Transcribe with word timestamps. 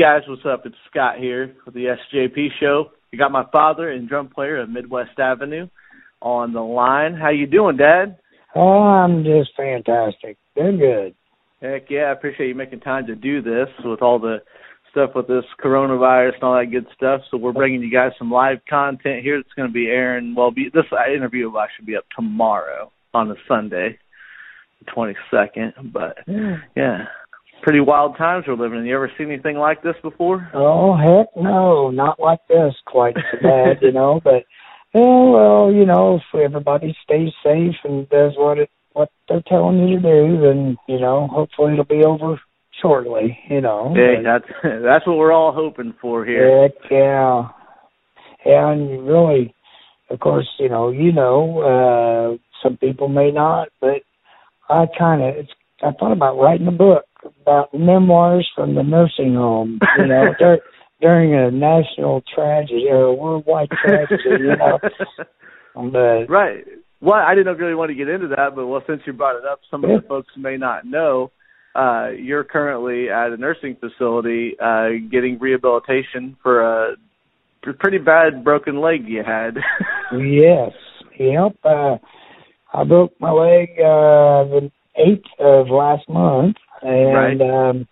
Hey 0.00 0.04
guys, 0.04 0.22
what's 0.28 0.46
up? 0.46 0.64
It's 0.64 0.74
Scott 0.90 1.18
here 1.18 1.54
with 1.66 1.74
the 1.74 1.94
SJP 2.14 2.46
show. 2.58 2.86
You 3.12 3.18
got 3.18 3.32
my 3.32 3.44
father 3.52 3.90
and 3.90 4.08
drum 4.08 4.30
player 4.34 4.58
of 4.58 4.70
Midwest 4.70 5.18
Avenue 5.18 5.68
on 6.22 6.54
the 6.54 6.62
line. 6.62 7.14
How 7.14 7.28
you 7.28 7.46
doing, 7.46 7.76
Dad? 7.76 8.16
Oh, 8.56 8.80
I'm 8.80 9.24
just 9.24 9.50
fantastic. 9.58 10.38
They're 10.56 10.72
good. 10.74 11.14
Heck 11.60 11.90
yeah, 11.90 12.04
I 12.04 12.12
appreciate 12.12 12.48
you 12.48 12.54
making 12.54 12.80
time 12.80 13.08
to 13.08 13.14
do 13.14 13.42
this 13.42 13.68
with 13.84 14.00
all 14.00 14.18
the 14.18 14.38
stuff 14.90 15.10
with 15.14 15.28
this 15.28 15.44
coronavirus 15.62 16.36
and 16.36 16.44
all 16.44 16.58
that 16.58 16.70
good 16.72 16.86
stuff. 16.96 17.20
So 17.30 17.36
we're 17.36 17.52
bringing 17.52 17.82
you 17.82 17.92
guys 17.92 18.12
some 18.18 18.30
live 18.30 18.60
content 18.70 19.22
here. 19.22 19.36
It's 19.36 19.52
going 19.54 19.68
to 19.68 19.74
be 19.74 19.88
airing. 19.88 20.34
Well, 20.34 20.50
be, 20.50 20.70
this 20.72 20.84
interview 21.14 21.50
will 21.50 21.60
actually 21.60 21.84
be 21.84 21.96
up 21.96 22.06
tomorrow 22.16 22.90
on 23.12 23.30
a 23.30 23.34
Sunday, 23.46 23.98
the 24.78 24.90
22nd. 24.92 25.92
But 25.92 26.16
yeah, 26.74 27.04
pretty 27.62 27.80
wild 27.80 28.16
times 28.16 28.44
we're 28.46 28.54
living 28.54 28.80
in. 28.80 28.86
You 28.86 28.96
ever 28.96 29.10
seen 29.16 29.30
anything 29.30 29.56
like 29.56 29.82
this 29.82 29.96
before? 30.02 30.50
Oh 30.54 30.96
heck 30.96 31.28
no, 31.36 31.90
not 31.90 32.20
like 32.20 32.40
this 32.48 32.74
quite 32.86 33.14
so 33.14 33.38
bad, 33.42 33.78
you 33.82 33.92
know. 33.92 34.20
But 34.22 34.44
yeah, 34.94 35.00
well, 35.00 35.72
you 35.72 35.86
know, 35.86 36.16
if 36.16 36.40
everybody 36.40 36.96
stays 37.04 37.30
safe 37.44 37.76
and 37.84 38.08
does 38.08 38.32
what 38.36 38.58
it 38.58 38.70
what 38.92 39.10
they're 39.28 39.42
telling 39.46 39.88
you 39.88 40.00
to 40.00 40.02
do, 40.02 40.40
then 40.40 40.76
you 40.88 40.98
know, 40.98 41.28
hopefully 41.28 41.72
it'll 41.72 41.84
be 41.84 42.04
over 42.04 42.40
shortly. 42.80 43.38
You 43.48 43.60
know. 43.60 43.94
Yeah, 43.96 44.22
that's 44.22 44.52
that's 44.82 45.06
what 45.06 45.18
we're 45.18 45.32
all 45.32 45.52
hoping 45.52 45.94
for 46.00 46.24
here. 46.24 46.62
Heck 46.62 46.90
yeah, 46.90 47.48
yeah, 48.44 48.72
and 48.72 49.06
really, 49.06 49.54
of 50.10 50.20
course, 50.20 50.48
you 50.58 50.68
know, 50.68 50.90
you 50.90 51.12
know, 51.12 51.60
uh, 51.60 52.38
some 52.62 52.76
people 52.76 53.08
may 53.08 53.30
not, 53.30 53.68
but 53.80 54.02
I 54.68 54.86
kind 54.98 55.22
of, 55.22 55.36
it's 55.36 55.50
I 55.82 55.92
thought 55.92 56.12
about 56.12 56.38
writing 56.38 56.66
a 56.66 56.72
book 56.72 57.04
about 57.42 57.72
memoirs 57.74 58.48
from 58.54 58.74
the 58.74 58.82
nursing 58.82 59.34
home. 59.34 59.78
You 59.98 60.06
know, 60.06 60.34
dur- 60.38 60.60
during 61.00 61.34
a 61.34 61.50
national 61.50 62.22
tragedy 62.34 62.86
or 62.90 63.04
a 63.04 63.14
worldwide 63.14 63.70
tragedy. 63.70 64.22
You 64.26 64.56
know, 64.56 64.78
but 65.90 66.32
right. 66.32 66.64
Well, 67.02 67.14
I 67.14 67.34
didn't 67.34 67.56
really 67.56 67.74
want 67.74 67.90
to 67.90 67.94
get 67.94 68.08
into 68.08 68.28
that, 68.28 68.54
but 68.54 68.66
well, 68.66 68.82
since 68.86 69.00
you 69.06 69.14
brought 69.14 69.36
it 69.36 69.44
up, 69.50 69.60
some 69.70 69.84
of 69.84 69.90
the 69.90 70.06
folks 70.06 70.28
may 70.36 70.58
not 70.58 70.84
know. 70.84 71.30
Uh, 71.74 72.08
you're 72.10 72.44
currently 72.44 73.08
at 73.08 73.30
a 73.30 73.36
nursing 73.36 73.76
facility 73.76 74.56
uh, 74.60 74.88
getting 75.10 75.38
rehabilitation 75.38 76.36
for 76.42 76.60
a 76.60 76.96
pretty 77.78 77.98
bad 77.98 78.44
broken 78.44 78.80
leg 78.80 79.06
you 79.06 79.22
had. 79.24 79.56
yes. 80.18 80.72
Yep. 81.18 81.56
Uh, 81.64 81.96
I 82.72 82.84
broke 82.84 83.12
my 83.20 83.30
leg 83.30 83.70
uh, 83.78 84.44
the 84.44 84.70
eighth 84.96 85.24
of 85.38 85.68
last 85.68 86.08
month, 86.08 86.56
and 86.82 87.40
Right. 87.40 87.40
um, 87.40 87.88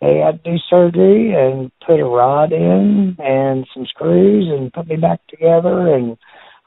they 0.00 0.18
had 0.18 0.42
to 0.42 0.50
do 0.52 0.58
surgery 0.68 1.32
and 1.34 1.70
put 1.86 2.00
a 2.00 2.04
rod 2.04 2.52
in 2.52 3.16
and 3.18 3.66
some 3.72 3.86
screws 3.86 4.48
and 4.50 4.72
put 4.72 4.88
me 4.88 4.96
back 4.96 5.20
together. 5.28 5.94
And 5.94 6.16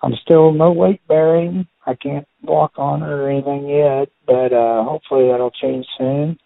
I'm 0.01 0.13
still 0.15 0.53
no 0.53 0.71
weight 0.71 1.01
bearing. 1.07 1.67
I 1.85 1.95
can't 1.95 2.27
walk 2.43 2.73
on 2.77 3.03
it 3.03 3.09
or 3.09 3.29
anything 3.29 3.67
yet, 3.67 4.09
but 4.25 4.53
uh, 4.53 4.83
hopefully 4.83 5.27
that'll 5.29 5.51
change 5.51 5.85
soon. 5.97 6.37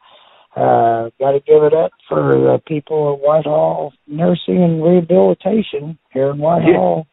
Uh, 0.55 1.09
got 1.19 1.31
to 1.31 1.39
give 1.45 1.63
it 1.63 1.73
up 1.73 1.91
for 2.07 2.33
the 2.35 2.59
people 2.66 3.13
at 3.13 3.25
Whitehall 3.25 3.94
Nursing 4.07 4.63
and 4.63 4.83
Rehabilitation 4.83 5.97
here 6.11 6.31
in 6.31 6.39
Whitehall. 6.39 7.05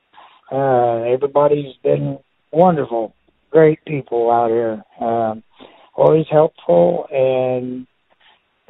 Uh, 0.50 1.03
everybody's 1.12 1.76
been 1.82 2.19
wonderful, 2.50 3.15
great 3.50 3.84
people 3.84 4.31
out 4.31 4.50
here. 4.50 4.82
Um, 5.00 5.42
always 5.97 6.27
helpful 6.31 7.07
and 7.11 7.87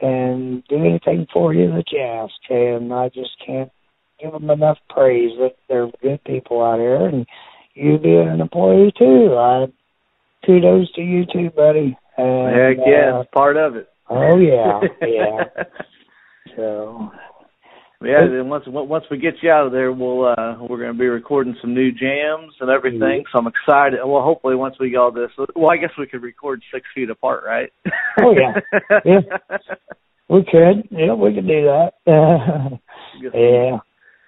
and 0.00 0.62
do 0.68 0.76
anything 0.76 1.26
for 1.32 1.54
you 1.54 1.68
that 1.72 1.90
you 1.90 2.00
ask. 2.00 2.34
And 2.50 2.92
I 2.92 3.08
just 3.08 3.30
can't 3.44 3.70
give 4.20 4.32
them 4.32 4.50
enough 4.50 4.78
praise 4.90 5.32
that 5.38 5.56
they're 5.68 5.90
good 6.02 6.22
people 6.24 6.62
out 6.62 6.78
here. 6.78 7.06
And 7.06 7.26
you 7.74 7.98
being 7.98 8.28
an 8.28 8.40
employee 8.40 8.92
too, 8.96 9.34
I 9.36 9.66
kudos 10.44 10.92
to 10.92 11.02
you 11.02 11.24
too, 11.26 11.50
buddy. 11.50 11.96
And, 12.16 12.56
Heck 12.56 12.86
yeah, 12.86 13.16
uh, 13.16 13.20
it's 13.20 13.30
part 13.32 13.56
of 13.56 13.76
it. 13.76 13.88
oh 14.08 14.38
yeah, 14.38 14.80
yeah. 15.02 15.44
So 16.54 17.12
Yeah, 18.06 18.26
then 18.30 18.48
once 18.48 18.64
once 18.66 19.04
we 19.10 19.18
get 19.18 19.34
you 19.42 19.50
out 19.50 19.66
of 19.66 19.72
there, 19.72 19.92
we'll 19.92 20.26
uh 20.26 20.56
we're 20.60 20.78
going 20.78 20.92
to 20.92 20.98
be 20.98 21.06
recording 21.06 21.56
some 21.60 21.74
new 21.74 21.90
jams 21.90 22.54
and 22.60 22.70
everything. 22.70 23.24
So 23.32 23.38
I'm 23.38 23.46
excited. 23.46 23.98
Well, 24.04 24.22
hopefully 24.22 24.54
once 24.54 24.76
we 24.78 24.90
get 24.90 24.98
all 24.98 25.12
this, 25.12 25.30
well, 25.54 25.70
I 25.70 25.76
guess 25.76 25.90
we 25.98 26.06
could 26.06 26.22
record 26.22 26.62
six 26.72 26.86
feet 26.94 27.10
apart, 27.10 27.44
right? 27.44 27.70
Oh, 28.20 28.32
yeah. 28.32 28.60
Yeah. 29.04 29.20
we 30.28 30.44
could, 30.44 30.88
yeah, 30.90 31.14
we 31.14 31.34
could 31.34 31.46
do 31.46 31.62
that. 31.64 31.92
Get 33.22 33.32
some, 33.32 33.40
yeah. 33.40 33.78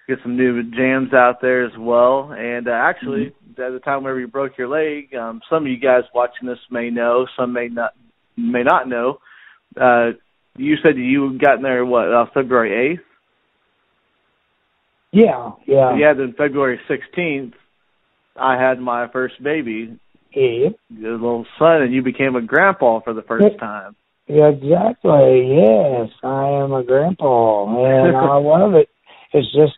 get 0.07 0.17
some 0.23 0.37
new 0.37 0.63
jams 0.71 1.13
out 1.13 1.41
there 1.41 1.65
as 1.65 1.73
well. 1.77 2.33
And 2.35 2.67
uh, 2.67 2.71
actually, 2.71 3.33
at 3.51 3.73
the 3.73 3.79
time 3.83 4.03
whenever 4.03 4.19
you 4.19 4.27
broke 4.27 4.57
your 4.57 4.67
leg, 4.67 5.13
um, 5.13 5.41
some 5.49 5.65
of 5.65 5.71
you 5.71 5.79
guys 5.79 6.03
watching 6.15 6.47
this 6.47 6.57
may 6.71 6.89
know, 6.89 7.27
some 7.37 7.53
may 7.53 7.67
not 7.67 7.91
may 8.37 8.63
not 8.63 8.87
know. 8.87 9.19
Uh, 9.79 10.11
you 10.57 10.75
said 10.81 10.97
you 10.97 11.37
got 11.37 11.57
in 11.57 11.61
there 11.63 11.85
what 11.85 12.11
uh, 12.11 12.25
February 12.33 12.93
eighth. 12.93 13.03
Yeah, 15.11 15.51
yeah. 15.65 15.95
Yeah, 15.97 16.13
then 16.13 16.33
February 16.37 16.79
16th, 16.89 17.53
I 18.35 18.61
had 18.61 18.79
my 18.79 19.07
first 19.11 19.41
baby, 19.41 19.97
Yeah. 20.33 20.69
your 20.89 21.13
little 21.13 21.45
son, 21.57 21.81
and 21.81 21.93
you 21.93 22.01
became 22.03 22.35
a 22.35 22.41
grandpa 22.41 22.99
for 22.99 23.13
the 23.13 23.23
first 23.23 23.57
time. 23.59 23.95
Yeah, 24.27 24.49
exactly. 24.49 25.55
Yes, 25.57 26.09
I 26.23 26.49
am 26.61 26.71
a 26.71 26.83
grandpa, 26.83 27.65
and 27.65 28.15
I 28.15 28.37
love 28.37 28.75
it. 28.75 28.89
It's 29.33 29.47
just, 29.47 29.73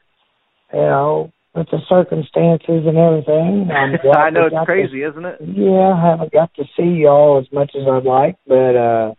you 0.74 0.80
know, 0.80 1.32
with 1.56 1.68
the 1.70 1.80
circumstances 1.88 2.86
and 2.86 2.98
everything. 2.98 3.70
I'm 3.72 3.98
glad 4.02 4.18
I 4.18 4.30
know 4.30 4.48
it's 4.48 4.66
crazy, 4.66 5.04
isn't 5.04 5.26
it? 5.26 5.38
Yeah, 5.42 5.94
I 5.94 6.10
haven't 6.10 6.32
got 6.32 6.54
to 6.56 6.64
see 6.78 7.02
y'all 7.04 7.40
as 7.40 7.52
much 7.52 7.72
as 7.76 7.88
I'd 7.88 8.04
like, 8.04 8.38
but 8.46 8.76
uh, 8.76 9.14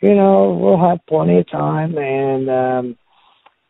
you 0.00 0.14
know, 0.14 0.58
we'll 0.60 0.88
have 0.88 0.98
plenty 1.08 1.38
of 1.38 1.50
time, 1.50 1.96
and 1.96 2.50
um, 2.50 2.98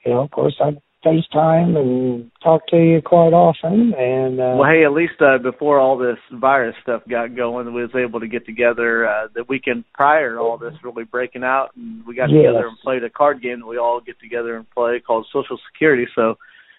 you 0.04 0.12
know, 0.12 0.22
of 0.22 0.30
course, 0.30 0.56
I 0.60 0.76
FaceTime 1.04 1.76
and 1.76 2.30
talk 2.42 2.66
to 2.68 2.76
you 2.76 3.02
quite 3.02 3.32
often, 3.32 3.92
and 3.94 4.40
uh, 4.40 4.56
Well, 4.58 4.70
hey, 4.70 4.84
at 4.84 4.92
least 4.92 5.20
uh, 5.20 5.38
before 5.38 5.78
all 5.78 5.98
this 5.98 6.18
virus 6.32 6.74
stuff 6.82 7.02
got 7.08 7.36
going, 7.36 7.72
we 7.74 7.82
was 7.82 7.94
able 7.94 8.20
to 8.20 8.26
get 8.28 8.46
together 8.46 9.06
uh, 9.06 9.28
the 9.34 9.44
weekend 9.48 9.84
prior 9.92 10.34
to 10.34 10.38
all 10.40 10.58
this 10.58 10.74
really 10.82 11.04
breaking 11.04 11.44
out, 11.44 11.70
and 11.76 12.04
we 12.06 12.14
got 12.14 12.30
Yes. 12.30 12.38
together 12.46 12.66
and 12.66 12.78
played 12.82 13.04
a 13.04 13.10
card 13.10 13.42
game 13.42 13.60
that 13.60 13.66
we 13.66 13.78
all 13.78 14.00
get 14.00 14.18
together 14.20 14.56
and 14.56 14.68
play 14.70 15.00
called 15.00 15.26
Social 15.32 15.58
Security. 15.72 16.06
So, 16.14 16.38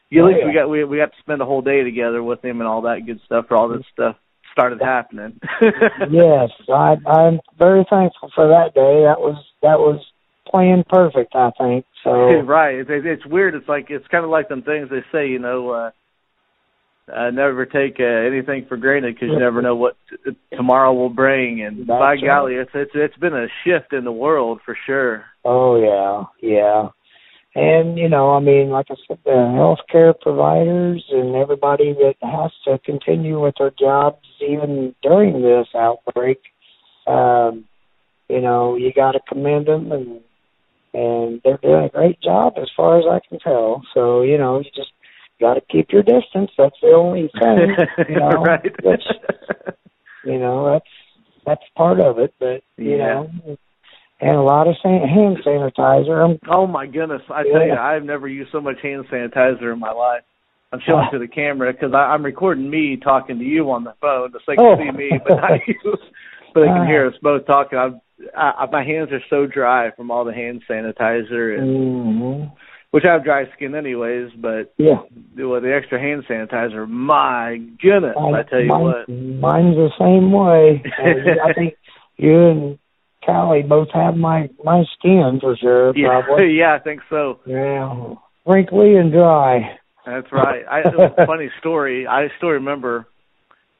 yeah, 0.09 0.21
at 0.21 0.25
Oh, 0.25 0.27
least 0.27 0.45
we 0.45 0.53
got 0.53 0.69
we 0.69 0.83
we 0.83 0.97
got 0.97 1.11
to 1.11 1.19
spend 1.19 1.41
a 1.41 1.45
whole 1.45 1.61
day 1.61 1.83
together 1.83 2.23
with 2.23 2.43
him 2.43 2.59
and 2.61 2.67
all 2.67 2.81
that 2.81 3.05
good 3.05 3.19
stuff 3.25 3.47
for 3.47 3.55
all 3.57 3.69
this 3.69 3.85
stuff 3.93 4.15
started 4.51 4.79
happening. 4.81 5.37
yes, 6.09 6.49
I, 6.73 6.95
I'm 7.05 7.41
very 7.59 7.85
thankful 7.89 8.31
for 8.33 8.47
that 8.47 8.73
day. 8.73 9.03
That 9.03 9.19
was 9.19 9.35
that 9.61 9.79
was 9.79 9.99
planned 10.49 10.87
perfect, 10.87 11.35
I 11.35 11.51
think. 11.57 11.85
So 12.03 12.11
right. 12.45 12.75
It's, 12.75 12.89
it's 12.89 13.25
weird. 13.25 13.55
It's 13.55 13.67
like 13.67 13.87
it's 13.89 14.07
kind 14.07 14.23
of 14.23 14.29
like 14.29 14.49
them 14.49 14.61
things 14.61 14.89
they 14.89 15.03
say. 15.11 15.27
You 15.27 15.39
know, 15.39 15.69
uh, 15.69 15.91
uh 17.13 17.31
never 17.31 17.65
take 17.65 17.97
uh, 17.99 18.03
anything 18.03 18.65
for 18.67 18.77
granted 18.77 19.15
because 19.15 19.29
you 19.29 19.39
never 19.39 19.61
know 19.61 19.75
what 19.75 19.97
t- 20.09 20.37
tomorrow 20.55 20.93
will 20.93 21.09
bring. 21.09 21.63
And 21.63 21.79
That's 21.79 21.89
by 21.89 22.11
right. 22.13 22.23
golly, 22.23 22.55
it's 22.55 22.71
it's 22.73 22.91
it's 22.93 23.17
been 23.17 23.33
a 23.33 23.47
shift 23.63 23.93
in 23.93 24.03
the 24.03 24.11
world 24.11 24.61
for 24.65 24.77
sure. 24.85 25.25
Oh 25.43 25.75
yeah, 25.81 26.49
yeah. 26.49 26.89
And 27.55 27.97
you 27.97 28.09
know, 28.09 28.31
I 28.31 28.41
mean, 28.41 28.69
like 28.69 28.87
I 28.89 28.95
said, 29.07 29.19
the 29.23 29.31
healthcare 29.31 30.13
providers 30.19 31.05
and 31.09 31.35
everybody 31.35 31.93
that 31.93 32.15
has 32.21 32.51
to 32.65 32.77
continue 32.79 33.41
with 33.41 33.55
their 33.57 33.71
jobs 33.79 34.25
even 34.41 34.93
during 35.01 35.41
this 35.41 35.67
outbreak, 35.73 36.39
um, 37.07 37.63
you 38.27 38.41
know, 38.41 38.75
you 38.75 38.91
got 38.93 39.13
to 39.13 39.21
commend 39.29 39.67
them, 39.67 39.91
and 39.93 40.19
and 40.95 41.41
they're 41.43 41.59
doing 41.61 41.85
a 41.85 41.89
great 41.89 42.21
job 42.21 42.53
as 42.57 42.69
far 42.75 42.97
as 42.99 43.05
I 43.09 43.19
can 43.27 43.39
tell. 43.39 43.81
So 43.93 44.21
you 44.21 44.37
know, 44.37 44.59
you 44.59 44.65
just 44.75 44.91
got 45.39 45.55
to 45.55 45.61
keep 45.69 45.87
your 45.91 46.03
distance. 46.03 46.51
That's 46.57 46.75
the 46.81 46.93
only 46.95 47.29
thing. 47.41 47.75
You 48.09 48.19
know, 48.19 48.29
right. 48.43 48.63
which 48.83 49.03
you 50.23 50.39
know 50.39 50.71
that's 50.71 50.91
that's 51.45 51.63
part 51.75 51.99
of 51.99 52.17
it. 52.19 52.33
But 52.39 52.63
you 52.77 52.97
Yeah. 52.97 53.23
know, 53.45 53.57
and 54.21 54.35
a 54.37 54.41
lot 54.41 54.67
of 54.67 54.75
san- 54.81 55.07
hand 55.07 55.37
sanitizer. 55.45 56.23
I'm 56.23 56.39
oh 56.49 56.65
my 56.67 56.85
goodness! 56.87 57.21
I 57.29 57.43
tell 57.43 57.61
you, 57.61 57.73
Yeah. 57.73 57.81
I've 57.83 58.03
never 58.03 58.27
used 58.27 58.51
so 58.51 58.61
much 58.61 58.77
hand 58.81 59.05
sanitizer 59.11 59.73
in 59.73 59.79
my 59.79 59.91
life. 59.91 60.23
I'm 60.71 60.79
showing 60.85 61.07
to 61.11 61.19
the 61.19 61.27
camera 61.27 61.71
because 61.71 61.93
I'm 61.93 62.23
recording 62.25 62.69
me 62.69 62.97
talking 63.01 63.37
to 63.39 63.45
you 63.45 63.69
on 63.71 63.83
the 63.83 63.93
phone, 64.01 64.31
so 64.33 64.39
they 64.47 64.55
can 64.55 64.65
Oh. 64.65 64.75
see 64.77 64.91
me, 64.91 65.11
but 65.25 65.35
not 65.35 65.59
you. 65.67 65.75
But 66.53 66.61
they 66.61 66.67
can 66.67 66.87
hear 66.87 67.05
uh. 67.05 67.09
us 67.09 67.15
both 67.21 67.45
talking. 67.45 67.77
I'm, 67.77 67.99
I, 68.35 68.65
my 68.71 68.83
hands 68.83 69.09
are 69.11 69.21
so 69.29 69.45
dry 69.45 69.91
from 69.91 70.11
all 70.11 70.25
the 70.25 70.33
hand 70.33 70.63
sanitizer, 70.69 71.57
and 71.59 71.67
Mhm. 71.67 72.51
which 72.91 73.03
I 73.05 73.13
have 73.13 73.23
dry 73.23 73.45
skin 73.53 73.75
anyways. 73.75 74.31
But 74.37 74.73
Yeah. 74.77 75.01
with 75.35 75.63
the 75.63 75.73
extra 75.75 75.99
hand 75.99 76.25
sanitizer, 76.25 76.87
my 76.87 77.57
goodness! 77.81 78.15
I 78.17 78.43
tell 78.43 78.61
you 78.61 78.67
mine, 78.67 78.81
what. 78.83 79.09
mine's 79.09 79.75
the 79.75 79.91
same 79.99 80.31
way. 80.31 80.81
Uh, 80.97 81.45
I 81.47 81.53
think 81.55 81.75
you 82.17 82.47
and 82.47 82.79
Callie 83.25 83.63
both 83.63 83.89
have 83.91 84.15
my 84.15 84.49
my 84.63 84.83
skin 84.97 85.39
for 85.41 85.55
sure. 85.57 85.95
Yeah, 85.95 86.21
Probably. 86.21 86.53
yeah, 86.57 86.73
I 86.73 86.79
think 86.79 87.01
so. 87.09 87.39
Yeah, 87.45 88.15
wrinkly 88.45 88.95
and 88.95 89.11
dry. 89.11 89.77
That's 90.05 90.31
right. 90.31 90.63
I 90.69 90.79
it 90.81 90.95
was 90.97 91.11
a 91.17 91.25
funny 91.25 91.49
story. 91.59 92.07
I 92.07 92.29
still 92.37 92.49
remember. 92.49 93.07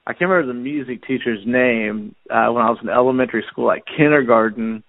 I 0.07 0.13
can't 0.13 0.29
remember 0.29 0.53
the 0.53 0.59
music 0.59 1.01
teacher's 1.07 1.45
name 1.45 2.15
uh, 2.29 2.51
when 2.51 2.63
I 2.63 2.69
was 2.69 2.79
in 2.81 2.89
elementary 2.89 3.43
school, 3.51 3.65
like 3.65 3.83
kindergarten. 3.97 4.83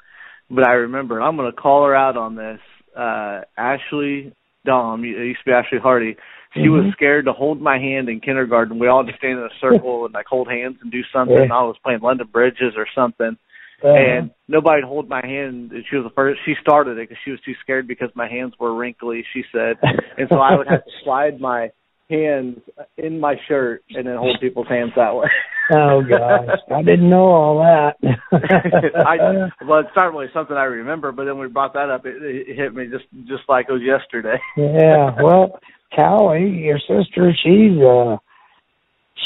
But 0.51 0.67
I 0.67 0.73
remember. 0.73 1.21
I'm 1.21 1.37
going 1.37 1.51
to 1.51 1.57
call 1.57 1.85
her 1.87 1.95
out 1.97 2.17
on 2.17 2.37
this. 2.37 2.61
Uh 2.97 3.41
Ashley 3.59 4.33
Dom. 4.65 5.05
It 5.05 5.09
used 5.09 5.41
to 5.41 5.45
be 5.47 5.53
Ashley 5.53 5.79
Hardy. 5.79 6.17
She 6.55 6.61
Mhm. 6.61 6.85
was 6.85 6.93
scared 6.93 7.27
to 7.27 7.33
hold 7.33 7.61
my 7.61 7.79
hand 7.79 8.09
in 8.09 8.21
kindergarten. 8.21 8.79
We 8.79 8.89
all 8.89 9.05
to 9.05 9.13
stand 9.19 9.39
in 9.39 9.45
a 9.45 9.51
circle 9.61 10.07
and 10.07 10.15
like 10.15 10.27
hold 10.27 10.49
hands 10.49 10.79
and 10.81 10.91
do 10.91 11.03
something. 11.13 11.37
Yeah. 11.37 11.55
I 11.55 11.63
was 11.65 11.77
playing 11.85 12.01
London 12.01 12.29
Bridges 12.33 12.75
or 12.77 12.87
something, 12.95 13.37
Uh, 13.85 13.89
and 13.89 14.31
nobody 14.49 14.83
would 14.83 14.89
hold 14.89 15.09
my 15.11 15.21
hand. 15.25 15.73
And 15.73 15.85
she 15.91 15.97
was 15.97 16.05
the 16.05 16.11
first. 16.15 16.41
She 16.47 16.55
started 16.63 16.93
it 16.97 17.09
because 17.09 17.19
she 17.25 17.33
was 17.33 17.41
too 17.43 17.55
scared 17.61 17.87
because 17.87 18.11
my 18.15 18.27
hands 18.29 18.55
were 18.59 18.75
wrinkly. 18.75 19.23
She 19.35 19.45
said, 19.53 19.77
and 20.17 20.29
so 20.31 20.37
I 20.41 20.57
would 20.57 20.69
have 20.69 20.85
to 20.85 20.91
slide 21.05 21.39
my 21.41 21.71
hands 22.09 22.59
in 22.97 23.21
my 23.21 23.35
shirt 23.49 23.83
and 23.91 24.07
then 24.07 24.17
hold 24.17 24.39
people's 24.41 24.69
hands 24.69 24.93
that 24.97 25.15
way. 25.15 25.29
oh 25.75 26.03
gosh, 26.09 26.59
I 26.73 26.83
didn't 26.83 27.11
know 27.11 27.27
all 27.27 27.59
that. 27.59 27.97
I 28.33 29.67
well, 29.67 29.81
it's 29.81 29.97
not 29.97 30.13
really 30.13 30.29
something 30.33 30.57
I 30.57 30.65
remember, 30.65 31.13
but 31.13 31.25
then 31.25 31.39
we 31.39 31.49
brought 31.49 31.75
that 31.75 31.91
up. 31.91 32.07
It, 32.07 32.17
it 32.23 32.57
hit 32.57 32.75
me 32.75 32.87
just 32.87 33.05
just 33.27 33.43
like 33.49 33.67
it 33.69 33.73
was 33.73 33.83
yesterday. 33.83 34.39
yeah, 34.57 35.15
well, 35.21 35.59
Callie, 35.95 36.49
your 36.49 36.79
sister, 36.79 37.33
she's 37.43 37.83
uh, 37.83 38.17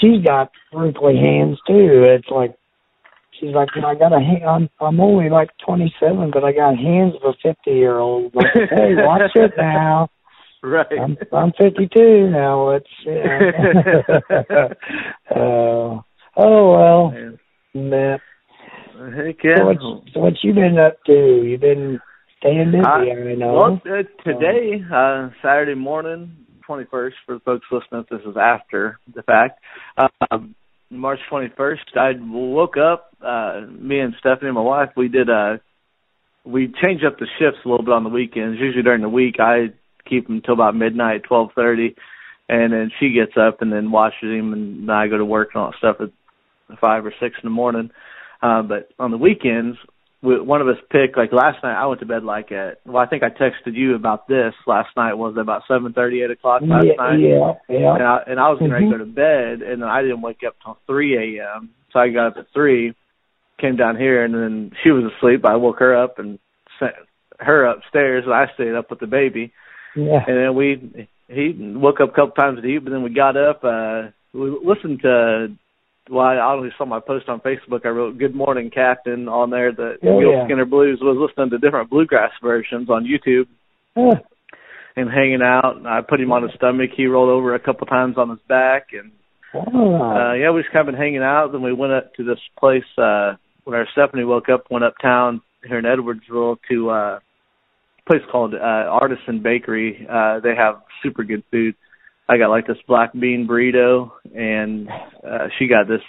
she's 0.01 0.25
got 0.25 0.51
wrinkly 0.73 1.17
hands 1.17 1.59
too. 1.67 2.05
It's 2.05 2.29
like 2.31 2.55
she's 3.39 3.55
like, 3.55 3.69
I 3.77 3.95
got 3.95 4.13
a 4.13 4.21
hand. 4.21 4.45
I'm 4.45 4.71
I'm 4.81 5.01
only 5.01 5.29
like 5.29 5.51
27, 5.67 6.31
but 6.33 6.45
I 6.45 6.53
got 6.53 6.77
hands 6.77 7.15
of 7.23 7.35
a 7.35 7.35
50 7.43 7.71
year 7.71 7.99
old. 7.99 8.35
Like, 8.35 8.47
hey, 8.55 8.95
watch 8.97 9.31
it 9.35 9.53
now. 9.59 10.09
Right. 10.63 10.87
I'm 11.01 11.17
I'm 11.33 11.53
52 11.59 12.31
now. 12.31 12.71
It's 12.71 12.87
yeah. 13.05 14.69
uh, 15.37 16.01
oh 16.37 16.71
well, 16.71 17.11
Man. 17.11 17.39
man. 17.75 18.19
Heck 19.17 19.37
So 19.43 19.49
yeah. 19.49 19.63
what's 19.63 19.83
so 20.13 20.21
what 20.21 20.35
you 20.43 20.53
been 20.53 20.79
up 20.79 21.03
to? 21.05 21.13
You 21.13 21.59
been 21.59 22.01
staying 22.39 22.73
busy, 22.73 22.85
I, 22.85 23.35
know. 23.35 23.55
Well, 23.55 23.83
uh, 23.87 24.03
today, 24.25 24.83
uh, 24.93 25.31
Saturday 25.43 25.75
morning, 25.75 26.37
21st, 26.69 27.13
for 27.27 27.35
the 27.35 27.41
folks 27.41 27.67
listening, 27.71 28.05
this 28.11 28.21
is 28.27 28.37
after 28.37 28.99
the 29.15 29.23
fact. 29.23 29.61
Um, 30.31 30.55
March 30.91 31.21
21st, 31.31 31.97
I 31.97 32.13
woke 32.19 32.77
up, 32.77 33.15
uh, 33.25 33.63
me 33.71 34.01
and 34.01 34.15
Stephanie, 34.19 34.53
my 34.53 34.61
wife, 34.61 34.91
we 34.97 35.09
did, 35.09 35.31
uh, 35.31 35.59
we 36.45 36.73
changed 36.83 37.05
up 37.05 37.19
the 37.19 37.27
shifts 37.39 37.61
a 37.65 37.69
little 37.69 37.85
bit 37.85 37.93
on 37.93 38.05
the 38.05 38.11
weekends. 38.11 38.59
Usually 38.59 38.83
during 38.83 39.03
the 39.03 39.09
week, 39.09 39.37
I 39.39 39.73
keep 40.11 40.29
him 40.29 40.43
till 40.45 40.55
about 40.55 40.75
midnight, 40.75 41.23
12:30, 41.31 41.95
and 42.49 42.73
then 42.73 42.91
she 42.99 43.13
gets 43.13 43.37
up 43.37 43.63
and 43.63 43.73
then 43.73 43.93
washes 43.93 44.31
him, 44.31 44.53
and 44.53 44.89
then 44.89 44.95
I 44.95 45.07
go 45.07 45.17
to 45.17 45.25
work 45.25 45.51
and 45.55 45.63
all 45.63 45.71
that 45.71 45.79
stuff 45.79 45.97
at 46.01 46.79
five 46.81 47.07
or 47.07 47.15
six 47.21 47.37
in 47.43 47.47
the 47.47 47.51
morning. 47.51 47.91
Uh, 48.43 48.63
but 48.63 48.91
on 48.99 49.11
the 49.11 49.19
weekends, 49.19 49.77
we, 50.23 50.41
one 50.41 50.61
of 50.61 50.69
us 50.69 50.77
picked 50.91 51.17
like 51.17 51.33
last 51.33 51.63
night. 51.63 51.81
I 51.81 51.87
went 51.87 52.01
to 52.01 52.07
bed 52.07 52.25
like 52.25 52.53
at 52.53 52.81
well, 52.85 52.99
I 52.99 53.07
think 53.07 53.23
I 53.23 53.31
texted 53.31 53.75
you 53.75 53.95
about 53.95 54.29
this 54.29 54.53
last 54.67 54.89
night. 54.97 55.15
Was 55.15 55.35
it 55.37 55.41
about 55.41 55.63
seven 55.67 55.93
thirty, 55.93 56.23
eight 56.23 56.31
o'clock 56.31 56.63
last 56.65 56.87
yeah, 56.87 56.93
night? 56.97 57.21
yeah, 57.21 57.53
yeah. 57.69 57.95
And 57.95 58.03
I, 58.03 58.19
and 58.27 58.41
I 58.41 58.49
was 58.51 58.59
getting 58.59 58.73
ready 58.73 58.87
to 58.87 58.93
go 58.93 58.99
to 58.99 59.05
bed, 59.07 59.63
and 59.67 59.83
then 59.83 59.89
I 59.89 60.03
didn't 60.03 60.23
wake 60.23 60.41
up 60.47 60.57
till 60.63 60.79
three 60.87 61.39
a.m. 61.39 61.71
So 61.93 61.99
I 61.99 62.11
got 62.11 62.29
up 62.29 62.37
at 62.37 62.47
three, 62.53 62.95
came 63.59 63.77
down 63.77 63.97
here, 63.97 64.25
and 64.25 64.35
then 64.35 64.73
she 64.83 64.91
was 64.91 65.11
asleep. 65.17 65.45
I 65.45 65.57
woke 65.57 65.79
her 65.79 65.97
up 65.97 66.19
and 66.19 66.39
sent 66.79 66.93
her 67.39 67.65
upstairs, 67.65 68.25
and 68.27 68.35
I 68.35 68.47
stayed 68.55 68.75
up 68.75 68.91
with 68.91 69.01
the 69.01 69.07
baby. 69.07 69.53
Yeah. 69.97 70.21
And 70.27 70.37
then 70.37 70.55
we 70.55 71.09
he 71.29 71.55
woke 71.59 72.01
up 72.01 72.11
a 72.11 72.13
couple 72.13 72.33
times 72.33 72.61
to 72.61 72.67
eat, 72.67 72.79
but 72.85 72.91
then 72.91 73.03
we 73.03 73.11
got 73.15 73.37
up. 73.37 73.63
uh 73.65 74.11
We 74.33 74.51
listened 74.65 75.01
to. 75.03 75.49
Well, 76.11 76.27
I 76.27 76.53
only 76.53 76.71
saw 76.77 76.87
my 76.87 76.99
post 76.99 77.29
on 77.29 77.41
Facebook. 77.41 77.85
I 77.85 77.89
wrote 77.91 78.19
"Good 78.19 78.35
Morning, 78.35 78.71
Captain" 78.71 79.29
on 79.29 79.51
there. 79.51 79.73
The 79.73 79.97
Oh, 80.03 80.19
Mule 80.19 80.33
yeah. 80.33 80.45
Skinner 80.47 80.65
Blues 80.65 80.99
was 81.01 81.17
listening 81.21 81.51
to 81.51 81.59
different 81.59 81.91
bluegrass 81.91 82.33
versions 82.43 82.91
on 82.91 83.05
YouTube 83.07 83.47
and 84.97 85.09
hanging 85.11 85.43
out. 85.43 85.77
And 85.77 85.87
I 85.87 86.01
put 86.01 86.21
him 86.21 86.33
on 86.33 86.43
his 86.43 86.53
stomach. 86.57 86.91
He 86.97 87.07
rolled 87.07 87.31
over 87.31 87.55
a 87.55 87.61
couple 87.61 87.87
times 87.87 88.17
on 88.19 88.31
his 88.31 88.41
back, 88.49 88.89
and 88.93 89.13
uh 89.55 90.33
yeah, 90.35 90.51
we 90.51 90.63
just 90.63 90.73
kind 90.73 90.89
of 90.89 90.93
been 90.95 91.01
hanging 91.01 91.23
out. 91.23 91.51
Then 91.53 91.63
we 91.63 91.73
went 91.73 91.93
up 91.93 92.15
to 92.15 92.25
this 92.25 92.39
place 92.59 92.85
uh 92.99 93.35
when 93.65 93.77
our 93.77 93.87
Stephanie 93.93 94.25
woke 94.25 94.49
up, 94.49 94.65
went 94.71 94.85
uptown 94.85 95.43
here 95.67 95.79
in 95.79 95.85
Edwardsville 95.85 96.57
to 96.71 96.91
uh 96.91 97.19
a 97.19 97.21
place 98.11 98.23
called 98.31 98.55
uh 98.55 98.59
Artisan 98.59 99.43
Bakery. 99.43 100.07
Uh 100.11 100.41
they 100.41 100.55
have 100.57 100.83
super 101.03 101.23
good 101.25 101.45
food. 101.51 101.75
I 102.29 102.39
got 102.39 102.51
like 102.51 102.67
this 102.67 102.77
black 102.89 103.13
bean 103.13 103.47
burrito 103.49 104.11
and 104.35 104.89
uh 105.25 105.47
she 105.59 105.69
got 105.69 105.87
this 105.87 106.01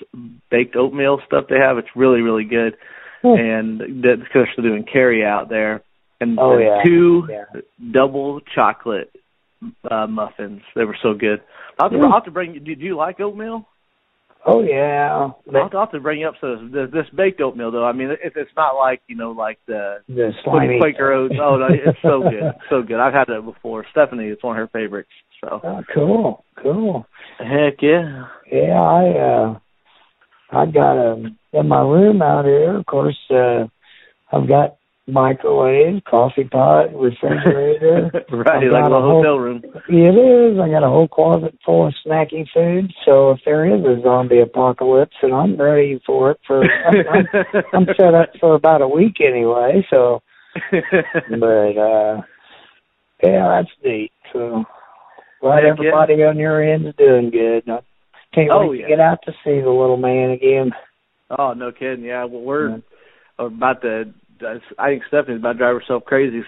baked 0.50 0.76
oatmeal 0.76 1.20
stuff 1.28 1.46
they 1.50 1.58
have. 1.58 1.78
It's 1.78 1.88
really, 1.96 2.22
really 2.22 2.44
good. 2.46 2.74
Hmm. 3.22 3.38
And 3.40 3.80
that's 4.04 4.22
because 4.22 4.48
they're 4.58 4.66
doing 4.70 4.86
carry 4.92 5.24
out 5.24 5.48
there. 5.50 5.84
And 6.20 6.40
Oh, 6.40 6.58
yeah. 6.58 6.82
two 6.84 7.28
Yeah. 7.30 7.62
double 7.92 8.40
chocolate 8.56 9.12
uh 9.90 10.08
muffins. 10.08 10.62
They 10.76 10.86
were 10.86 10.98
so 11.04 11.14
good. 11.14 11.42
I'll 11.80 11.90
have 11.90 11.92
to, 11.92 11.98
Mm. 11.98 12.06
I'll 12.08 12.14
have 12.14 12.26
to 12.26 12.32
bring. 12.32 12.54
Did 12.64 12.80
you 12.82 12.96
like 12.96 13.20
oatmeal? 13.20 13.68
Oh 14.46 14.62
yeah. 14.64 15.10
I'll, 15.12 15.40
I'll 15.56 15.70
have 15.82 15.92
to 15.92 16.00
bring 16.00 16.24
up 16.24 16.34
so 16.42 16.56
this, 16.72 16.90
this 16.92 17.06
baked 17.16 17.42
oatmeal 17.42 17.72
though. 17.72 17.86
I 17.86 17.92
mean, 17.92 18.10
it, 18.12 18.20
it's 18.36 18.50
not 18.56 18.72
like 18.76 19.02
you 19.08 19.16
know, 19.16 19.32
like 19.32 19.60
the 19.68 19.98
The 20.08 20.32
slimy. 20.44 20.80
Quaker 20.80 21.12
Oats. 21.14 21.36
Oh 21.40 21.58
no, 21.58 21.68
it's 21.70 21.98
so 22.02 22.22
good, 22.22 22.52
so 22.70 22.82
good. 22.82 23.00
I've 23.00 23.14
had 23.14 23.30
it 23.30 23.46
before. 23.46 23.86
Stephanie, 23.92 24.26
it's 24.30 24.44
one 24.44 24.58
of 24.60 24.70
her 24.70 24.80
favorites. 24.80 25.10
So 25.42 25.60
Oh, 25.64 25.82
cool, 25.94 26.46
cool. 26.62 27.06
heck 27.40 27.82
yeah. 27.82 28.26
Yeah, 28.52 28.82
I 28.82 29.10
uh 29.20 29.60
I 30.52 30.66
got 30.66 30.98
a 30.98 31.24
in 31.54 31.68
my 31.68 31.82
room 31.82 32.22
out 32.22 32.46
here, 32.46 32.78
of 32.78 32.86
course, 32.86 33.18
uh 33.30 33.66
I've 34.32 34.48
got 34.48 34.78
microwave, 35.08 36.04
coffee 36.06 36.44
pot, 36.46 36.94
refrigerator. 36.96 38.12
right, 38.32 38.64
I've 38.64 38.72
like 38.72 38.84
a 38.86 38.90
whole- 38.90 39.22
hotel 39.24 39.38
room. 39.40 39.62
It 39.90 40.16
is. 40.16 40.60
I 40.60 40.70
got 40.70 40.84
a 40.84 40.90
whole 40.90 41.08
closet 41.08 41.58
full 41.66 41.88
of 41.88 41.94
snacky 42.06 42.46
food. 42.54 42.92
So 43.06 43.32
if 43.32 43.40
there 43.46 43.66
is 43.66 43.84
a 43.84 44.02
zombie 44.04 44.40
apocalypse, 44.40 45.16
and 45.22 45.34
I'm 45.34 45.60
ready 45.60 46.02
for 46.06 46.32
it 46.32 46.40
for, 46.48 46.64
I'm, 46.64 47.26
I'm 47.74 47.86
set 48.00 48.14
up 48.14 48.30
for 48.40 48.56
about 48.56 48.82
a 48.82 48.88
week 48.88 49.18
anyway. 49.22 49.86
So, 49.90 50.22
but 50.72 51.78
uh 51.78 52.22
yeah, 53.24 53.62
that's 53.62 53.70
neat. 53.86 54.12
So, 54.34 54.64
glad 55.42 55.58
Heck 55.64 55.64
yeah. 55.64 55.70
everybody 55.90 56.24
on 56.24 56.38
your 56.38 56.62
end's 56.64 56.96
doing 56.98 57.30
good. 57.30 57.64
I 57.70 57.80
can't 58.34 58.50
Oh, 58.52 58.68
wait 58.68 58.80
yeah. 58.80 58.86
to 58.88 58.90
get 58.90 59.00
out 59.00 59.20
to 59.26 59.32
see 59.44 59.62
the 59.62 59.70
little 59.70 59.98
man 59.98 60.32
again. 60.32 60.72
oh 61.38 61.54
no 61.54 61.72
kidding. 61.72 62.04
Yeah, 62.06 62.26
well, 62.26 62.42
we're 62.42 62.70
Yeah. 62.70 63.46
about 63.46 63.82
to. 63.84 64.06
I 64.80 64.88
think 64.90 65.04
Stephanie's 65.08 65.40
about 65.40 65.54
to 65.54 65.58
drive 65.60 65.76
herself 65.76 66.06
crazy, 66.06 66.42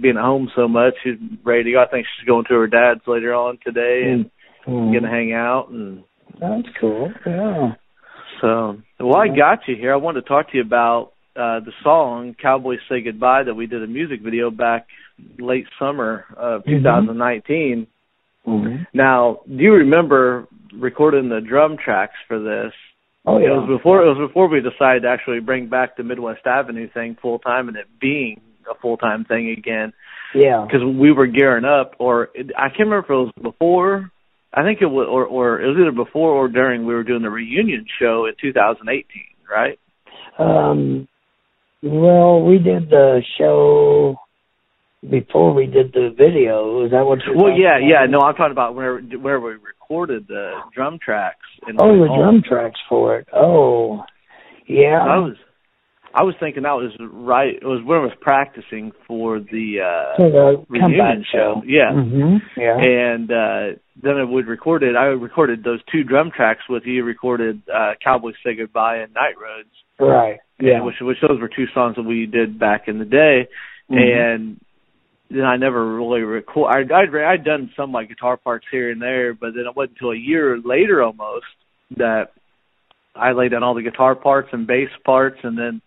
being 0.00 0.16
at 0.16 0.22
home 0.22 0.50
so 0.56 0.66
much. 0.68 0.94
She's 1.02 1.18
ready 1.44 1.64
to 1.64 1.72
go. 1.72 1.82
I 1.82 1.86
think 1.86 2.06
she's 2.06 2.26
going 2.26 2.44
to 2.48 2.54
her 2.54 2.66
dad's 2.66 3.06
later 3.06 3.34
on 3.34 3.58
today 3.64 4.10
and 4.10 4.30
Mm. 4.66 4.94
gonna 4.94 5.10
hang 5.10 5.32
out 5.34 5.68
and 5.68 6.02
That's 6.40 6.66
cool. 6.80 7.12
Yeah. 7.26 7.74
So, 8.40 8.78
well, 8.98 9.16
I 9.16 9.28
got 9.28 9.68
you 9.68 9.76
here. 9.76 9.92
I 9.92 9.96
wanted 9.96 10.22
to 10.22 10.28
talk 10.28 10.50
to 10.50 10.56
you 10.56 10.62
about 10.62 11.12
uh, 11.36 11.60
the 11.60 11.72
song 11.82 12.34
"Cowboys 12.40 12.78
Say 12.88 13.00
Goodbye" 13.02 13.42
that 13.42 13.54
we 13.54 13.66
did 13.66 13.82
a 13.82 13.86
music 13.86 14.20
video 14.22 14.50
back 14.50 14.86
late 15.38 15.66
summer 15.78 16.24
of 16.36 16.62
Mhm. 16.64 16.82
2019. 16.82 17.86
hmm 18.44 18.76
Now, 18.94 19.40
do 19.46 19.62
you 19.62 19.74
remember 19.74 20.46
recording 20.72 21.28
the 21.28 21.40
drum 21.40 21.76
tracks 21.76 22.16
for 22.26 22.38
this? 22.38 22.72
Oh 23.26 23.38
yeah. 23.38 23.46
It 23.46 23.50
was 23.50 23.78
before 23.78 24.02
it 24.02 24.06
was 24.06 24.28
before 24.28 24.48
we 24.48 24.60
decided 24.60 25.02
to 25.02 25.08
actually 25.08 25.40
bring 25.40 25.68
back 25.68 25.96
the 25.96 26.02
Midwest 26.02 26.46
Avenue 26.46 26.88
thing 26.92 27.16
full 27.20 27.38
time 27.38 27.68
and 27.68 27.76
it 27.76 27.86
being 28.00 28.40
a 28.70 28.74
full 28.80 28.96
time 28.96 29.24
thing 29.24 29.54
again 29.56 29.92
yeah. 30.34 30.66
because 30.66 30.84
we 30.84 31.12
were 31.12 31.26
gearing 31.26 31.64
up. 31.64 31.94
Or 31.98 32.30
it, 32.34 32.50
I 32.56 32.68
can't 32.68 32.90
remember 32.90 33.04
if 33.04 33.10
it 33.10 33.12
was 33.12 33.32
before. 33.40 34.10
I 34.52 34.62
think 34.62 34.80
it 34.82 34.86
was, 34.86 35.08
or 35.10 35.24
or 35.24 35.60
it 35.60 35.66
was 35.66 35.76
either 35.80 36.04
before 36.04 36.30
or 36.30 36.48
during 36.48 36.86
we 36.86 36.94
were 36.94 37.02
doing 37.02 37.22
the 37.22 37.30
reunion 37.30 37.86
show 38.00 38.26
in 38.26 38.34
2018, 38.40 39.04
right? 39.50 39.78
Um, 40.38 41.08
well, 41.82 42.42
we 42.42 42.58
did 42.58 42.88
the 42.88 43.22
show 43.38 44.16
before 45.08 45.54
we 45.54 45.66
did 45.66 45.92
the 45.92 46.14
video. 46.16 46.84
Is 46.84 46.92
that 46.92 47.04
what 47.04 47.18
you're 47.26 47.36
Well, 47.36 47.58
yeah, 47.58 47.78
about? 47.78 47.88
yeah. 47.88 48.06
No, 48.08 48.20
I'm 48.20 48.34
talking 48.34 48.52
about 48.52 48.74
where 48.74 48.98
where 49.00 49.40
we 49.40 49.52
recorded 49.52 50.26
the 50.28 50.52
drum 50.74 50.98
tracks. 51.04 51.43
In 51.68 51.76
Oh, 51.80 52.00
the 52.02 52.08
home. 52.08 52.18
drum 52.20 52.42
tracks 52.46 52.80
for 52.88 53.18
it. 53.18 53.28
Oh, 53.34 54.02
yeah. 54.66 54.98
I 55.02 55.18
was 55.18 55.36
I 56.16 56.22
was 56.22 56.34
thinking 56.38 56.62
that 56.62 56.72
was 56.76 56.92
right. 57.00 57.54
It 57.54 57.64
was 57.64 57.82
when 57.84 57.98
I 57.98 58.02
was 58.02 58.12
practicing 58.20 58.92
for 59.06 59.40
the 59.40 59.80
uh 59.82 60.16
the 60.16 60.64
reunion 60.68 60.98
comeback 60.98 61.26
show. 61.32 61.62
Yeah. 61.66 61.92
hmm 61.92 62.36
Yeah. 62.56 62.76
And 62.78 63.30
uh 63.30 63.78
then 64.02 64.16
I 64.16 64.24
would 64.24 64.46
record 64.46 64.82
it. 64.82 64.96
I 64.96 65.04
recorded 65.06 65.64
those 65.64 65.80
two 65.90 66.02
drum 66.04 66.30
tracks 66.34 66.62
with 66.68 66.84
you. 66.86 67.02
Recorded 67.04 67.62
uh 67.72 67.92
Cowboys 68.02 68.34
Say 68.44 68.54
Goodbye 68.54 68.98
and 68.98 69.12
Night 69.14 69.34
Roads. 69.40 69.68
right. 69.98 70.38
Yeah. 70.60 70.82
which 70.82 70.96
which 71.00 71.18
those 71.20 71.40
were 71.40 71.48
two 71.54 71.66
songs 71.74 71.96
that 71.96 72.02
we 72.04 72.26
did 72.26 72.58
back 72.60 72.86
in 72.86 72.98
the 73.00 73.04
day, 73.04 73.48
Mhm. 73.90 73.98
and 73.98 74.60
then 75.30 75.44
I 75.44 75.56
never 75.56 75.96
really 75.96 76.20
record. 76.20 76.70
I'd, 76.70 76.92
I'd 76.92 77.14
I'd 77.14 77.44
done 77.44 77.70
some 77.76 77.92
like 77.92 78.08
guitar 78.08 78.36
parts 78.36 78.66
here 78.70 78.90
and 78.90 79.00
there, 79.00 79.34
but 79.34 79.54
then 79.54 79.64
it 79.66 79.74
wasn't 79.76 79.96
until 79.96 80.12
a 80.12 80.16
year 80.16 80.58
later 80.64 81.02
almost 81.02 81.46
that 81.96 82.28
I 83.14 83.32
laid 83.32 83.52
down 83.52 83.62
all 83.62 83.74
the 83.74 83.82
guitar 83.82 84.14
parts 84.14 84.48
and 84.52 84.66
bass 84.66 84.88
parts, 85.04 85.38
and 85.42 85.56
then 85.56 85.80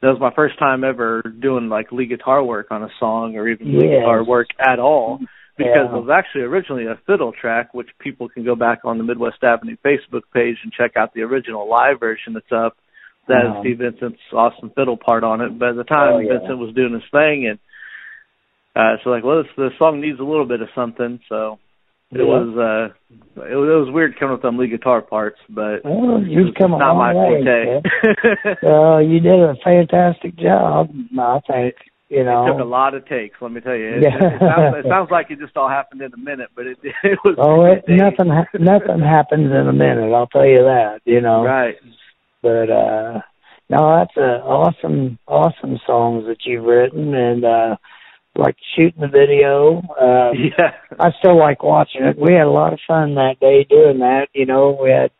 that 0.00 0.08
was 0.08 0.20
my 0.20 0.32
first 0.34 0.58
time 0.58 0.82
ever 0.84 1.22
doing 1.40 1.68
like 1.68 1.92
lead 1.92 2.08
guitar 2.08 2.42
work 2.42 2.68
on 2.70 2.82
a 2.82 2.88
song 2.98 3.36
or 3.36 3.48
even 3.48 3.78
lead 3.78 3.90
Yes. 3.90 4.00
guitar 4.00 4.24
work 4.24 4.48
at 4.58 4.78
all 4.78 5.18
because 5.56 5.88
Yeah. 5.90 5.96
it 5.96 6.00
was 6.02 6.10
actually 6.12 6.42
originally 6.42 6.86
a 6.86 6.98
fiddle 7.06 7.30
track, 7.32 7.72
which 7.72 7.88
people 8.00 8.28
can 8.28 8.42
go 8.44 8.56
back 8.56 8.80
on 8.84 8.98
the 8.98 9.04
Midwest 9.04 9.44
Avenue 9.44 9.76
Facebook 9.84 10.22
page 10.34 10.56
and 10.64 10.72
check 10.72 10.96
out 10.96 11.14
the 11.14 11.22
original 11.22 11.68
live 11.68 12.00
version 12.00 12.32
that's 12.32 12.50
up. 12.50 12.76
That 13.28 13.42
has 13.42 13.50
Uh-huh. 13.52 13.60
Steve 13.60 13.78
Vincent's 13.78 14.18
awesome 14.32 14.70
fiddle 14.70 14.96
part 14.96 15.22
on 15.22 15.40
it. 15.40 15.56
But 15.56 15.70
at 15.70 15.76
the 15.76 15.84
time, 15.84 16.14
Oh, 16.14 16.18
yeah. 16.18 16.38
Vincent 16.38 16.58
was 16.58 16.74
doing 16.74 16.94
his 16.94 17.08
thing, 17.12 17.46
and 17.46 17.60
uh, 18.74 18.96
so 19.02 19.10
like, 19.10 19.24
well, 19.24 19.42
this 19.42 19.52
the 19.56 19.70
song 19.78 20.00
needs 20.00 20.18
a 20.20 20.24
little 20.24 20.46
bit 20.46 20.62
of 20.62 20.68
something. 20.74 21.20
So 21.28 21.58
it 22.10 22.18
Yeah. 22.18 22.24
was 22.24 22.48
uh, 22.56 22.94
it 23.42 23.54
was, 23.56 23.68
it 23.68 23.78
was 23.86 23.90
weird 23.92 24.18
coming 24.18 24.32
with 24.34 24.42
them 24.42 24.58
lead 24.58 24.70
guitar 24.70 25.02
parts, 25.02 25.38
but 25.48 25.84
Well, 25.84 26.22
you've 26.22 26.54
come 26.58 26.74
a 26.74 26.78
not 26.78 26.96
long 26.96 26.98
my 26.98 27.14
way. 27.14 27.82
Uh, 28.62 28.98
you 29.10 29.20
did 29.20 29.40
a 29.40 29.54
fantastic 29.64 30.36
job, 30.36 30.90
I 31.18 31.40
think. 31.46 31.74
You 32.08 32.24
know. 32.24 32.44
It 32.44 32.52
took 32.52 32.60
a 32.60 32.64
lot 32.64 32.92
of 32.94 33.06
takes, 33.08 33.36
let 33.40 33.52
me 33.52 33.62
tell 33.62 33.74
you. 33.74 33.88
It, 33.96 34.02
Yeah. 34.02 34.16
it, 34.16 34.40
sounds, 34.40 34.76
it 34.84 34.88
sounds 34.88 35.10
like 35.10 35.30
it 35.30 35.38
just 35.38 35.56
all 35.56 35.68
happened 35.70 36.02
in 36.02 36.12
a 36.12 36.18
minute, 36.18 36.50
but 36.54 36.66
it 36.66 36.76
it 37.02 37.18
was. 37.24 37.36
Oh, 37.38 37.64
it, 37.64 37.84
nothing 37.88 38.30
ha- 38.30 38.58
nothing 38.58 39.00
happens 39.00 39.46
in 39.50 39.66
a 39.68 39.72
minute. 39.72 40.12
I'll 40.12 40.26
tell 40.26 40.44
you 40.46 40.62
that. 40.64 41.00
You 41.04 41.20
know. 41.22 41.42
Right. 41.42 41.76
But 42.42 42.68
uh 42.70 43.20
no, 43.70 43.96
that's 43.96 44.16
a 44.18 44.42
awesome, 44.44 45.18
awesome 45.26 45.78
songs 45.86 46.26
that 46.26 46.44
you've 46.44 46.64
written, 46.64 47.14
and 47.14 47.44
uh 47.46 47.76
like 48.36 48.56
shooting 48.76 49.00
the 49.00 49.08
video. 49.08 49.78
Uh, 50.00 50.32
Yeah. 50.58 50.72
I 50.98 51.10
still 51.18 51.38
like 51.38 51.62
watching 51.62 52.04
it. 52.04 52.18
We 52.18 52.32
had 52.34 52.46
a 52.46 52.50
lot 52.50 52.72
of 52.72 52.80
fun 52.86 53.14
that 53.16 53.40
day 53.40 53.64
doing 53.68 53.98
that. 53.98 54.28
You 54.34 54.46
know, 54.46 54.78
we 54.82 54.90
had 54.90 55.10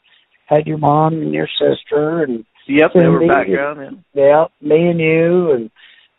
had 0.47 0.67
your 0.67 0.79
mom 0.79 1.15
and 1.15 1.33
your 1.35 1.49
sister, 1.49 2.23
and 2.23 2.45
Yep, 2.69 2.93
they 2.95 3.09
were 3.09 3.19
Cindy, 3.21 3.29
background. 3.35 4.05
yeah, 4.15 4.45
me 4.61 4.87
and 4.89 5.01
you, 5.01 5.51
and 5.53 5.71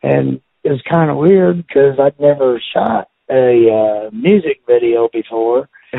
and 0.04 0.42
it 0.64 0.70
was 0.72 0.82
kind 0.90 1.10
of 1.10 1.18
weird 1.18 1.66
because 1.66 1.98
I'd 2.00 2.20
never 2.20 2.62
shot 2.74 3.08
a 3.30 3.70
uh, 3.72 4.10
music 4.12 4.62
video 4.68 5.08
before, 5.12 5.70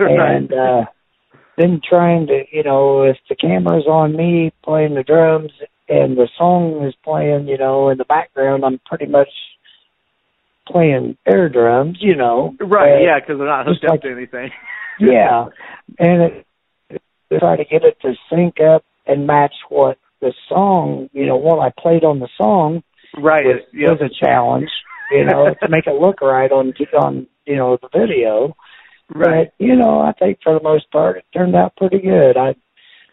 right. 0.00 0.34
and 0.36 0.52
uh 0.52 0.84
then 1.58 1.80
trying 1.86 2.26
to 2.28 2.44
you 2.50 2.62
know 2.62 3.02
if 3.02 3.18
the 3.28 3.36
camera's 3.36 3.86
on 3.86 4.16
me 4.16 4.52
playing 4.64 4.94
the 4.94 5.02
drums 5.02 5.52
and 5.88 6.16
the 6.16 6.28
song 6.38 6.82
is 6.86 6.94
playing 7.04 7.46
you 7.46 7.58
know 7.58 7.90
in 7.90 7.98
the 7.98 8.04
background 8.06 8.64
i'm 8.64 8.80
pretty 8.86 9.04
much 9.06 9.28
playing 10.66 11.16
air 11.26 11.48
drums 11.48 11.98
you 12.00 12.14
know 12.14 12.54
right, 12.60 12.96
Uh, 12.96 13.00
yeah, 13.00 13.20
because 13.20 13.38
they're 13.38 13.46
not 13.46 13.66
hooked 13.66 13.84
up 13.84 13.90
like- 13.90 14.02
to 14.02 14.10
anything. 14.10 14.50
yeah 15.00 15.46
and 15.98 16.22
it, 16.22 16.46
it 16.90 17.38
try 17.38 17.56
to 17.56 17.64
get 17.64 17.82
it 17.82 17.96
to 18.02 18.14
sync 18.30 18.60
up 18.60 18.84
and 19.06 19.26
match 19.26 19.54
what 19.68 19.98
the 20.20 20.32
song 20.48 21.08
you 21.12 21.26
know 21.26 21.36
what 21.36 21.58
i 21.58 21.72
played 21.80 22.04
on 22.04 22.20
the 22.20 22.28
song 22.36 22.82
right. 23.18 23.46
was, 23.46 23.62
yep. 23.72 23.98
was 23.98 24.10
a 24.10 24.24
challenge 24.24 24.68
you 25.10 25.24
know 25.24 25.54
to 25.60 25.68
make 25.68 25.86
it 25.86 26.00
look 26.00 26.20
right 26.20 26.52
on 26.52 26.72
on 27.02 27.26
you 27.46 27.56
know 27.56 27.78
the 27.80 27.88
video 27.98 28.54
right. 29.14 29.50
But 29.58 29.64
you 29.64 29.76
know, 29.76 30.00
I 30.00 30.12
think 30.12 30.38
for 30.42 30.54
the 30.54 30.62
most 30.62 30.90
part 30.90 31.18
it 31.18 31.24
turned 31.34 31.54
out 31.54 31.76
pretty 31.76 32.00
good. 32.00 32.36
I 32.36 32.54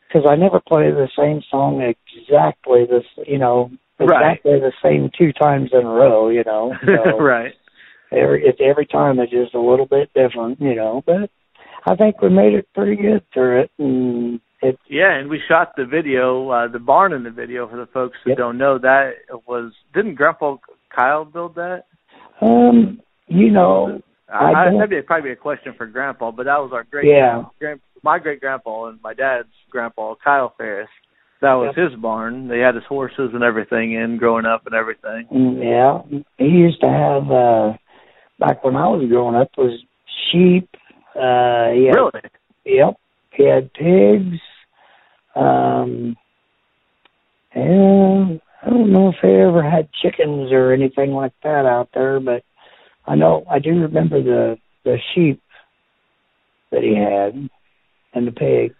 because 0.07 0.27
I 0.27 0.35
never 0.35 0.59
play 0.59 0.89
the 0.89 1.09
same 1.17 1.41
song 1.49 1.81
exactly 1.81 2.85
this 2.89 3.05
you 3.27 3.37
know 3.37 3.71
Right. 3.99 4.31
exactly 4.37 4.59
the 4.59 4.71
same 4.83 5.09
two 5.17 5.33
times 5.33 5.69
in 5.73 5.85
a 5.85 5.89
row. 5.89 6.29
You 6.29 6.43
know, 6.45 6.73
so 6.85 7.17
right. 7.19 7.53
every 8.11 8.45
it's 8.45 8.59
every 8.63 8.85
time 8.85 9.19
it's 9.19 9.31
just 9.31 9.53
a 9.53 9.59
little 9.59 9.85
bit 9.85 10.09
different. 10.13 10.59
You 10.61 10.75
know, 10.75 11.03
but 11.05 11.29
I 11.85 11.95
think 11.95 12.21
we 12.21 12.29
made 12.29 12.53
it 12.53 12.67
pretty 12.73 12.95
good 13.01 13.23
through 13.33 13.61
it, 13.61 13.71
and 13.77 14.39
it 14.61 14.77
Yeah, 14.89 15.13
and 15.17 15.29
we 15.29 15.41
shot 15.47 15.73
the 15.75 15.85
video, 15.85 16.49
uh 16.49 16.67
the 16.67 16.79
barn 16.79 17.13
in 17.13 17.23
the 17.23 17.31
video 17.31 17.67
for 17.67 17.77
the 17.77 17.87
folks 17.87 18.17
who 18.23 18.31
Yep. 18.31 18.37
don't 18.37 18.57
know 18.57 18.77
that 18.77 19.11
was 19.47 19.73
didn't 19.93 20.15
Grandpa 20.15 20.57
Kyle 20.95 21.25
build 21.25 21.55
that? 21.55 21.83
um 22.41 23.01
you 23.27 23.51
know 23.51 24.01
I 24.31 24.51
I, 24.53 24.71
that'd 24.71 24.89
be 24.89 25.01
probably 25.01 25.31
a 25.31 25.35
question 25.35 25.73
for 25.77 25.87
Grandpa, 25.87 26.31
but 26.31 26.45
that 26.45 26.59
was 26.59 26.71
our 26.73 26.83
great 26.83 27.07
Yeah. 27.07 27.43
grand, 27.59 27.79
my 28.03 28.19
great 28.19 28.39
grandpa 28.39 28.85
and 28.85 29.01
my 29.01 29.13
dad's 29.13 29.49
grandpa 29.69 30.15
Kyle 30.23 30.53
Ferris. 30.57 30.89
That 31.41 31.53
was 31.53 31.73
his 31.75 31.97
barn. 31.99 32.49
They 32.49 32.59
had 32.59 32.75
his 32.75 32.83
horses 32.83 33.31
and 33.33 33.43
everything 33.43 33.93
in 33.93 34.17
growing 34.17 34.45
up 34.45 34.65
and 34.65 34.75
everything. 34.75 35.25
Mm, 35.31 35.63
Yeah, 35.63 36.19
he 36.37 36.45
used 36.45 36.81
to 36.81 36.89
have 36.89 37.31
uh 37.31 37.77
back 38.39 38.63
when 38.63 38.75
I 38.75 38.87
was 38.87 39.07
growing 39.07 39.35
up 39.35 39.49
was 39.57 39.79
sheep. 40.31 40.69
Uh, 41.15 41.71
he 41.71 41.85
had, 41.85 41.95
Really? 41.95 42.21
Yep, 42.65 42.95
he 43.31 43.43
had 43.45 43.73
pigs. 43.73 44.39
Um, 45.35 46.17
and 47.53 48.41
I 48.61 48.69
don't 48.69 48.91
know 48.91 49.09
if 49.09 49.15
they 49.21 49.41
ever 49.41 49.63
had 49.63 49.89
chickens 50.01 50.51
or 50.51 50.73
anything 50.73 51.11
like 51.11 51.33
that 51.43 51.65
out 51.65 51.89
there, 51.93 52.19
but 52.19 52.43
I 53.07 53.15
know 53.15 53.45
I 53.49 53.59
do 53.59 53.69
remember 53.81 54.21
the 54.21 54.57
the 54.83 54.97
sheep 55.13 55.41
that 56.71 56.83
he 56.83 56.95
had 56.95 57.49
and 58.13 58.27
the 58.27 58.31
pigs. 58.31 58.75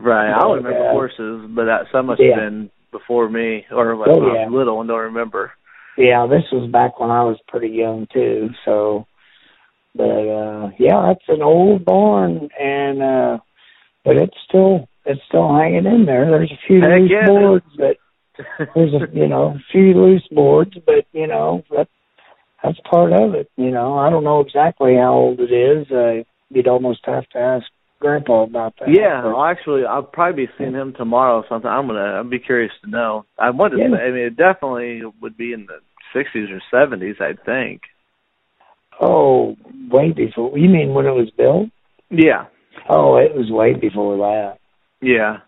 Right. 0.00 0.32
I 0.32 0.40
don't 0.40 0.56
remember 0.58 0.78
yeah. 0.78 0.92
horses, 0.92 1.46
but 1.50 1.64
that 1.64 1.86
some 1.90 2.06
must 2.06 2.20
Yeah. 2.20 2.34
have 2.40 2.50
been 2.52 2.70
before 2.92 3.28
me 3.28 3.66
or 3.70 3.96
like 3.96 4.08
Oh, 4.08 4.20
when 4.20 4.30
I 4.30 4.44
was 4.44 4.52
little 4.52 4.80
and 4.80 4.88
don't 4.88 4.98
remember. 5.00 5.52
Yeah, 5.96 6.26
this 6.26 6.44
was 6.52 6.70
back 6.70 7.00
when 7.00 7.10
I 7.10 7.24
was 7.24 7.38
pretty 7.48 7.68
young 7.68 8.06
too, 8.12 8.50
so 8.64 9.06
but 9.94 10.04
uh 10.04 10.70
yeah, 10.78 11.10
it's 11.10 11.28
an 11.28 11.42
old 11.42 11.84
barn 11.84 12.48
and 12.58 13.02
uh 13.02 13.38
but 14.04 14.16
it's 14.16 14.36
still 14.48 14.88
it's 15.04 15.20
still 15.26 15.52
hanging 15.56 15.86
in 15.86 16.06
there. 16.06 16.30
There's 16.30 16.52
a 16.52 16.66
few 16.66 16.80
Heck 16.80 17.00
loose 17.00 17.10
yeah. 17.10 17.26
boards 17.26 17.66
but 17.76 17.96
there's 18.74 18.94
a 18.94 19.08
you 19.12 19.26
know, 19.26 19.56
a 19.56 19.62
few 19.72 19.94
loose 19.94 20.26
boards, 20.30 20.76
but 20.86 21.06
you 21.12 21.26
know, 21.26 21.64
that 21.70 21.88
that's 22.62 22.78
part 22.90 23.12
of 23.12 23.34
it, 23.34 23.50
you 23.56 23.70
know. 23.70 23.98
I 23.98 24.10
don't 24.10 24.24
know 24.24 24.40
exactly 24.40 24.94
how 24.94 25.12
old 25.14 25.40
it 25.40 25.52
is. 25.52 25.90
Uh 25.90 26.22
you'd 26.50 26.68
almost 26.68 27.00
have 27.04 27.28
to 27.30 27.38
ask 27.38 27.66
grandpa 28.00 28.42
about 28.44 28.74
that. 28.80 28.88
Yeah, 28.90 29.32
actually, 29.46 29.84
I'll 29.84 30.02
probably 30.02 30.46
be 30.46 30.52
seeing 30.58 30.72
him 30.74 30.94
tomorrow. 30.96 31.38
or 31.38 31.44
Something 31.48 31.70
I'm 31.70 31.86
gonna. 31.86 32.20
I'd 32.20 32.30
be 32.30 32.38
curious 32.38 32.72
to 32.84 32.90
know. 32.90 33.24
I 33.38 33.50
wanted. 33.50 33.76
to 33.76 33.82
Yeah. 33.82 33.96
say, 33.96 34.02
I 34.04 34.10
mean, 34.10 34.22
it 34.26 34.36
definitely 34.36 35.02
would 35.20 35.36
be 35.36 35.52
in 35.52 35.66
the 35.66 35.78
60s 36.14 36.48
or 36.50 36.60
70s. 36.72 37.20
I'd 37.20 37.42
think. 37.44 37.82
oh, 39.00 39.56
way 39.90 40.12
before 40.12 40.56
you 40.58 40.68
mean 40.68 40.94
when 40.94 41.06
it 41.06 41.10
was 41.10 41.30
built? 41.36 41.68
Yeah. 42.10 42.46
Oh, 42.88 43.16
it 43.16 43.34
was 43.34 43.50
way 43.50 43.74
before 43.74 44.16
that. 44.18 44.58
Yeah. 45.00 45.38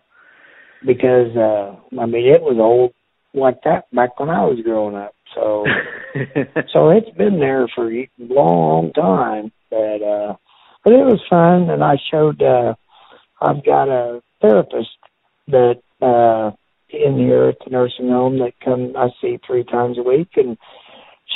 because 0.85 1.35
uh 1.35 1.75
I 1.99 2.05
mean 2.05 2.25
it 2.27 2.41
was 2.41 2.57
old 2.59 2.93
like 3.33 3.57
that 3.63 3.85
back 3.93 4.19
when 4.19 4.29
I 4.29 4.45
was 4.45 4.59
growing 4.63 4.95
up. 4.95 5.13
So 5.35 5.65
so 6.73 6.89
it's 6.91 7.09
been 7.17 7.39
there 7.39 7.67
for 7.75 7.91
a 7.91 8.09
long 8.19 8.91
time. 8.93 9.51
But 9.69 10.01
uh 10.01 10.35
but 10.83 10.93
it 10.93 11.05
was 11.05 11.21
fun 11.29 11.69
and 11.69 11.83
I 11.83 11.97
showed 12.11 12.41
uh 12.41 12.73
I've 13.41 13.65
got 13.65 13.89
a 13.89 14.21
therapist 14.41 14.89
that 15.47 15.81
uh 16.01 16.51
in 16.89 17.17
here 17.17 17.49
at 17.49 17.57
the 17.63 17.71
nursing 17.71 18.09
home 18.09 18.39
that 18.39 18.53
come 18.63 18.93
I 18.97 19.09
see 19.21 19.39
three 19.45 19.63
times 19.63 19.97
a 19.97 20.03
week 20.03 20.29
and 20.35 20.57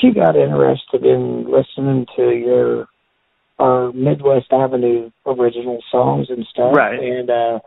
she 0.02 0.12
got 0.12 0.36
interested 0.36 1.06
in 1.06 1.50
listening 1.50 2.06
to 2.16 2.32
your 2.32 2.88
our 3.58 3.94
Midwest 3.94 4.52
Avenue 4.52 5.12
original 5.26 5.82
songs 5.90 6.28
and 6.30 6.46
stuff. 6.52 6.76
Right. 6.76 7.00
And 7.00 7.30
uh 7.30 7.60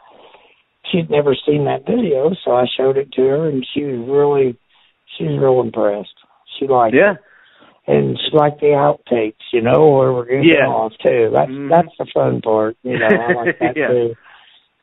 she'd 0.91 1.11
never 1.11 1.35
seen 1.47 1.65
that 1.65 1.87
video, 1.87 2.33
so 2.45 2.53
I 2.53 2.67
showed 2.77 2.97
it 2.97 3.13
to 3.13 3.23
her, 3.23 3.49
and 3.49 3.67
she 3.75 3.85
was 3.85 4.09
really, 4.09 4.59
she 5.17 5.25
was 5.25 5.39
real 5.41 5.61
impressed. 5.61 6.15
She 6.59 6.67
liked 6.67 6.95
yeah. 6.95 7.13
it, 7.13 7.19
and 7.89 8.19
she 8.19 8.37
liked 8.37 8.61
the 8.61 8.67
outtakes, 8.69 9.35
you 9.53 9.63
know, 9.63 9.89
where 9.97 10.13
we're 10.13 10.27
getting 10.27 10.45
Yeah. 10.45 10.67
off 10.69 10.93
too. 11.03 11.31
That's 11.35 11.51
Mhm. 11.51 11.71
that's 11.71 11.97
the 11.99 12.07
fun 12.13 12.41
part, 12.43 12.77
you 12.83 12.99
know. 12.99 13.07
I 13.07 13.33
like 13.33 13.59
that 13.61 13.77
Yeah. 13.77 13.89
too. 13.89 14.15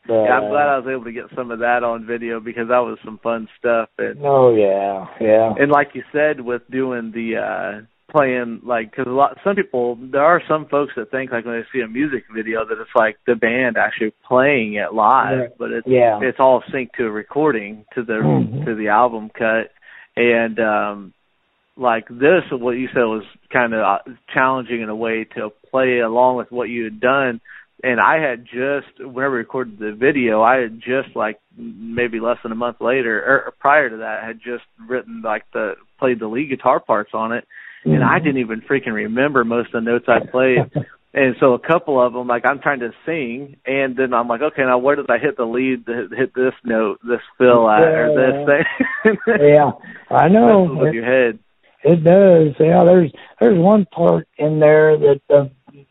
But, 0.08 0.24
Yeah, 0.26 0.38
I'm 0.38 0.50
glad 0.52 0.68
uh, 0.68 0.72
I 0.72 0.78
was 0.80 0.88
able 0.88 1.04
to 1.06 1.12
get 1.12 1.26
some 1.36 1.50
of 1.52 1.60
that 1.60 1.84
on 1.84 2.06
video 2.06 2.40
because 2.40 2.68
that 2.68 2.80
was 2.80 3.00
some 3.04 3.18
fun 3.20 3.48
stuff. 3.58 3.90
And 3.98 4.20
Oh 4.24 4.56
yeah, 4.56 5.08
yeah, 5.20 5.54
and 5.58 5.72
like 5.72 5.96
you 5.96 6.04
said, 6.12 6.42
with 6.42 6.62
doing 6.70 7.12
the 7.12 7.38
uh 7.38 7.82
playing 8.12 8.62
like 8.64 8.92
because 8.92 9.08
a 9.08 9.10
lot 9.10 9.36
some 9.44 9.56
people 9.56 9.98
there 10.00 10.24
are 10.24 10.42
some 10.48 10.68
folks 10.68 10.94
that 10.96 11.10
think 11.10 11.32
like 11.32 11.44
when 11.44 11.56
they 11.60 11.66
see 11.74 11.82
a 11.84 11.88
music 11.88 12.24
video 12.34 12.64
that 12.64 12.80
it's 12.80 12.96
like 12.96 13.18
the 13.26 13.36
band 13.36 13.78
actually 13.78 14.14
playing 14.28 14.76
it 14.76 14.94
live, 14.94 15.40
Right. 15.40 15.50
but 15.58 15.72
it's 15.72 15.88
yeah. 15.88 16.20
it's 16.22 16.40
all 16.40 16.62
synced 16.72 16.92
to 16.98 17.08
a 17.08 17.12
recording 17.12 17.84
to 17.96 18.04
the 18.04 18.14
Mhm. 18.14 18.64
to 18.66 18.76
the 18.76 18.90
album 18.90 19.32
cut 19.36 19.72
and 20.16 20.60
um 20.60 21.14
like 21.78 22.08
this 22.08 22.44
what 22.52 22.72
you 22.72 22.88
said 22.94 23.04
was 23.04 23.24
kind 23.52 23.74
of 23.74 23.82
uh, 23.82 24.12
challenging 24.34 24.82
in 24.82 24.90
a 24.90 24.96
way 24.96 25.26
to 25.36 25.50
play 25.70 26.00
along 26.00 26.38
with 26.38 26.52
what 26.52 26.70
you 26.70 26.86
had 26.86 27.00
done 27.00 27.42
and 27.84 28.00
I 28.00 28.20
had 28.20 28.46
just 28.46 29.00
whenever 29.00 29.34
we 29.34 29.40
recorded 29.40 29.78
the 29.78 29.92
video, 29.92 30.42
I 30.42 30.58
had 30.58 30.80
just 30.80 31.16
like 31.16 31.40
maybe 31.58 32.20
less 32.20 32.38
than 32.42 32.52
a 32.52 32.56
month 32.56 32.78
later 32.80 33.22
or 33.22 33.54
prior 33.60 33.90
to 33.90 33.98
that 33.98 34.24
had 34.24 34.38
just 34.38 34.64
written 34.88 35.22
like 35.24 35.44
the 35.54 35.74
played 36.00 36.20
the 36.20 36.28
lead 36.28 36.50
guitar 36.50 36.80
parts 36.80 37.12
on 37.14 37.32
it, 37.32 37.46
and 37.84 38.04
I 38.04 38.20
didn't 38.20 38.40
even 38.40 38.62
freaking 38.62 38.94
remember 38.94 39.44
most 39.44 39.74
of 39.74 39.84
the 39.84 39.92
notes 39.92 40.06
I 40.08 40.26
played. 40.26 40.60
And 41.18 41.38
so 41.40 41.54
a 41.54 41.60
couple 41.60 42.06
of 42.06 42.12
them, 42.12 42.28
like 42.28 42.44
I'm 42.46 42.60
trying 42.60 42.82
to 42.82 42.92
sing, 43.06 43.56
and 43.66 43.96
then 43.96 44.14
I'm 44.14 44.28
like, 44.28 44.42
okay, 44.42 44.64
now 44.64 44.80
where 44.80 44.98
did 44.98 45.10
I 45.10 45.18
hit 45.18 45.38
the 45.38 45.46
lead? 45.46 45.86
To 45.86 46.10
hit 46.14 46.36
this 46.36 46.52
note, 46.66 47.00
this 47.08 47.22
fill 47.38 47.70
at, 47.70 47.84
or 47.84 48.12
this 48.12 48.46
thing? 48.46 49.18
yeah, 49.40 49.72
I 50.12 50.28
know. 50.28 50.68
With 50.78 50.94
your 50.94 51.06
head. 51.06 51.40
It 51.86 52.04
does. 52.04 52.56
Yeah, 52.60 52.84
there's 52.84 53.12
there's 53.40 53.60
one 53.60 53.86
part 53.86 54.28
in 54.40 54.60
there 54.60 54.98
that 54.98 55.22
uh, 55.30 55.46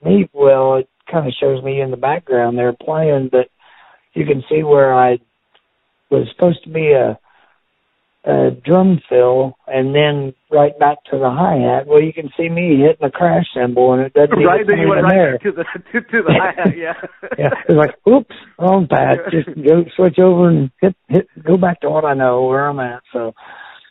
me 0.05 0.29
well, 0.33 0.75
it 0.75 0.89
kind 1.11 1.29
of 1.29 1.33
shows 1.41 1.63
me 1.63 1.81
in 1.81 1.93
the 1.93 1.97
background 1.97 2.59
there 2.59 2.73
playing, 2.73 3.29
but 3.31 3.49
you 4.13 4.27
can 4.27 4.43
see 4.51 4.65
where 4.65 4.93
I 4.93 5.19
was 6.11 6.27
supposed 6.35 6.65
to 6.65 6.71
be 6.71 6.91
a 6.91 7.17
a 8.25 8.51
drum 8.65 9.01
fill 9.09 9.57
and 9.69 9.95
then 9.95 10.35
right 10.51 10.77
back 10.81 11.05
to 11.13 11.19
the 11.19 11.31
hi 11.31 11.59
hat. 11.59 11.87
Well, 11.87 12.03
you 12.03 12.13
can 12.13 12.31
see 12.37 12.49
me 12.49 12.81
hitting 12.81 13.07
a 13.07 13.11
crash 13.11 13.45
cymbal 13.55 13.93
and 13.93 14.03
it 14.03 14.15
doesn't 14.15 14.37
right. 14.45 14.67
Then 14.67 14.79
you 14.79 14.89
went 14.89 15.03
right 15.05 15.13
there. 15.13 15.39
to 15.39 15.53
the 15.53 15.65
to, 15.93 16.01
to 16.01 16.23
the 16.23 16.33
hi 16.33 16.55
hat. 16.57 16.77
Yeah. 16.77 16.95
yeah. 17.39 17.51
It's 17.69 17.79
like, 17.79 17.95
oops, 18.09 18.35
wrong 18.59 18.89
pad. 18.89 19.19
Just 19.31 19.47
go 19.65 19.85
switch 19.95 20.19
over 20.19 20.49
and 20.49 20.73
hit 20.81 20.97
hit 21.07 21.29
go 21.41 21.57
back 21.57 21.83
to 21.83 21.91
what 21.91 22.05
I 22.05 22.15
know 22.15 22.47
where 22.47 22.67
I'm 22.67 22.81
at. 22.81 23.03
So. 23.13 23.33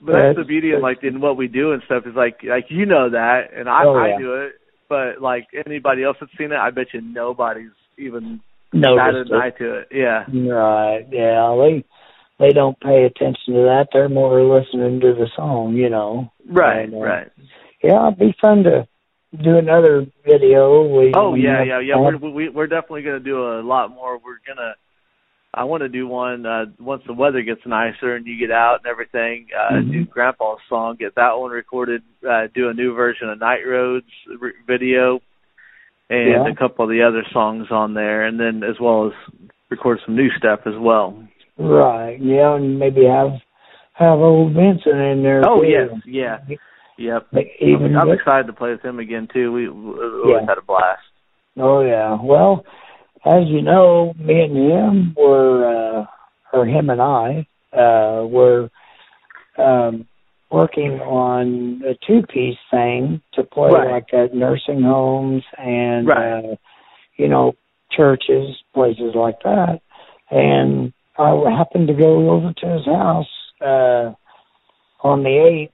But 0.06 0.14
that's 0.14 0.38
the 0.38 0.44
beauty 0.44 0.72
of 0.72 0.82
like 0.82 1.04
in 1.04 1.22
what 1.22 1.38
we 1.38 1.48
do 1.48 1.72
and 1.72 1.82
stuff 1.86 2.04
is 2.06 2.16
like 2.16 2.40
like 2.44 2.66
you 2.70 2.86
know 2.86 3.10
that 3.10 3.54
and 3.56 3.70
I 3.70 3.84
oh, 3.86 3.96
yeah. 3.96 4.16
I 4.16 4.20
do 4.20 4.34
it, 4.36 4.54
but 4.90 5.22
like 5.22 5.48
anybody 5.66 6.04
else 6.04 6.18
that's 6.20 6.32
seen 6.38 6.52
it, 6.52 6.58
I 6.58 6.72
bet 6.72 6.88
you 6.94 7.02
nobody's 7.02 7.72
even 7.98 8.42
Noticed 8.74 9.32
an 9.32 9.38
eye 9.38 9.52
to 9.60 9.80
it. 9.80 9.88
Yeah. 9.92 10.26
Right. 10.28 11.06
Yeah. 11.12 11.56
They 11.60 11.86
they 12.40 12.50
don't 12.52 12.80
pay 12.80 13.04
attention 13.04 13.54
to 13.54 13.62
that. 13.70 13.90
They're 13.94 14.10
more 14.10 14.42
listening 14.42 15.00
to 15.02 15.14
the 15.14 15.28
song, 15.36 15.76
you 15.76 15.90
know. 15.90 16.32
Right, 16.50 16.84
and, 16.86 16.96
uh, 16.96 16.98
right. 16.98 17.32
Yeah, 17.84 18.08
it'd 18.08 18.20
be 18.20 18.36
fun 18.42 18.64
to 18.64 18.88
do 19.42 19.58
another 19.58 20.08
video. 20.26 20.82
We, 20.84 21.14
oh 21.16 21.36
yeah, 21.36 21.64
yeah, 21.64 21.80
yeah. 21.80 21.98
We're 21.98 22.18
we, 22.18 22.50
we're 22.50 22.68
definitely 22.68 23.04
going 23.04 23.20
to 23.20 23.24
do 23.24 23.44
a 23.44 23.62
lot 23.62 23.92
more. 23.92 24.18
We're 24.18 24.40
gonna. 24.46 24.74
I 25.56 25.66
want 25.66 25.82
to 25.84 25.90
do 25.90 26.08
one 26.08 26.46
uh 26.46 26.66
once 26.80 27.04
the 27.06 27.14
weather 27.14 27.42
gets 27.44 27.62
nicer 27.66 28.16
and 28.16 28.26
you 28.26 28.40
get 28.40 28.52
out 28.52 28.80
and 28.84 28.88
everything. 28.88 29.48
Uh 29.58 29.74
Mhm. 29.76 29.92
Do 29.92 30.06
Grandpa's 30.06 30.60
song, 30.68 30.96
get 31.00 31.16
that 31.16 31.38
one 31.38 31.52
recorded. 31.52 32.02
Uh 32.28 32.48
Do 32.54 32.70
a 32.70 32.74
new 32.74 32.94
version 32.96 33.30
of 33.30 33.40
Night 33.40 33.62
Roads 33.68 34.08
re- 34.40 34.54
video, 34.66 35.20
and 36.10 36.28
Yeah. 36.30 36.48
a 36.48 36.56
couple 36.56 36.86
of 36.86 36.90
the 36.90 37.04
other 37.04 37.24
songs 37.32 37.68
on 37.72 37.94
there, 37.94 38.26
and 38.26 38.40
then 38.40 38.64
as 38.64 38.80
well 38.80 39.08
as 39.08 39.14
record 39.70 40.00
some 40.06 40.16
new 40.16 40.30
stuff 40.32 40.62
as 40.66 40.76
well. 40.78 41.24
Right. 41.58 42.18
Yeah, 42.20 42.56
and 42.56 42.80
maybe 42.80 43.06
have 43.06 43.34
have 43.94 44.18
old 44.20 44.54
Vincent 44.54 44.96
in 44.96 45.22
there. 45.22 45.44
Oh 45.48 45.62
too. 45.62 45.68
yes, 45.70 45.90
yeah, 46.06 46.38
yep. 46.98 47.28
But 47.32 47.44
Even 47.60 47.96
I'm 47.96 48.10
with- 48.10 48.18
excited 48.20 48.48
to 48.48 48.54
play 48.54 48.72
with 48.72 48.82
him 48.82 48.98
again 48.98 49.28
too. 49.32 49.52
We, 49.52 49.70
we 49.70 50.00
always 50.34 50.48
had 50.48 50.58
a 50.58 50.64
blast. 50.64 51.04
Oh 51.58 51.82
yeah. 51.82 52.18
Well, 52.20 52.66
as 53.26 53.44
you 53.48 53.62
know, 53.62 54.14
me 54.18 54.42
and 54.42 54.58
him 54.58 55.16
were, 55.18 55.66
uh, 56.02 56.06
or 56.52 56.66
him 56.66 56.90
and 56.90 57.02
I, 57.02 57.48
uh, 57.72 58.26
were 58.26 58.70
um, 59.58 60.08
working 60.52 61.00
on 61.00 61.82
a 61.86 61.96
two-piece 62.06 62.58
thing 62.70 63.22
to 63.34 63.44
play 63.44 63.72
Right. 63.72 63.92
like 63.92 64.14
at 64.14 64.34
nursing 64.34 64.82
homes 64.82 65.44
and, 65.58 66.08
Right. 66.08 66.52
uh, 66.52 66.56
you 67.18 67.28
know, 67.28 67.54
churches, 67.92 68.58
places 68.74 69.16
like 69.16 69.42
that. 69.44 69.82
And 70.30 70.94
I 71.18 71.30
happened 71.56 71.88
to 71.88 71.94
go 71.94 72.32
over 72.32 72.54
to 72.54 72.68
his 72.68 72.86
house 72.86 73.30
uh, 73.62 74.14
on 75.02 75.24
the 75.24 75.38
eighth, 75.38 75.72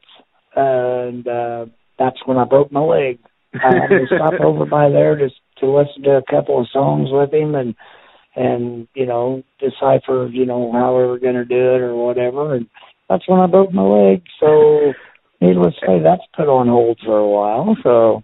and 0.56 1.28
uh, 1.28 1.66
that's 1.98 2.18
when 2.26 2.38
I 2.38 2.44
broke 2.44 2.72
my 2.72 2.82
leg. 2.82 3.20
I 3.54 3.74
had 3.76 3.88
to 3.88 4.06
stop 4.08 4.34
over 4.42 4.66
by 4.66 4.90
there 4.90 5.16
to 5.16 5.30
to 5.60 5.66
listen 5.66 6.04
to 6.04 6.18
a 6.18 6.24
couple 6.30 6.60
of 6.60 6.68
songs 6.72 7.10
with 7.12 7.34
him 7.34 7.56
and 7.56 7.76
and 8.36 8.88
you 8.94 9.06
know 9.06 9.44
decipher 9.60 10.28
you 10.32 10.46
know 10.46 10.72
how 10.72 10.96
we 10.98 11.04
were 11.06 11.20
going 11.20 11.36
to 11.36 11.46
do 11.46 11.56
it 11.56 11.82
or 11.82 11.96
whatever. 11.96 12.56
And 12.56 12.68
that's 13.10 13.28
when 13.28 13.40
I 13.40 13.48
broke 13.48 13.74
my 13.74 13.82
leg. 13.82 14.24
So 14.40 14.94
needless 15.42 15.76
to 15.82 15.86
say, 15.86 16.04
that's 16.04 16.22
put 16.36 16.48
on 16.48 16.68
hold 16.68 17.00
for 17.04 17.18
a 17.18 17.28
while. 17.28 17.76
So 17.84 18.24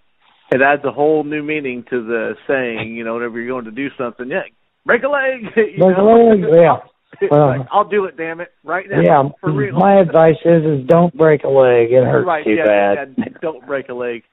It 0.52 0.62
adds 0.62 0.84
a 0.86 0.92
whole 0.92 1.24
new 1.24 1.42
meaning 1.44 1.84
to 1.90 2.06
the 2.06 2.36
saying. 2.48 2.96
You 2.96 3.04
know, 3.04 3.16
whenever 3.16 3.40
you're 3.40 3.50
going 3.50 3.66
to 3.66 3.72
do 3.72 3.90
something, 3.98 4.30
yeah, 4.30 4.44
break 4.86 5.04
a 5.04 5.10
leg. 5.10 5.54
break 5.56 5.98
a 5.98 6.02
leg, 6.02 6.40
yeah. 6.54 6.78
Well- 7.32 7.50
uh-huh. 7.50 7.60
like, 7.60 7.68
I'll 7.72 7.88
do 7.88 8.06
it. 8.06 8.18
Damn 8.18 8.42
it, 8.42 8.50
right 8.66 8.86
now. 8.90 9.00
Yeah, 9.00 9.30
for 9.40 9.52
real. 9.52 9.74
my 9.76 10.02
advice 10.02 10.36
is 10.44 10.64
is 10.66 10.86
don't 10.86 11.16
break 11.16 11.46
a 11.46 11.48
leg. 11.48 11.92
It 11.92 12.04
hurts 12.04 12.28
right, 12.28 12.44
too 12.44 12.56
yeah, 12.56 12.66
bad. 12.66 13.16
yeah, 13.18 13.26
don't 13.42 13.66
break 13.66 13.88
a 13.88 13.94
leg. 13.94 14.24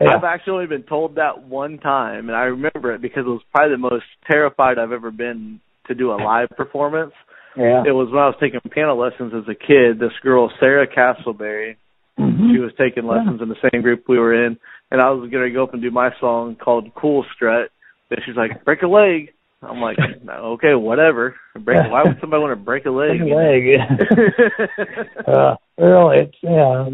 Yeah. 0.00 0.16
I've 0.16 0.24
actually 0.24 0.66
been 0.66 0.84
told 0.84 1.16
that 1.16 1.42
one 1.42 1.78
time, 1.78 2.28
and 2.28 2.36
I 2.36 2.44
remember 2.44 2.94
it 2.94 3.02
because 3.02 3.24
it 3.26 3.30
was 3.30 3.42
probably 3.52 3.74
the 3.74 3.78
most 3.78 4.04
terrified 4.26 4.78
I've 4.78 4.92
ever 4.92 5.10
been 5.10 5.60
to 5.88 5.94
do 5.94 6.12
a 6.12 6.16
live 6.16 6.50
performance. 6.50 7.12
Yeah. 7.56 7.82
It 7.86 7.92
was 7.92 8.08
when 8.10 8.22
I 8.22 8.26
was 8.26 8.36
taking 8.40 8.60
piano 8.70 8.94
lessons 8.94 9.32
as 9.34 9.48
a 9.48 9.54
kid. 9.54 9.98
This 9.98 10.12
girl, 10.22 10.52
Sarah 10.60 10.86
Castleberry, 10.86 11.76
Mhm. 12.18 12.52
she 12.52 12.58
was 12.58 12.72
taking 12.78 13.06
lessons 13.06 13.40
in 13.42 13.48
the 13.48 13.70
same 13.70 13.82
group 13.82 14.04
we 14.08 14.18
were 14.18 14.34
in, 14.46 14.58
and 14.90 15.00
I 15.00 15.10
was 15.10 15.28
going 15.30 15.44
to 15.44 15.50
go 15.50 15.64
up 15.64 15.72
and 15.72 15.82
do 15.82 15.90
my 15.90 16.10
song 16.20 16.56
called 16.56 16.94
"Cool 16.94 17.24
Strut." 17.34 17.70
And 18.10 18.20
she's 18.24 18.36
like, 18.36 18.64
"Break 18.64 18.82
a 18.82 18.88
leg." 18.88 19.32
I'm 19.62 19.80
like, 19.80 19.98
"Okay, 20.28 20.74
whatever. 20.74 21.34
Break. 21.58 21.90
Why 21.90 22.04
would 22.04 22.20
somebody 22.20 22.42
want 22.42 22.52
to 22.58 22.64
break 22.64 22.86
a 22.86 22.90
leg?" 22.90 23.18
Break 23.18 23.32
a 23.32 23.34
leg. 23.34 23.80
uh, 25.26 25.56
well, 25.76 26.10
it's 26.10 26.36
yeah. 26.42 26.90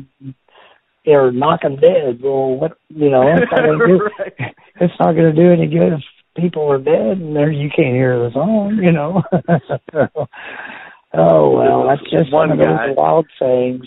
They're 1.04 1.30
knocking 1.32 1.76
dead. 1.76 2.20
Well, 2.22 2.56
what 2.56 2.78
you 2.88 3.10
know? 3.10 3.22
It's 3.22 3.50
not 3.52 3.60
gonna 3.64 3.86
do, 3.86 4.00
right. 4.18 4.54
it's 4.80 4.94
not 4.98 5.12
going 5.12 5.34
to 5.34 5.36
do 5.36 5.52
any 5.52 5.66
good 5.66 5.92
if 5.94 6.00
people 6.36 6.70
are 6.70 6.78
dead 6.78 7.18
and 7.18 7.36
there 7.36 7.52
you 7.52 7.68
can't 7.68 7.94
hear 7.94 8.18
the 8.18 8.30
song. 8.32 8.78
You 8.82 8.92
know. 8.92 9.22
oh 11.14 11.50
well, 11.50 11.86
that's 11.86 12.02
just 12.10 12.32
One 12.32 12.50
one, 12.50 12.52
of 12.52 12.58
guy- 12.58 12.86
those 12.88 12.96
wild 12.96 13.26
sayings. 13.38 13.86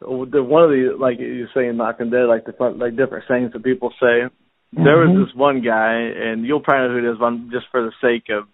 the 0.00 0.42
one 0.42 0.64
of 0.64 0.70
the 0.70 0.96
like 0.98 1.18
you're 1.18 1.48
saying 1.54 1.76
knocking 1.76 2.10
dead 2.10 2.26
like 2.28 2.44
the 2.44 2.54
like 2.76 2.96
different 2.96 3.24
sayings 3.28 3.52
that 3.52 3.64
people 3.64 3.90
say 4.00 4.28
there 4.72 4.96
Mhm. 4.98 5.18
was 5.18 5.26
this 5.28 5.36
one 5.36 5.60
guy 5.62 5.94
and 5.94 6.44
you'll 6.46 6.60
probably 6.60 6.88
know 6.88 7.00
who 7.02 7.08
it 7.08 7.12
is 7.12 7.18
but 7.18 7.26
I'm 7.26 7.50
just 7.50 7.66
for 7.72 7.82
the 7.82 7.92
sake 8.00 8.28
of 8.30 8.44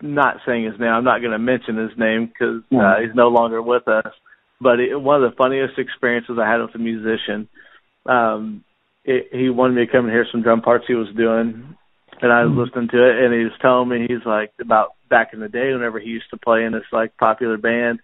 not 0.00 0.38
saying 0.46 0.64
his 0.64 0.78
name 0.80 0.90
i'm 0.90 1.04
not 1.04 1.20
going 1.20 1.32
to 1.32 1.38
mention 1.38 1.76
his 1.76 1.90
name 1.98 2.26
because 2.26 2.62
uh, 2.72 3.00
he's 3.00 3.14
no 3.14 3.28
longer 3.28 3.60
with 3.60 3.86
us 3.88 4.06
but 4.60 4.80
it, 4.80 4.96
one 5.00 5.22
of 5.22 5.30
the 5.30 5.36
funniest 5.36 5.78
experiences 5.78 6.38
i 6.40 6.50
had 6.50 6.60
with 6.60 6.74
a 6.74 6.78
musician 6.78 7.48
um 8.06 8.64
it, 9.04 9.28
he 9.32 9.48
wanted 9.48 9.74
me 9.74 9.86
to 9.86 9.92
come 9.92 10.04
and 10.04 10.12
hear 10.12 10.26
some 10.30 10.42
drum 10.42 10.60
parts 10.60 10.84
he 10.86 10.94
was 10.94 11.08
doing 11.16 11.76
and 12.20 12.32
i 12.32 12.44
was 12.44 12.52
Mhm. 12.52 12.64
listening 12.64 12.88
to 12.88 13.08
it 13.08 13.24
and 13.24 13.34
he 13.34 13.44
was 13.44 13.52
telling 13.60 13.88
me 13.88 14.06
he's 14.08 14.26
like 14.26 14.52
about 14.60 14.92
back 15.08 15.32
in 15.32 15.40
the 15.40 15.48
day 15.48 15.72
whenever 15.72 15.98
he 15.98 16.10
used 16.10 16.30
to 16.30 16.36
play 16.36 16.64
in 16.64 16.72
this 16.72 16.84
like 16.92 17.16
popular 17.16 17.56
band 17.56 18.00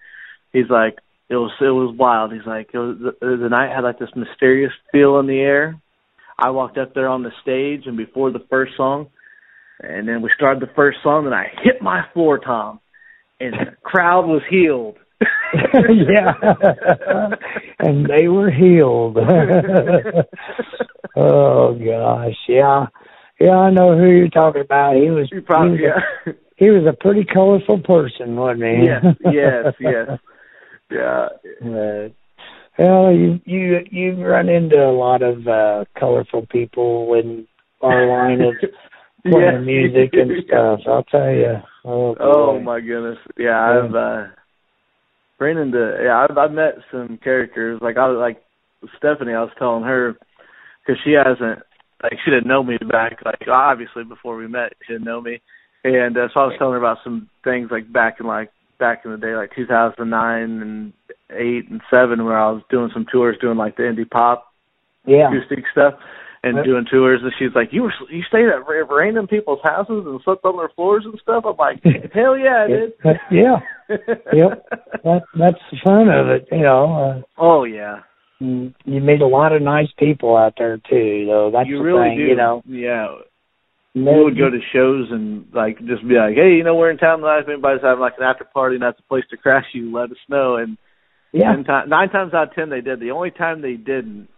he's 0.53 0.71
like 0.71 0.99
it 1.29 1.37
was 1.37 1.53
it 1.61 1.64
was 1.64 1.97
wild. 1.97 2.33
He's 2.33 2.47
like 2.47 2.71
it 2.73 2.79
was, 2.79 2.99
the, 2.99 3.37
the 3.37 3.49
night 3.49 3.75
had 3.75 3.83
like 3.85 3.99
this 3.99 4.14
mysterious 4.14 4.73
feel 4.93 5.19
in 5.19 5.27
the 5.27 5.40
air. 5.40 5.81
I 6.38 6.51
walked 6.51 6.79
up 6.79 6.95
there 6.95 7.09
on 7.09 7.23
the 7.23 7.33
stage 7.43 7.87
and 7.87 7.97
before 7.97 8.31
the 8.31 8.45
first 8.51 8.77
song, 8.77 9.09
and 9.81 10.07
then 10.07 10.21
we 10.21 10.31
started 10.35 10.61
the 10.61 10.73
first 10.75 10.99
song, 11.03 11.27
and 11.27 11.35
I 11.35 11.53
hit 11.62 11.81
my 11.81 12.05
floor 12.12 12.38
tom, 12.38 12.81
and 13.40 13.55
the 13.55 13.77
crowd 13.83 14.27
was 14.27 14.43
healed. 14.51 14.97
yeah, 16.09 16.33
and 17.79 18.07
they 18.07 18.29
were 18.29 18.51
healed. 18.51 19.17
oh 21.17 21.75
gosh, 21.75 22.37
yeah, 22.49 22.87
yeah. 23.41 23.57
I 23.57 23.71
know 23.71 23.97
who 23.97 24.11
you're 24.11 24.29
talking 24.29 24.63
about. 24.63 24.97
He 24.97 25.11
was 25.11 25.31
probably 25.47 25.79
he 25.79 25.85
was, 25.85 26.03
yeah. 26.27 26.33
a, 26.33 26.37
he 26.57 26.71
was 26.71 26.87
a 26.89 26.93
pretty 27.03 27.25
colorful 27.25 27.79
person, 27.81 28.37
wasn't 28.37 28.65
he? 28.65 28.87
yes, 28.87 29.05
yes, 29.25 29.75
yes. 29.81 30.19
Yeah. 30.91 31.29
Uh, 31.65 32.09
well, 32.79 33.13
you 33.13 33.41
you 33.45 33.79
you've 33.91 34.19
run 34.19 34.49
into 34.49 34.77
a 34.77 34.93
lot 34.93 35.23
of 35.23 35.47
uh 35.47 35.85
colorful 35.99 36.47
people 36.51 37.15
in 37.15 37.47
our 37.81 38.07
line 38.09 38.41
of 38.41 38.55
playing 39.31 39.55
Yeah. 39.55 39.59
music 39.61 40.11
and 40.15 40.33
stuff. 40.47 40.81
I'll 40.87 41.05
tell 41.05 41.31
you. 41.33 41.57
Oh, 41.85 42.17
Oh 42.19 42.61
my 42.61 42.81
goodness. 42.81 43.19
Yeah, 43.39 43.83
I've 43.85 43.95
uh 43.95 44.27
ran 45.38 45.59
into 45.59 45.99
yeah, 46.03 46.27
I've 46.29 46.37
I've 46.37 46.53
met 46.53 46.75
some 46.90 47.18
characters 47.23 47.81
like 47.83 47.97
I 47.97 48.09
was 48.09 48.18
like 48.18 48.42
Stephanie. 48.99 49.33
I 49.35 49.42
was 49.42 49.53
telling 49.59 49.85
her 49.85 50.14
because 50.87 51.01
she 51.05 51.12
hasn't 51.12 51.61
like 52.03 52.18
she 52.25 52.31
didn't 52.31 52.47
know 52.49 52.62
me 52.62 52.77
back 52.90 53.20
like 53.25 53.49
obviously 53.51 54.05
before 54.05 54.37
we 54.37 54.47
met 54.47 54.75
she 54.87 54.92
didn't 54.92 55.07
know 55.07 55.20
me, 55.20 55.40
and 55.85 56.16
uh, 56.16 56.29
so 56.33 56.40
I 56.40 56.47
was 56.47 56.55
telling 56.59 56.75
her 56.75 56.79
about 56.79 56.99
some 57.05 57.29
things 57.42 57.68
like 57.70 57.92
back 57.92 58.16
in 58.20 58.27
like 58.27 58.51
back 58.79 59.03
in 59.05 59.11
the 59.12 59.16
day 59.16 59.35
like 59.37 59.55
2009 59.55 60.42
and 60.42 60.92
eight 61.31 61.70
and 61.70 61.81
seven 61.90 62.25
where 62.25 62.38
I 62.38 62.51
was 62.51 62.62
doing 62.70 62.90
some 62.92 63.07
tours 63.11 63.37
doing 63.40 63.57
like 63.57 63.77
the 63.77 63.85
indie 63.85 64.09
pop 64.09 64.53
Yeah. 65.07 65.29
acoustic 65.29 65.64
stuff. 65.73 65.94
And 66.45 66.65
doing 66.65 66.85
tours. 66.91 67.21
And 67.23 67.33
she's 67.39 67.55
like, 67.55 67.73
"You 67.73 67.83
were 67.83 67.93
you 68.11 68.23
stayed 68.29 68.47
at 68.49 68.67
random 68.67 69.27
people's 69.27 69.61
houses 69.63 70.05
and 70.07 70.21
slept 70.25 70.45
on 70.45 70.57
their 70.57 70.69
floors 70.71 71.05
and 71.05 71.19
stuff." 71.21 71.45
I'm 71.47 71.57
like, 71.57 71.83
"Hell 72.15 72.37
yeah, 72.39 72.65
I 72.65 72.69
did." 72.69 72.93
yeah, 73.31 73.57
yep. 74.33 74.67
That 75.05 75.23
that's 75.39 75.63
the 75.71 75.79
fun 75.83 76.09
of 76.09 76.29
it, 76.29 76.49
you 76.53 76.63
know. 76.63 77.23
Uh, 77.39 77.43
oh 77.43 77.65
yeah. 77.65 78.01
You 78.41 78.73
meet 78.85 79.23
a 79.23 79.27
lot 79.27 79.53
of 79.53 79.63
nice 79.63 79.89
people 79.99 80.37
out 80.37 80.55
there 80.59 80.77
too, 80.77 81.25
though. 81.27 81.51
That's 81.53 81.69
you 81.69 81.79
the 81.79 81.85
really 81.85 82.11
thing, 82.11 82.19
do. 82.19 82.25
you 82.25 82.37
know. 82.37 82.63
Yeah. 82.67 83.15
We 83.95 84.03
would 84.03 84.37
go 84.37 84.51
to 84.51 84.59
shows 84.73 85.07
and 85.13 85.47
like 85.55 85.79
just 85.87 86.07
be 86.07 86.17
like, 86.17 86.35
"Hey, 86.35 86.55
you 86.57 86.65
know, 86.65 86.75
we're 86.75 86.91
in 86.91 86.99
town 86.99 87.21
tonight. 87.21 87.41
If 87.41 87.49
anybody's 87.49 87.83
having 87.83 88.01
like 88.01 88.15
an 88.19 88.25
after 88.25 88.45
party 88.45 88.75
and 88.77 88.83
that's 88.83 88.99
a 88.99 89.09
place 89.09 89.25
to 89.31 89.37
crash 89.37 89.67
you, 89.73 89.93
let 89.93 90.11
us 90.11 90.19
know." 90.29 90.57
And 90.57 90.77
yeah, 91.33 91.55
nine 91.87 92.11
times 92.11 92.35
out 92.35 92.49
of 92.49 92.55
ten 92.55 92.71
they 92.71 92.81
did. 92.81 93.01
The 93.01 93.13
only 93.13 93.31
time 93.31 93.63
they 93.63 93.75
didn't 93.75 94.29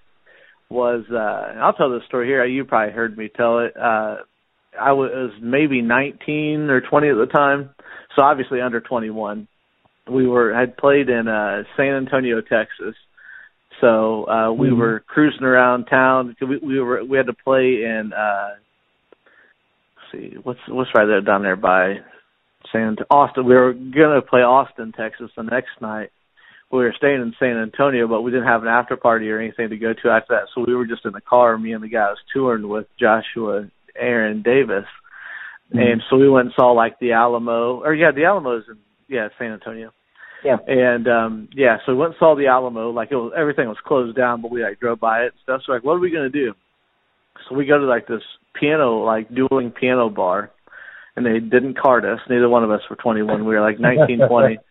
was 0.71 1.05
uh 1.13 1.59
I'll 1.61 1.73
tell 1.75 1.91
this 1.91 2.07
story 2.07 2.27
here. 2.27 2.45
You 2.45 2.65
probably 2.65 2.93
heard 2.93 3.17
me 3.17 3.29
tell 3.35 3.61
it. 3.61 3.77
Uh 3.77 4.17
I 4.81 4.93
was 4.93 5.31
maybe 5.41 5.81
19 5.81 6.69
or 6.69 6.81
20 6.83 7.09
at 7.09 7.15
the 7.17 7.27
time, 7.27 7.71
so 8.15 8.23
obviously 8.23 8.61
under 8.61 8.81
21. 8.81 9.49
We 10.11 10.27
were 10.27 10.53
had 10.55 10.77
played 10.77 11.09
in 11.09 11.29
uh 11.29 11.63
San 11.77 11.95
Antonio, 11.95 12.41
Texas. 12.41 12.95
So 13.81 14.25
uh 14.29 14.53
we 14.53 14.69
Mhm. 14.69 14.79
were 14.79 15.01
cruising 15.07 15.45
around 15.45 15.87
town. 15.87 16.37
We, 16.41 16.59
we 16.59 16.81
were 16.81 17.05
we 17.05 17.17
had 17.17 17.27
to 17.27 17.33
play 17.35 17.85
in 17.85 18.13
uh 18.17 18.51
let's 19.97 20.13
see 20.13 20.37
what's 20.43 20.61
what's 20.69 20.91
right 20.95 21.07
there 21.07 21.21
down 21.21 21.43
there 21.43 21.57
by 21.57 22.01
San 22.73 22.97
Austin. 23.11 23.47
We 23.47 23.55
were 23.55 23.73
gonna 23.73 24.23
play 24.23 24.41
Austin, 24.41 24.93
Texas 24.93 25.31
the 25.37 25.43
next 25.45 25.81
night. 25.81 26.11
We 26.71 26.79
were 26.79 26.95
staying 26.97 27.23
in 27.23 27.33
San 27.39 27.57
Antonio, 27.57 28.09
but 28.09 28.23
we 28.23 28.33
didn't 28.33 28.49
have 28.49 28.63
an 28.63 28.69
after 28.69 28.97
party 28.97 29.31
or 29.31 29.39
anything 29.39 29.71
to 29.71 29.77
go 29.77 29.93
to 29.93 30.11
after 30.11 30.35
that. 30.35 30.49
So 30.55 30.65
we 30.67 30.75
were 30.75 30.87
just 30.87 31.05
in 31.05 31.13
the 31.13 31.21
car, 31.21 31.57
me 31.57 31.73
and 31.73 31.83
the 31.83 31.89
guy 31.89 32.01
I 32.07 32.11
was 32.11 32.19
touring 32.33 32.69
with, 32.69 32.87
Joshua 32.99 33.69
Aaron 33.97 34.43
Davis. 34.43 34.85
Mhm. 35.73 35.93
And 35.93 36.03
so 36.09 36.17
we 36.17 36.29
went 36.29 36.47
and 36.47 36.55
saw 36.55 36.73
like 36.73 36.99
the 36.99 37.13
Alamo 37.13 37.83
or 37.83 37.95
yeah, 37.95 38.11
the 38.13 38.25
Alamo's 38.25 38.65
in 38.69 38.79
yeah, 39.09 39.29
San 39.39 39.53
Antonio. 39.53 39.93
Yeah. 40.45 40.59
And 40.67 41.09
um 41.09 41.49
yeah, 41.55 41.79
so 41.85 41.93
we 41.93 41.99
went 41.99 42.13
and 42.13 42.19
saw 42.19 42.35
the 42.37 42.47
Alamo, 42.47 42.91
like 42.91 43.11
it 43.11 43.17
was 43.17 43.33
everything 43.37 43.69
was 43.69 43.79
closed 43.85 44.17
down, 44.17 44.43
but 44.43 44.51
we 44.51 44.63
like 44.63 44.81
drove 44.81 45.01
by 45.01 45.23
it 45.23 45.33
and 45.33 45.41
stuff. 45.43 45.63
So 45.67 45.73
like 45.73 45.85
what 45.85 45.95
are 45.95 46.01
we 46.01 46.11
gonna 46.11 46.31
do? 46.31 46.55
So 47.49 47.55
we 47.55 47.67
go 47.67 47.79
to 47.79 47.87
like 47.87 48.07
this 48.07 48.23
piano 48.55 49.05
like 49.05 49.29
dueling 49.35 49.71
piano 49.73 50.09
bar 50.09 50.51
and 51.17 51.27
they 51.27 51.41
didn't 51.41 51.79
card 51.79 52.05
us. 52.05 52.21
Neither 52.29 52.49
one 52.49 52.65
of 52.65 52.71
us 52.71 52.83
were 52.89 52.97
twenty 52.97 53.23
one. 53.23 53.45
We 53.45 53.55
were 53.55 53.61
like 53.61 53.81
nineteen, 53.81 54.21
twenty. 54.29 54.59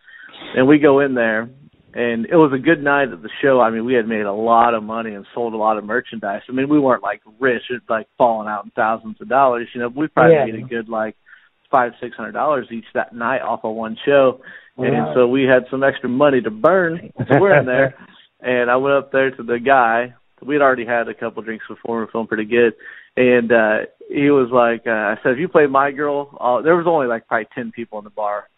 And 0.54 0.68
we 0.68 0.80
go 0.80 1.00
in 1.00 1.16
there 1.16 1.50
and 1.96 2.26
it 2.26 2.36
was 2.36 2.52
a 2.54 2.60
good 2.62 2.84
night 2.84 3.08
at 3.14 3.22
the 3.24 3.30
show. 3.42 3.62
I 3.62 3.70
mean, 3.72 3.86
we 3.86 3.94
had 3.94 4.06
made 4.08 4.26
a 4.26 4.34
lot 4.34 4.74
of 4.74 4.84
money 4.84 5.14
and 5.14 5.26
sold 5.34 5.54
a 5.54 5.58
lot 5.58 5.78
of 5.78 5.86
merchandise. 5.86 6.42
I 6.50 6.52
mean, 6.52 6.68
we 6.68 6.78
weren't 6.78 7.02
like 7.02 7.22
rich, 7.40 7.64
it's 7.70 7.90
like 7.90 8.08
falling 8.18 8.50
out 8.50 8.66
in 8.66 8.72
thousands 8.72 9.16
of 9.22 9.30
dollars. 9.30 9.70
You 9.74 9.80
know, 9.82 9.88
we 9.88 10.08
probably 10.08 10.34
Yeah. 10.36 10.46
made 10.46 10.56
a 10.56 10.68
good 10.68 10.90
like 10.90 11.16
five, 11.72 11.94
six 12.02 12.16
hundred 12.16 12.34
dollars 12.34 12.68
each 12.70 12.86
that 12.94 13.16
night 13.16 13.42
off 13.42 13.62
of 13.64 13.74
one 13.74 13.98
show. 14.06 14.42
And 14.78 15.08
so 15.16 15.26
we 15.26 15.44
had 15.44 15.64
some 15.72 15.84
extra 15.86 16.10
money 16.10 16.42
to 16.42 16.52
burn. 16.52 17.14
So 17.18 17.40
we're 17.40 17.58
in 17.58 17.66
there, 17.74 17.96
and 18.42 18.70
I 18.70 18.76
went 18.76 18.96
up 18.96 19.14
there 19.14 19.32
to 19.32 19.42
the 19.42 19.58
guy. 19.58 20.14
We'd 20.46 20.62
already 20.62 20.86
had 20.86 21.08
a 21.08 21.14
couple 21.14 21.42
drinks 21.44 21.64
before. 21.70 21.96
We 21.96 22.02
were 22.02 22.12
feeling 22.12 22.28
pretty 22.28 22.44
good, 22.44 22.74
and 23.16 23.52
uh 23.54 23.78
he 24.10 24.30
was 24.32 24.50
like, 24.52 24.86
uh, 24.86 24.92
"I 24.92 25.16
said, 25.24 25.32
if 25.32 25.40
you 25.40 25.48
play 25.48 25.66
My 25.66 25.92
Girl, 25.92 26.38
uh, 26.42 26.62
there 26.62 26.76
was 26.76 26.88
only 26.88 27.08
like 27.08 27.26
probably 27.26 27.48
ten 27.56 27.72
people 27.72 27.98
in 28.00 28.04
the 28.04 28.10
bar 28.12 28.50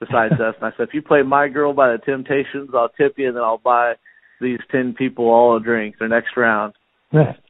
besides 0.00 0.34
us." 0.34 0.54
And 0.60 0.64
I 0.66 0.76
said, 0.76 0.88
"If 0.88 0.94
you 0.94 1.02
play 1.02 1.22
My 1.22 1.48
Girl 1.48 1.72
by 1.72 1.92
the 1.92 1.98
Temptations, 1.98 2.70
I'll 2.74 2.88
tip 2.88 3.14
you, 3.18 3.28
and 3.28 3.36
then 3.36 3.44
I'll 3.44 3.58
buy 3.58 3.94
these 4.40 4.58
ten 4.72 4.94
people 4.94 5.26
all 5.30 5.56
a 5.56 5.60
drink 5.60 5.96
the 6.00 6.08
next 6.08 6.36
round." 6.36 6.74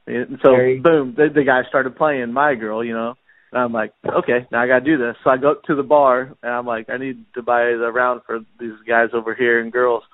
And 0.07 0.39
so, 0.43 0.57
you- 0.57 0.83
boom, 0.83 1.15
the, 1.17 1.29
the 1.35 1.45
guy 1.45 1.63
started 1.69 1.97
playing 1.97 2.33
My 2.33 2.55
Girl, 2.55 2.83
you 2.85 2.95
know. 2.95 3.15
And 3.53 3.61
I'm 3.63 3.73
like, 3.73 3.93
okay, 4.07 4.47
now 4.53 4.63
I 4.63 4.67
got 4.69 4.79
to 4.79 4.85
do 4.85 4.97
this. 4.97 5.17
So 5.25 5.31
I 5.31 5.37
go 5.37 5.51
up 5.53 5.65
to 5.65 5.75
the 5.75 5.83
bar, 5.83 6.35
and 6.43 6.53
I'm 6.53 6.67
like, 6.67 6.89
I 6.89 6.99
need 6.99 7.25
to 7.35 7.43
buy 7.43 7.65
the 7.79 7.91
round 7.93 8.23
for 8.25 8.39
these 8.61 8.79
guys 8.89 9.09
over 9.13 9.35
here 9.35 9.61
and 9.61 9.73
girls. 9.73 10.05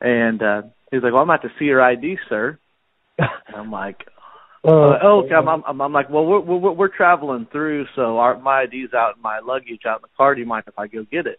And 0.00 0.42
uh 0.42 0.62
he's 0.90 1.02
like, 1.02 1.12
well, 1.12 1.22
I'm 1.22 1.28
going 1.28 1.38
to 1.40 1.46
have 1.48 1.52
to 1.52 1.58
see 1.58 1.66
your 1.66 1.82
ID, 1.82 2.16
sir. 2.28 2.58
And 3.18 3.28
I'm 3.56 3.70
like, 3.70 3.98
Uh, 4.62 4.98
oh, 5.02 5.22
okay. 5.24 5.34
I'm, 5.34 5.48
I'm, 5.48 5.80
I'm 5.80 5.92
like, 5.94 6.10
well, 6.10 6.26
we're, 6.26 6.40
we're 6.40 6.72
we're 6.72 6.94
traveling 6.94 7.46
through, 7.50 7.86
so 7.96 8.18
our 8.18 8.38
my 8.38 8.64
ID's 8.64 8.92
out 8.92 9.16
in 9.16 9.22
my 9.22 9.38
luggage 9.42 9.86
out 9.86 10.00
in 10.00 10.02
the 10.02 10.08
car. 10.18 10.34
Do 10.34 10.42
you 10.42 10.46
mind 10.46 10.64
if 10.66 10.78
I 10.78 10.86
go 10.86 11.02
get 11.10 11.26
it? 11.26 11.38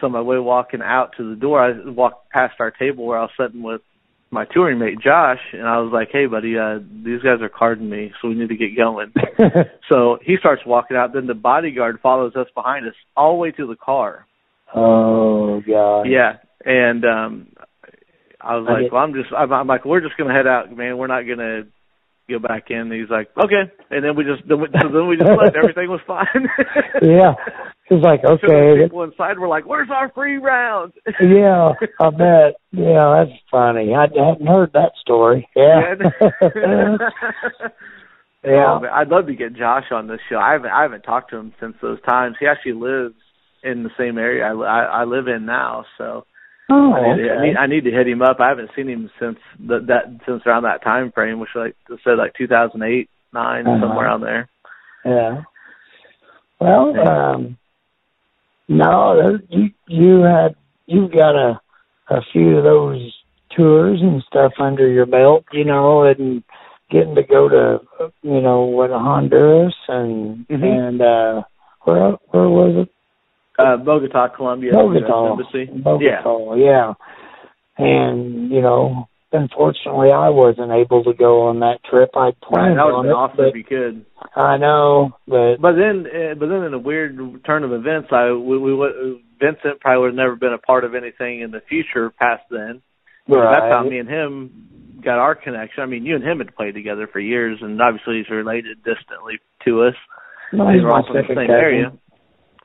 So 0.00 0.06
on 0.06 0.12
my 0.12 0.20
way 0.20 0.38
walking 0.38 0.80
out 0.82 1.12
to 1.16 1.28
the 1.30 1.36
door, 1.36 1.62
I 1.62 1.72
walked 1.88 2.30
past 2.30 2.54
our 2.60 2.70
table 2.70 3.06
where 3.06 3.18
I 3.18 3.22
was 3.22 3.30
sitting 3.40 3.62
with 3.62 3.80
my 4.30 4.44
touring 4.52 4.80
mate 4.80 4.98
Josh, 5.02 5.38
and 5.52 5.62
I 5.66 5.78
was 5.78 5.92
like, 5.92 6.08
"Hey, 6.10 6.26
buddy, 6.26 6.58
uh, 6.58 6.80
these 7.04 7.22
guys 7.22 7.40
are 7.40 7.48
carding 7.48 7.88
me, 7.88 8.12
so 8.20 8.28
we 8.28 8.34
need 8.34 8.48
to 8.48 8.56
get 8.56 8.76
going." 8.76 9.12
so 9.88 10.18
he 10.22 10.36
starts 10.38 10.62
walking 10.66 10.96
out. 10.96 11.12
Then 11.14 11.26
the 11.26 11.34
bodyguard 11.34 12.00
follows 12.02 12.34
us 12.34 12.48
behind 12.54 12.86
us 12.86 12.94
all 13.16 13.34
the 13.34 13.38
way 13.38 13.50
to 13.52 13.66
the 13.66 13.76
car. 13.76 14.26
oh 14.74 15.60
God. 15.66 16.02
Yeah, 16.08 16.38
and 16.64 17.04
um 17.04 17.46
I 18.40 18.56
was 18.56 18.66
I 18.68 18.72
like, 18.72 18.82
get- 18.84 18.92
"Well, 18.92 19.02
I'm 19.02 19.14
just," 19.14 19.32
I'm, 19.32 19.52
I'm 19.52 19.66
like, 19.68 19.84
"We're 19.84 20.00
just 20.00 20.16
gonna 20.16 20.34
head 20.34 20.46
out, 20.48 20.76
man. 20.76 20.98
We're 20.98 21.06
not 21.06 21.22
gonna." 21.22 21.62
Go 22.26 22.38
back 22.38 22.70
in. 22.70 22.90
He's 22.90 23.10
like, 23.10 23.28
okay, 23.36 23.70
and 23.90 24.02
then 24.02 24.16
we 24.16 24.24
just 24.24 24.48
then 24.48 24.58
we, 24.58 24.68
so 24.72 24.88
then 24.94 25.06
we 25.08 25.16
just 25.18 25.28
left. 25.28 25.54
Everything 25.54 25.90
was 25.90 26.00
fine. 26.06 26.48
Yeah. 27.02 27.34
It's 27.90 28.02
like 28.02 28.20
So 28.26 28.36
the 28.40 28.46
okay. 28.46 28.82
people 28.84 29.02
inside 29.02 29.38
were 29.38 29.48
like, 29.48 29.66
"Where's 29.66 29.90
our 29.90 30.08
free 30.10 30.38
round?" 30.38 30.94
yeah, 31.20 31.72
I 32.00 32.10
bet. 32.10 32.54
Yeah, 32.72 33.24
that's 33.26 33.38
funny. 33.50 33.94
I 33.94 34.02
hadn't 34.02 34.46
heard 34.46 34.72
that 34.72 34.92
story. 35.00 35.48
Yeah. 35.54 35.94
yeah. 36.50 36.96
Oh, 38.46 38.82
I'd 38.92 39.08
love 39.08 39.26
to 39.28 39.34
get 39.34 39.54
Josh 39.56 39.84
on 39.90 40.06
this 40.06 40.20
show. 40.28 40.36
I 40.36 40.52
haven't 40.52 40.70
I 40.70 40.82
haven't 40.82 41.00
talked 41.02 41.30
to 41.30 41.38
him 41.38 41.54
since 41.58 41.76
those 41.80 41.98
times. 42.02 42.36
He 42.38 42.46
actually 42.46 42.72
lives 42.74 43.14
in 43.62 43.82
the 43.84 43.90
same 43.98 44.18
area 44.18 44.44
I, 44.44 44.52
I, 44.52 44.82
I 45.00 45.04
live 45.04 45.28
in 45.28 45.46
now, 45.46 45.86
so 45.96 46.26
Oh, 46.70 46.92
I, 46.92 47.14
need, 47.16 47.30
I, 47.30 47.42
need, 47.46 47.56
I 47.56 47.66
need 47.66 47.84
to 47.84 47.90
hit 47.90 48.06
him 48.08 48.20
up. 48.22 48.40
I 48.40 48.48
haven't 48.48 48.70
seen 48.76 48.88
him 48.88 49.10
since 49.20 49.36
the, 49.58 49.80
that 49.88 50.18
since 50.26 50.42
around 50.46 50.62
that 50.64 50.82
time 50.82 51.10
frame, 51.12 51.38
which 51.40 51.50
like 51.54 51.74
I 51.90 51.96
said 52.04 52.18
like 52.18 52.32
2008, 52.36 53.08
9 53.32 53.66
Uh-huh. 53.66 53.80
somewhere 53.80 54.04
around 54.06 54.20
there. 54.22 54.48
Yeah. 55.04 55.42
Well, 56.60 57.08
um, 57.08 57.56
no, 58.68 59.38
you 59.48 59.70
you 59.86 60.22
had 60.22 60.54
you've 60.86 61.12
got 61.12 61.34
a 61.36 61.60
a 62.10 62.20
few 62.32 62.58
of 62.58 62.64
those 62.64 63.12
tours 63.56 64.00
and 64.00 64.22
stuff 64.28 64.52
under 64.58 64.88
your 64.88 65.06
belt, 65.06 65.44
you 65.52 65.64
know, 65.64 66.02
and 66.02 66.42
getting 66.90 67.14
to 67.14 67.22
go 67.22 67.48
to 67.48 67.80
you 68.22 68.40
know 68.40 68.62
what 68.62 68.90
Honduras 68.90 69.74
and 69.88 70.46
Mhm. 70.48 70.88
and 70.88 71.02
uh 71.02 71.42
where 71.82 72.12
where 72.30 72.48
was 72.48 72.86
it? 72.86 72.88
Uh, 73.56 73.76
Bogota, 73.76 74.28
Colombia, 74.28 74.72
Bogota. 74.72 75.30
Embassy. 75.30 75.70
Yeah. 76.00 76.54
Yeah. 76.56 76.94
And 77.78 78.50
you 78.50 78.60
know, 78.60 79.08
unfortunately, 79.34 80.10
I 80.10 80.30
wasn't 80.30 80.72
able 80.72 81.04
to 81.04 81.12
go 81.12 81.48
on 81.48 81.60
that 81.60 81.84
trip. 81.88 82.10
I 82.14 82.26
Right, 82.26 82.34
planned 82.42 82.78
that 82.78 82.86
would 82.86 82.94
on 82.94 83.06
it, 83.06 83.10
awesome 83.10 83.44
if 83.44 83.54
you 83.54 83.64
could. 83.64 84.06
I 84.34 84.56
know, 84.56 85.12
but 85.28 85.56
But 85.60 85.72
then, 85.74 86.06
uh, 86.06 86.34
but 86.34 86.48
then 86.48 86.62
in 86.64 86.74
a 86.74 86.78
weird 86.78 87.44
turn 87.44 87.64
of 87.64 87.72
events, 87.72 88.08
I 88.12 88.32
we, 88.32 88.58
we 88.58 88.72
Vincent 89.38 89.80
probably 89.80 90.00
would 90.00 90.06
have 90.08 90.14
never 90.16 90.36
been 90.36 90.54
a 90.54 90.58
part 90.58 90.84
of 90.84 90.94
anything 90.94 91.40
in 91.40 91.50
the 91.50 91.60
future 91.68 92.10
past 92.10 92.44
then. 92.50 92.80
So 93.28 93.36
That's 93.40 93.72
how 93.72 93.84
me 93.84 93.98
and 93.98 94.08
him 94.08 95.00
got 95.04 95.18
our 95.18 95.34
connection. 95.34 95.82
I 95.82 95.86
mean, 95.86 96.04
you 96.04 96.14
and 96.14 96.24
him 96.24 96.38
had 96.38 96.54
played 96.54 96.74
together 96.74 97.08
for 97.10 97.20
years, 97.20 97.58
and 97.60 97.80
obviously 97.80 98.18
he's 98.18 98.30
related 98.30 98.78
distantly 98.78 99.38
to 99.64 99.82
us. 99.84 99.94
no, 100.52 100.68
he's 100.70 100.82
my 100.82 100.90
all 100.90 101.04
from 101.06 101.16
the 101.16 101.22
same 101.28 101.36
cousin. 101.36 101.50
area, 101.50 101.92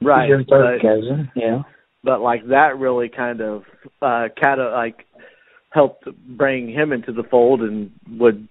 right? 0.02 0.24
He's 0.24 0.30
your 0.30 0.44
third 0.46 0.82
but, 0.82 0.88
cousin, 0.88 1.32
yeah. 1.36 1.64
but 2.04 2.22
like 2.22 2.48
that 2.48 2.78
really 2.78 3.10
kind 3.10 3.42
of 3.42 3.64
uh, 4.02 4.28
kind 4.42 4.62
of 4.62 4.74
like 4.74 5.06
helped 5.70 6.08
bring 6.28 6.70
him 6.70 6.92
into 6.92 7.12
the 7.12 7.24
fold, 7.24 7.62
and 7.62 7.92
would 8.18 8.48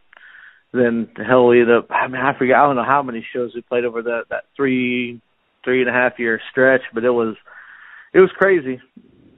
then 0.72 1.08
hell 1.16 1.50
ended 1.50 1.70
up. 1.70 1.90
I 1.90 2.06
mean, 2.08 2.20
I 2.20 2.36
forget. 2.36 2.56
I 2.56 2.66
don't 2.66 2.76
know 2.76 2.84
how 2.84 3.02
many 3.02 3.26
shows 3.32 3.52
we 3.54 3.62
played 3.62 3.84
over 3.84 4.02
that 4.02 4.24
that 4.30 4.44
three 4.56 5.20
three 5.64 5.80
and 5.80 5.90
a 5.90 5.92
half 5.92 6.18
year 6.18 6.40
stretch, 6.50 6.82
but 6.94 7.04
it 7.04 7.10
was 7.10 7.36
it 8.12 8.20
was 8.20 8.30
crazy. 8.36 8.80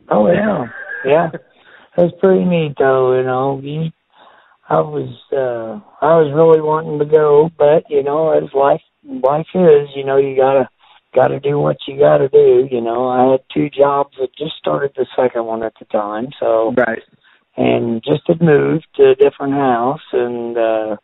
Oh 0.09 0.31
yeah, 0.31 0.67
yeah. 1.05 1.31
That's 1.97 2.13
pretty 2.21 2.45
neat, 2.45 2.75
though. 2.79 3.17
You 3.17 3.25
know, 3.25 3.91
I 4.69 4.81
was 4.81 5.11
uh 5.33 5.81
I 6.05 6.17
was 6.17 6.33
really 6.35 6.61
wanting 6.61 6.99
to 6.99 7.05
go, 7.05 7.51
but 7.59 7.85
you 7.91 8.03
know, 8.03 8.31
as 8.31 8.53
life 8.55 8.83
life 9.05 9.47
is, 9.55 9.89
you 9.95 10.05
know, 10.05 10.17
you 10.17 10.37
gotta 10.37 10.69
gotta 11.15 11.41
do 11.41 11.59
what 11.59 11.77
you 11.89 11.99
gotta 11.99 12.29
do. 12.29 12.69
You 12.71 12.81
know, 12.81 13.09
I 13.09 13.33
had 13.33 13.41
two 13.53 13.69
jobs. 13.71 14.17
I 14.21 14.27
just 14.39 14.57
started 14.59 14.93
the 14.97 15.07
second 15.17 15.45
one 15.47 15.63
at 15.63 15.75
the 15.79 15.87
time, 15.87 16.29
so 16.39 16.73
Right. 16.77 17.03
And 17.57 18.03
just 18.03 18.23
had 18.27 18.41
moved 18.41 18.87
to 18.97 19.11
a 19.11 19.15
different 19.15 19.55
house 19.55 20.01
and 20.13 20.57
uh 20.57 20.97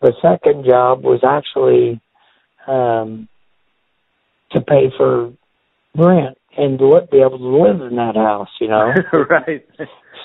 the 0.00 0.12
second 0.22 0.64
job 0.64 1.02
was 1.02 1.20
actually 1.24 2.00
um 2.66 3.28
to 4.52 4.60
pay 4.60 4.90
for 4.96 5.32
rent 5.96 6.38
and 6.56 6.78
to 6.78 7.06
be 7.10 7.18
able 7.18 7.38
to 7.38 7.62
live 7.62 7.80
in 7.82 7.96
that 7.96 8.16
house, 8.16 8.48
you 8.60 8.66
know. 8.68 8.92
right. 9.30 9.64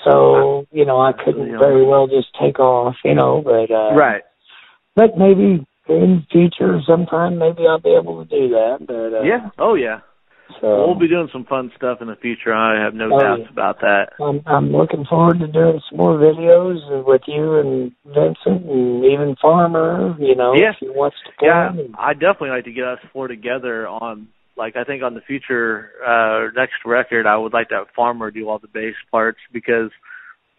So, 0.04 0.66
you 0.72 0.84
know, 0.84 1.00
I 1.00 1.12
couldn't 1.12 1.58
very 1.58 1.84
well 1.84 2.06
just 2.08 2.28
take 2.40 2.58
off, 2.58 2.96
you 3.04 3.14
know, 3.14 3.42
but 3.44 3.70
uh 3.72 3.94
Right. 3.94 4.22
but 4.94 5.16
maybe 5.18 5.66
in 5.88 6.26
future 6.30 6.80
sometime 6.86 7.38
maybe 7.38 7.66
I'll 7.68 7.80
be 7.80 7.96
able 8.00 8.24
to 8.24 8.28
do 8.28 8.48
that. 8.50 8.78
But 8.86 9.18
uh, 9.18 9.22
yeah, 9.22 9.50
oh 9.58 9.74
yeah. 9.74 10.00
So 10.60 10.86
we'll 10.86 10.98
be 10.98 11.08
doing 11.08 11.28
some 11.32 11.44
fun 11.44 11.72
stuff 11.76 11.98
in 12.00 12.08
the 12.08 12.16
future. 12.16 12.52
I 12.54 12.82
have 12.82 12.94
no 12.94 13.10
Oh, 13.12 13.20
doubts 13.20 13.42
yeah. 13.44 13.50
about 13.52 13.80
that. 13.80 14.12
I'm 14.20 14.40
I'm 14.46 14.72
looking 14.72 15.04
forward 15.04 15.40
to 15.40 15.46
doing 15.46 15.80
some 15.88 15.98
more 15.98 16.16
videos 16.18 17.04
with 17.06 17.22
you 17.26 17.58
and 17.58 17.92
Vincent 18.06 18.64
and 18.70 19.04
even 19.04 19.36
Farmer. 19.40 20.14
You 20.18 20.34
know, 20.36 20.54
Yeah. 20.54 20.70
if 20.70 20.76
he 20.80 20.88
wants 20.90 21.16
to 21.24 21.32
Yeah, 21.44 21.68
come. 21.68 21.78
and- 21.80 21.94
I 21.98 22.12
definitely 22.12 22.50
like 22.50 22.64
to 22.64 22.72
get 22.72 22.84
us 22.84 22.98
four 23.12 23.28
together 23.28 23.88
on 23.88 24.28
like 24.56 24.76
I 24.76 24.84
think 24.84 25.02
on 25.02 25.14
the 25.14 25.20
future 25.22 25.90
uh 26.06 26.48
next 26.54 26.84
record 26.84 27.26
I 27.26 27.36
would 27.36 27.52
like 27.52 27.70
to 27.70 27.76
have 27.76 27.88
Farmer 27.96 28.30
do 28.30 28.48
all 28.48 28.58
the 28.58 28.68
bass 28.68 28.94
parts 29.10 29.40
because 29.52 29.90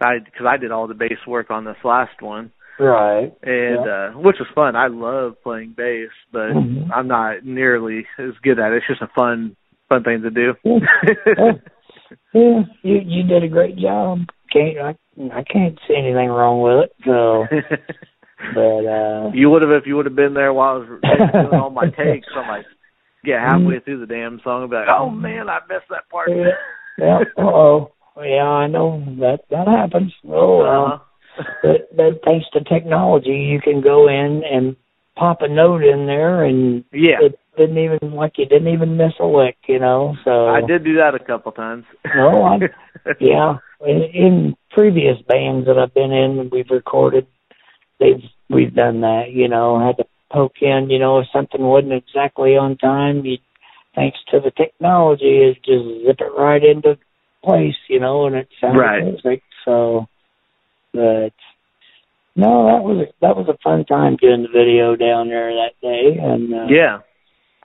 I 0.04 0.20
because 0.20 0.46
I 0.46 0.58
did 0.58 0.72
all 0.72 0.88
the 0.88 0.94
bass 0.94 1.20
work 1.26 1.50
on 1.52 1.64
this 1.64 1.78
last 1.84 2.22
one 2.22 2.52
Right. 2.78 3.32
and 3.44 3.88
uh 3.88 4.10
which 4.20 4.38
was 4.40 4.50
fun. 4.54 4.76
I 4.76 4.88
love 4.88 5.42
playing 5.44 5.76
bass, 5.78 6.10
but 6.34 6.50
Mhm. 6.52 6.90
I'm 6.94 7.08
not 7.08 7.46
nearly 7.46 8.06
as 8.20 8.34
good 8.44 8.60
at 8.60 8.74
it. 8.74 8.78
It's 8.78 8.88
just 8.88 9.02
a 9.02 9.08
fun 9.08 9.56
fun 9.90 10.04
thing 10.04 10.22
to 10.22 10.32
do. 10.32 10.54
Yeah. 10.66 11.52
Yeah, 12.34 12.62
you 12.84 13.00
you 13.04 13.24
did 13.24 13.44
a 13.44 13.48
great 13.48 13.78
job. 13.78 14.20
Can't 14.52 14.78
I 14.78 14.96
I 15.34 15.44
can't 15.44 15.80
see 15.88 15.96
anything 15.96 16.30
wrong 16.30 16.62
with 16.62 16.86
it. 16.86 16.96
So, 17.06 17.46
but 18.54 18.86
uh 18.86 19.32
you 19.34 19.50
would 19.50 19.62
have 19.62 19.72
if 19.72 19.88
you 19.88 19.96
would 19.96 20.06
have 20.06 20.16
been 20.16 20.34
there 20.34 20.54
while 20.54 20.76
I 20.76 20.78
was 20.78 20.88
doing 21.34 21.60
all 21.60 21.70
my 21.70 21.86
takes. 21.86 22.28
I'm 22.36 22.48
like, 22.48 22.66
get 23.24 23.40
halfway 23.40 23.80
through 23.80 24.02
the 24.02 24.06
damn 24.06 24.40
song 24.44 24.64
and 24.64 24.70
be 24.72 24.78
like, 24.78 24.88
oh 24.90 25.10
man, 25.10 25.50
I 25.50 25.60
missed 25.68 25.90
that 25.90 26.10
part. 26.10 26.30
Yeah. 26.30 26.52
yeah. 26.98 27.20
Oh, 27.38 27.92
yeah. 28.18 28.44
I 28.44 28.68
know 28.68 29.04
that 29.20 29.42
that 29.50 29.68
happens. 29.68 30.14
Oh, 30.28 30.60
well. 30.60 30.86
Uh-huh. 30.86 31.00
but 31.64 31.96
but 31.96 32.22
thanks 32.24 32.46
to 32.54 32.64
technology, 32.64 33.50
you 33.52 33.60
can 33.60 33.82
go 33.82 34.08
in 34.08 34.44
and 34.44 34.76
pop 35.16 35.42
a 35.42 35.48
note 35.48 35.84
in 35.84 36.06
there, 36.06 36.44
and 36.44 36.84
Yeah, 36.92 37.18
it 37.22 37.40
didn't 37.58 37.78
even 37.78 38.12
like 38.14 38.38
you 38.38 38.46
didn't 38.46 38.68
even 38.74 38.98
miss 38.98 39.14
a 39.20 39.26
lick, 39.26 39.58
you 39.68 39.80
know. 39.80 40.16
So 40.24 40.48
I 40.48 40.62
did 40.62 40.84
do 40.84 40.96
that 40.98 41.16
a 41.16 41.20
couple 41.20 41.52
times. 41.52 41.86
No, 42.16 42.44
I- 42.44 42.70
yeah. 43.20 43.58
In, 43.86 44.02
in 44.04 44.56
previous 44.72 45.18
bands 45.28 45.68
that 45.68 45.78
I've 45.78 45.94
been 45.94 46.12
in, 46.12 46.50
we've 46.52 46.70
recorded. 46.70 47.28
They've 48.00 48.24
we've 48.50 48.74
done 48.74 49.02
that. 49.02 49.32
You 49.32 49.48
know, 49.48 49.80
had 49.80 49.98
to 49.98 50.06
poke 50.32 50.62
in. 50.62 50.90
You 50.90 51.00
know, 51.00 51.20
if 51.20 51.28
something 51.32 51.62
wasn't 51.62 51.94
exactly 51.94 52.58
on 52.58 52.78
time, 52.78 53.26
you 53.26 53.38
thanks 53.96 54.18
to 54.32 54.40
the 54.42 54.52
technology, 54.52 55.38
is 55.38 55.56
just 55.58 56.06
zip 56.06 56.20
it 56.20 56.38
right 56.38 56.64
into 56.64 56.98
place. 57.44 57.76
You 57.88 58.00
know, 58.00 58.26
and 58.26 58.36
it 58.36 58.50
sounds 58.60 58.78
Right. 58.78 59.04
perfect. 59.16 59.44
So, 59.64 60.08
but 60.94 61.34
no, 62.36 62.66
that 62.68 62.84
was 62.84 63.08
a, 63.08 63.14
that 63.22 63.36
was 63.38 63.48
a 63.48 63.58
fun 63.64 63.86
time 63.86 64.18
doing 64.20 64.44
the 64.44 64.50
video 64.50 64.96
down 64.96 65.30
there 65.30 65.52
that 65.52 65.74
day, 65.82 66.18
and 66.22 66.54
uh, 66.54 66.66
yeah, 66.70 67.00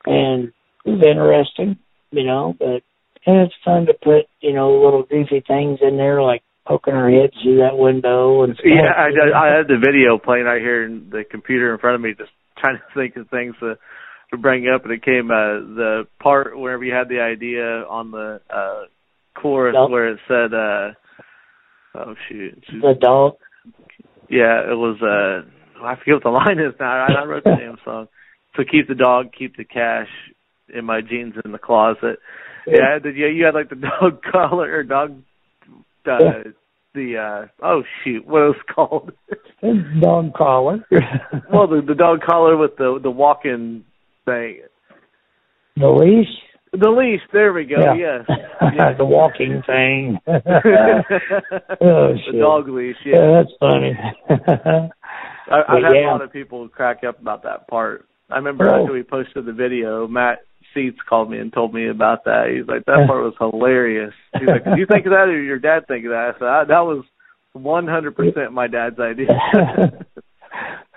and 0.06 0.52
it 0.84 0.90
was 0.90 1.02
interesting, 1.04 1.76
you 2.10 2.24
know, 2.24 2.54
but 2.58 2.82
and 3.26 3.40
it's 3.42 3.54
fun 3.64 3.86
to 3.86 3.94
put, 3.94 4.26
you 4.40 4.52
know, 4.54 4.80
little 4.82 5.02
goofy 5.02 5.42
things 5.46 5.78
in 5.82 5.96
there 5.96 6.22
like 6.22 6.42
poking 6.66 6.94
our 6.94 7.10
heads 7.10 7.34
through 7.42 7.58
that 7.58 7.76
window 7.76 8.42
and 8.44 8.54
stuff. 8.54 8.64
yeah. 8.66 8.92
I, 8.96 9.08
I 9.08 9.44
I 9.52 9.56
had 9.56 9.66
the 9.68 9.76
video 9.78 10.18
playing 10.18 10.44
right 10.44 10.60
here 10.60 10.84
in 10.84 11.10
the 11.10 11.24
computer 11.28 11.72
in 11.72 11.78
front 11.80 11.96
of 11.96 12.00
me, 12.00 12.14
just 12.16 12.30
trying 12.58 12.76
to 12.78 12.82
think 12.94 13.16
of 13.16 13.28
things 13.28 13.54
to 13.60 13.74
to 14.30 14.38
bring 14.38 14.68
up, 14.68 14.84
and 14.84 14.92
it 14.92 15.02
came 15.04 15.30
uh 15.30 15.58
the 15.74 16.06
part 16.22 16.56
wherever 16.58 16.84
you 16.84 16.94
had 16.94 17.08
the 17.08 17.20
idea 17.20 17.82
on 17.88 18.12
the 18.12 18.40
uh 18.48 18.84
chorus 19.40 19.74
Yep. 19.78 19.90
where 19.90 20.08
it 20.12 20.18
said 20.28 20.54
uh 20.54 20.90
oh 21.96 22.14
shoot 22.28 22.62
the 22.70 22.94
dog. 23.00 23.34
Yeah 24.30 24.60
it 24.70 24.76
was 24.76 24.96
uh 25.02 25.84
I 25.84 25.96
forget 25.96 26.14
what 26.14 26.22
the 26.22 26.30
line 26.30 26.58
is 26.58 26.74
now 26.78 27.06
I, 27.06 27.22
I 27.22 27.24
wrote 27.24 27.44
the 27.44 27.56
damn 27.58 27.76
song 27.84 28.08
so 28.56 28.62
keep 28.70 28.88
the 28.88 28.94
dog 28.94 29.30
keep 29.36 29.56
the 29.56 29.64
cash 29.64 30.08
in 30.72 30.84
my 30.84 31.00
jeans 31.00 31.34
in 31.44 31.52
the 31.52 31.58
closet 31.58 32.18
yeah 32.66 32.98
the, 33.02 33.10
yeah 33.14 33.28
you 33.28 33.44
had 33.44 33.54
like 33.54 33.68
the 33.70 33.76
dog 34.00 34.20
collar 34.30 34.72
or 34.72 34.82
dog 34.82 35.22
uh 36.06 36.18
Yeah. 36.20 36.42
the 36.94 37.16
uh 37.16 37.46
oh 37.64 37.82
shoot 38.02 38.26
what 38.26 38.42
it 38.42 38.46
was 38.48 38.56
called 38.74 39.12
dog 40.00 40.34
collar. 40.34 40.84
well 41.52 41.66
the 41.66 41.82
the 41.86 41.94
dog 41.94 42.20
collar 42.28 42.56
with 42.56 42.76
the 42.78 42.98
the 43.02 43.10
walking 43.10 43.84
thing 44.24 44.60
the 45.76 45.88
leash. 45.88 46.26
The 46.72 46.88
leash 46.88 47.20
there 47.32 47.52
we 47.52 47.64
go 47.64 47.76
Yeah. 47.94 48.22
yes 48.26 48.96
the 48.98 49.04
walking 49.04 49.62
thing. 49.66 50.18
oh 50.26 52.14
the 52.14 52.18
shit. 52.24 52.40
dog 52.40 52.68
leash 52.68 52.96
yeah, 53.04 53.14
Yeah, 53.16 53.42
that's 53.42 53.54
funny. 53.58 53.92
I, 55.50 55.62
I've 55.68 55.82
had 55.82 55.94
yeah. 55.94 56.06
a 56.08 56.12
lot 56.12 56.22
of 56.22 56.32
people 56.32 56.68
crack 56.68 57.02
up 57.06 57.20
about 57.20 57.42
that 57.42 57.66
part. 57.68 58.06
I 58.30 58.36
remember 58.36 58.68
Oh. 58.72 58.82
after 58.82 58.92
we 58.92 59.02
posted 59.02 59.46
the 59.46 59.52
video, 59.52 60.06
Matt 60.06 60.38
Seats 60.72 60.98
called 61.08 61.28
me 61.30 61.38
and 61.38 61.52
told 61.52 61.74
me 61.74 61.88
about 61.88 62.24
that. 62.26 62.46
He's 62.54 62.68
like, 62.68 62.84
"That 62.86 63.08
part 63.08 63.24
was 63.24 63.34
hilarious." 63.40 64.14
He's 64.38 64.46
like, 64.46 64.62
"Did 64.64 64.78
you 64.78 64.86
think 64.86 65.06
of 65.06 65.10
that, 65.10 65.26
or 65.28 65.42
your 65.42 65.58
dad 65.58 65.88
think 65.88 66.04
of 66.04 66.12
that?" 66.12 66.34
I 66.36 66.38
said, 66.38 66.46
I, 66.46 66.64
"That 66.64 66.84
was 66.86 67.04
100% 67.56 68.52
my 68.52 68.68
dad's 68.68 69.00
idea." 69.00 69.26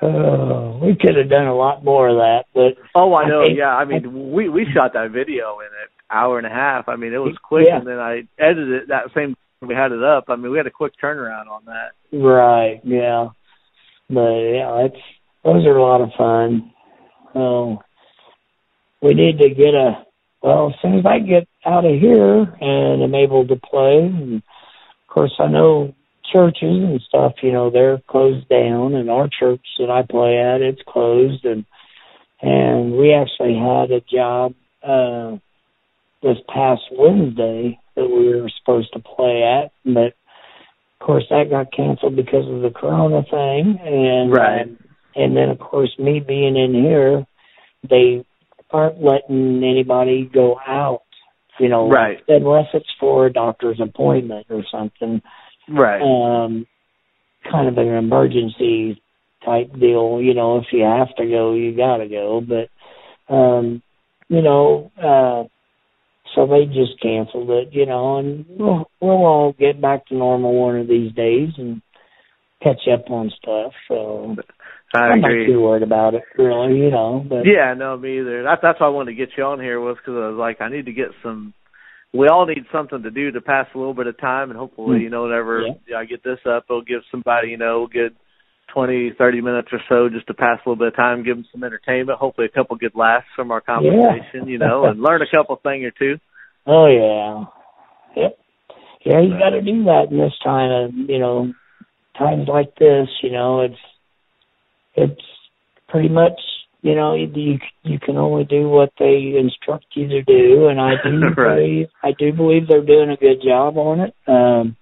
Oh, 0.04 0.80
we 0.82 0.96
could 0.96 1.16
have 1.16 1.30
done 1.30 1.48
a 1.48 1.56
lot 1.56 1.84
more 1.84 2.10
of 2.10 2.18
that, 2.18 2.46
but 2.54 2.76
oh, 2.96 3.13
I 3.16 3.28
know. 3.28 3.42
I 3.42 3.48
yeah, 3.48 3.76
I 3.76 3.86
mean, 3.86 4.32
we 4.34 4.50
we 4.50 4.66
shot 4.74 4.94
that 4.94 5.12
video 5.12 5.60
in 5.60 5.68
an 5.68 5.89
hour 6.10 6.38
and 6.38 6.48
a 6.48 6.50
half. 6.50 6.89
I 6.89 6.96
mean, 6.96 7.13
it 7.13 7.18
was 7.18 7.38
quick, 7.42 7.68
Yeah. 7.68 7.78
and 7.78 7.88
then 7.88 8.00
I 8.00 8.24
edited 8.38 8.84
it 8.84 8.88
that 8.89 9.06
same. 9.16 9.36
We 9.62 9.76
had 9.76 9.92
it 9.92 10.04
up. 10.04 10.26
I 10.28 10.36
mean, 10.36 10.52
we 10.52 10.58
had 10.58 10.68
a 10.68 10.72
quick 10.72 10.94
turnaround 11.02 11.48
on 11.48 11.63
that. 11.66 11.92
Right, 12.12 12.82
yeah. 12.84 13.30
But 14.10 14.32
yeah, 14.32 14.86
it's 14.86 14.98
those 15.44 15.66
are 15.66 15.78
a 15.78 15.82
lot 15.82 16.02
of 16.02 16.10
fun. 16.18 16.72
Oh, 17.36 17.80
we 19.02 19.13
need 19.13 19.39
to 19.39 19.50
get 19.50 19.74
a 19.74 20.06
well, 20.42 20.70
as 20.70 20.76
soon 20.82 21.00
as 21.00 21.06
I 21.06 21.20
get 21.20 21.48
out 21.66 21.86
of 21.86 22.00
here 22.00 22.42
and 22.60 23.02
am 23.02 23.16
able 23.16 23.48
to 23.48 23.56
play 23.56 24.00
and 24.00 24.36
of 24.36 25.08
course 25.08 25.34
I 25.39 25.48
know 25.48 25.96
churches 26.32 26.84
and 26.84 27.02
stuff, 27.02 27.34
you 27.42 27.52
know, 27.52 27.70
they're 27.70 28.02
closed 28.08 28.48
down 28.50 28.96
and 28.96 29.10
our 29.10 29.28
church 29.28 29.62
that 29.80 29.90
I 29.90 30.02
play 30.04 30.38
at, 30.40 30.62
it's 30.62 30.82
closed 30.88 31.46
and 31.46 31.66
and 32.42 32.94
we 32.98 33.14
actually 33.14 33.56
had 33.56 33.92
a 33.92 34.02
job 34.02 34.54
uh 34.84 35.38
this 36.22 36.38
past 36.54 36.82
Wednesday 36.92 37.80
that 37.96 38.08
we 38.08 38.40
were 38.40 38.50
supposed 38.60 38.92
to 38.94 39.00
play 39.00 39.44
at, 39.44 39.72
but 39.86 40.14
of 41.02 41.06
course 41.06 41.26
that 41.30 41.50
got 41.50 41.74
canceled 41.74 42.16
because 42.16 42.48
of 42.48 42.62
the 42.62 42.72
corona 42.74 43.24
thing 43.24 43.78
and 43.84 44.32
Right. 44.32 44.68
and 45.16 45.36
then 45.38 45.50
of 45.50 45.60
course 45.60 45.94
me 46.00 46.20
being 46.20 46.56
in 46.56 46.74
here 46.74 47.26
they 47.90 48.26
aren't 48.72 49.04
letting 49.04 49.64
anybody 49.64 50.30
go 50.34 50.58
out 50.66 51.02
you 51.60 51.68
know 51.68 51.90
Right. 51.90 52.24
unless 52.28 52.68
it's 52.74 52.90
for 53.00 53.26
a 53.26 53.34
doctor's 53.34 53.80
appointment 53.82 54.48
or 54.50 54.64
something 54.72 55.22
Right. 55.69 56.02
um 56.02 56.65
kind 57.49 57.67
of 57.67 57.78
an 57.78 57.88
emergency 57.88 59.02
type 59.45 59.71
deal 59.80 60.19
you 60.21 60.34
know 60.34 60.58
if 60.58 60.65
you 60.71 60.84
have 60.84 61.13
to 61.15 61.26
go 61.26 61.54
you 61.54 61.76
got 61.76 61.97
to 61.97 62.08
go 62.08 62.41
but 62.41 63.34
um 63.34 63.82
you 64.30 64.41
know 64.41 64.91
uh 64.97 65.43
so 66.36 66.47
they 66.47 66.65
just 66.65 66.99
canceled 67.02 67.49
it 67.49 67.69
you 67.71 67.86
know 67.86 68.17
and 68.17 68.45
we'll 68.49 68.89
we'll 69.02 69.26
all 69.26 69.56
get 69.58 69.82
back 69.82 70.06
to 70.08 70.15
normal 70.15 70.54
one 70.54 70.78
of 70.78 70.88
these 70.88 71.12
days 71.13 71.49
and 71.58 71.82
catch 72.62 72.88
up 72.91 73.10
on 73.12 73.30
stuff 73.41 73.73
so 73.88 74.36
I 74.93 75.08
I'm 75.08 75.23
agree. 75.23 75.47
not 75.47 75.52
too 75.52 75.62
worried 75.62 75.84
about 75.84 76.13
it, 76.13 76.23
really, 76.38 76.78
you 76.78 76.91
know. 76.91 77.26
But 77.28 77.45
Yeah, 77.45 77.73
no, 77.73 77.97
me 77.97 78.19
either. 78.19 78.43
That, 78.43 78.60
that's 78.62 78.80
why 78.80 78.88
I 78.88 78.89
wanted 78.89 79.12
to 79.12 79.17
get 79.17 79.36
you 79.36 79.43
on 79.43 79.60
here 79.60 79.80
was 79.80 79.97
because 79.97 80.13
I 80.15 80.30
was 80.30 80.38
like, 80.38 80.62
I 80.62 80.69
need 80.69 80.86
to 80.86 80.93
get 80.93 81.10
some. 81.23 81.54
We 82.13 82.28
all 82.28 82.45
need 82.45 82.65
something 82.71 83.02
to 83.02 83.10
do 83.12 83.32
to 83.32 83.41
pass 83.41 83.65
a 83.73 83.78
little 83.78 83.95
bit 83.95 84.06
of 84.08 84.17
time, 84.19 84.52
and 84.52 84.58
hopefully, 84.60 84.99
Mm. 84.99 85.02
you 85.02 85.10
know, 85.10 85.23
whenever 85.23 85.62
Yeah. 85.88 85.97
I 85.97 86.06
get 86.06 86.23
this 86.23 86.39
up, 86.45 86.65
it'll 86.69 86.82
give 86.82 87.04
somebody, 87.10 87.49
you 87.49 87.58
know, 87.58 87.86
a 87.86 87.88
good 87.88 88.15
twenty, 88.67 89.12
thirty 89.12 89.41
minutes 89.41 89.69
or 89.73 89.82
so 89.89 90.10
just 90.10 90.28
to 90.28 90.34
pass 90.34 90.60
a 90.63 90.69
little 90.69 90.76
bit 90.80 90.88
of 90.89 90.95
time, 90.95 91.23
give 91.23 91.36
them 91.38 91.45
some 91.52 91.63
entertainment. 91.63 92.17
Hopefully, 92.19 92.45
a 92.45 92.49
couple 92.56 92.76
good 92.78 92.95
laughs 92.95 93.28
from 93.36 93.52
our 93.52 93.62
conversation, 93.62 94.47
you 94.47 94.58
know, 94.60 94.86
and 94.86 95.02
learn 95.02 95.21
a 95.21 95.28
couple 95.30 95.56
thing 95.58 95.84
or 95.86 95.91
two. 95.91 96.19
oh 96.65 96.86
yeah, 96.88 97.45
yep, 98.15 98.38
yeah, 99.04 99.19
you 99.19 99.38
got 99.38 99.49
to 99.49 99.62
do 99.62 99.84
that 99.84 100.08
in 100.12 100.17
this 100.17 100.38
time 100.43 100.71
of 100.71 100.93
you 100.93 101.19
know 101.19 101.52
times 102.17 102.47
like 102.47 102.76
this. 102.76 103.10
You 103.21 103.32
know, 103.32 103.62
it's 103.62 103.80
it's 104.95 105.21
pretty 105.89 106.10
much 106.10 106.39
you 106.84 106.93
know 106.96 107.15
you 107.15 107.58
you 107.84 107.98
can 108.00 108.17
only 108.17 108.43
do 108.43 108.69
what 108.69 108.91
they 109.00 109.34
instruct 109.39 109.86
you 109.96 110.08
to 110.10 110.22
do, 110.22 110.67
and 110.67 110.80
I 110.80 110.91
do 111.04 111.19
Right. 111.38 111.56
believe 111.56 111.88
I 112.04 112.12
do 112.17 112.32
believe 112.32 112.67
they're 112.67 112.86
doing 112.86 113.10
a 113.10 113.17
good 113.17 113.41
job 113.43 113.78
on 113.78 114.00
it. 114.02 114.13
Um, 114.28 114.76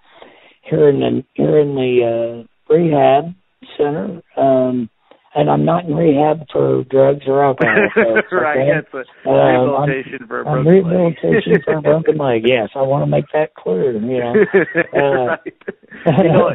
here 0.63 0.89
in 0.89 0.99
the 0.99 1.23
here 1.33 1.57
in 1.59 1.75
the 1.75 2.45
uh, 2.45 2.73
rehab 2.73 3.33
center. 3.77 4.21
Um, 4.35 4.89
and 5.33 5.49
I'm 5.49 5.63
not 5.63 5.85
in 5.85 5.95
rehab 5.95 6.45
for 6.51 6.83
drugs 6.91 7.21
or 7.25 7.41
alcohol. 7.41 7.87
folks, 7.95 8.27
right, 8.33 8.57
okay? 8.83 9.07
a 9.25 9.29
Um, 9.29 9.69
I'm- 9.75 9.89
rehabilitation 9.89 10.27
for 10.27 10.41
a 10.41 10.45
I'm 10.49 10.63
broken 10.65 10.83
leg. 10.83 11.15
rehabilitation 11.23 11.61
for 11.63 11.73
a 11.77 11.81
broken 11.81 12.17
leg. 12.17 12.41
Yes, 12.45 12.69
I 12.75 12.81
want 12.81 13.03
to 13.03 13.07
make 13.09 13.23
that 13.33 13.55
clear. 13.55 13.93
You 13.93 14.19
know, 14.19 14.33
Uh, 14.93 15.25
right. 15.27 15.39
you 16.17 16.23
know, 16.33 16.49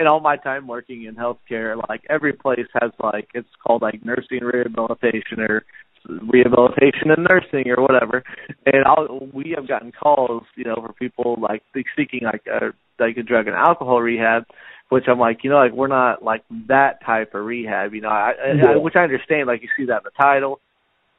in 0.00 0.06
all 0.06 0.20
my 0.20 0.36
time 0.36 0.66
working 0.66 1.04
in 1.04 1.14
healthcare, 1.14 1.76
like 1.88 2.02
every 2.08 2.32
place 2.32 2.66
has 2.80 2.90
like 3.02 3.28
it's 3.34 3.48
called 3.64 3.82
like 3.82 4.04
nursing 4.04 4.40
rehabilitation 4.42 5.40
or 5.40 5.64
rehabilitation 6.08 7.10
and 7.10 7.26
nursing 7.30 7.70
or 7.70 7.82
whatever. 7.82 8.24
And 8.66 8.84
I'll, 8.86 9.28
we 9.32 9.54
have 9.56 9.68
gotten 9.68 9.92
calls, 9.92 10.44
you 10.56 10.64
know, 10.64 10.76
for 10.76 10.92
people 10.94 11.36
like 11.40 11.62
seeking 11.96 12.22
like 12.24 12.46
a 12.46 12.72
like 12.98 13.16
a 13.16 13.22
drug 13.22 13.46
and 13.46 13.56
alcohol 13.56 14.00
rehab, 14.00 14.44
which 14.88 15.04
I'm 15.08 15.18
like, 15.18 15.44
you 15.44 15.50
know, 15.50 15.56
like 15.56 15.72
we're 15.72 15.88
not 15.88 16.22
like 16.22 16.42
that 16.68 17.04
type 17.04 17.34
of 17.34 17.44
rehab, 17.44 17.94
you 17.94 18.00
know, 18.00 18.08
I, 18.08 18.32
yeah. 18.56 18.70
I 18.72 18.76
which 18.76 18.96
I 18.96 19.00
understand. 19.04 19.46
Like 19.46 19.62
you 19.62 19.68
see 19.76 19.86
that 19.86 19.98
in 19.98 20.04
the 20.04 20.22
title. 20.22 20.60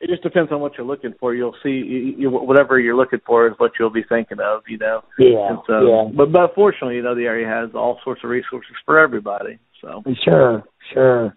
It 0.02 0.10
just 0.10 0.24
depends 0.24 0.52
on 0.52 0.60
what 0.62 0.74
you're 0.78 0.88
looking 0.88 1.14
for. 1.20 1.36
You'll 1.36 1.56
see 1.62 1.70
you, 1.70 2.16
you, 2.18 2.30
whatever 2.32 2.80
you're 2.80 2.96
looking 2.96 3.22
for 3.26 3.48
is 3.48 3.54
what 3.58 3.74
you'll 3.80 3.92
be 3.92 4.04
thinking 4.08 4.40
of, 4.40 4.64
you 4.68 4.80
know. 4.80 5.04
Yeah. 5.20 5.50
And 5.50 5.60
so, 5.68 5.82
yeah. 5.82 6.12
But 6.16 6.32
but 6.32 6.56
fortunately, 6.56 6.96
you 6.96 7.04
know, 7.04 7.14
the 7.14 7.26
area 7.26 7.48
has 7.48 7.70
all 7.76 8.00
sorts 8.04 8.22
of 8.24 8.32
resources 8.32 8.74
for 8.84 8.98
everybody. 8.98 9.60
So. 9.80 10.04
Sure, 10.26 10.64
sure. 10.94 11.36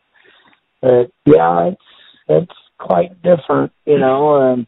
But 0.80 1.10
yeah, 1.26 1.68
it's 1.72 1.82
it's 2.28 2.52
quite 2.78 3.10
different, 3.22 3.72
you 3.84 3.98
know, 3.98 4.34
um 4.34 4.66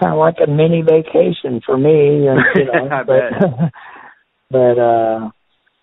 kind 0.00 0.12
of 0.12 0.18
like 0.18 0.36
a 0.46 0.50
mini 0.50 0.82
vacation 0.82 1.60
for 1.64 1.78
me, 1.78 2.26
and 2.26 2.40
you 2.56 2.64
know, 2.72 3.04
but 3.06 3.70
but 4.50 4.78
uh 4.78 5.30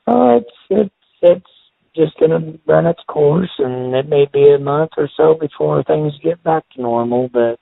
oh, 0.08 0.38
it's 0.38 0.56
it's 0.70 0.96
it's 1.22 1.51
just 1.96 2.18
going 2.20 2.32
to 2.32 2.60
run 2.66 2.86
its 2.86 3.02
course, 3.08 3.52
and 3.60 3.94
it 3.94 4.08
may 4.08 4.26
be 4.32 4.54
a 4.54 4.60
month 4.60 4.92
or 4.98 5.10
so 5.18 5.36
before 5.40 5.84
things 5.84 6.14
get 6.24 6.44
back 6.44 6.64
to 6.70 6.82
normal, 6.82 7.30
but 7.30 7.60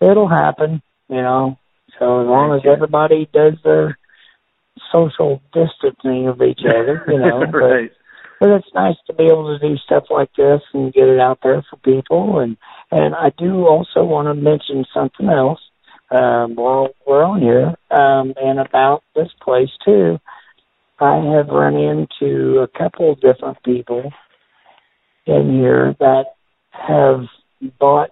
it'll 0.00 0.28
happen, 0.28 0.82
you 1.08 1.22
know. 1.22 1.58
So 1.98 2.20
as 2.20 2.26
long 2.26 2.54
as 2.54 2.62
everybody 2.70 3.28
does 3.32 3.54
their 3.64 3.98
social 4.92 5.42
distancing 5.52 6.28
of 6.28 6.42
each 6.42 6.60
other, 6.66 7.04
you 7.08 7.18
know. 7.18 7.40
right. 7.44 7.90
But, 7.90 7.98
but 8.40 8.50
it's 8.50 8.74
nice 8.74 8.96
to 9.06 9.14
be 9.14 9.24
able 9.24 9.58
to 9.58 9.68
do 9.68 9.76
stuff 9.78 10.04
like 10.10 10.30
this 10.36 10.60
and 10.72 10.92
get 10.92 11.08
it 11.08 11.18
out 11.18 11.40
there 11.42 11.64
for 11.68 11.76
people, 11.78 12.38
and 12.38 12.56
and 12.90 13.14
I 13.14 13.32
do 13.36 13.66
also 13.66 14.04
want 14.04 14.28
to 14.28 14.34
mention 14.34 14.84
something 14.94 15.28
else 15.28 15.60
um, 16.10 16.54
while 16.54 16.90
we're 17.06 17.24
on 17.24 17.42
here, 17.42 17.74
um, 17.90 18.34
and 18.36 18.60
about 18.60 19.02
this 19.14 19.28
place 19.42 19.70
too. 19.84 20.18
I 21.00 21.16
have 21.36 21.48
run 21.48 21.74
into 21.74 22.58
a 22.60 22.78
couple 22.78 23.12
of 23.12 23.20
different 23.20 23.62
people 23.64 24.10
in 25.26 25.58
here 25.58 25.94
that 26.00 26.24
have 26.70 27.24
bought 27.78 28.10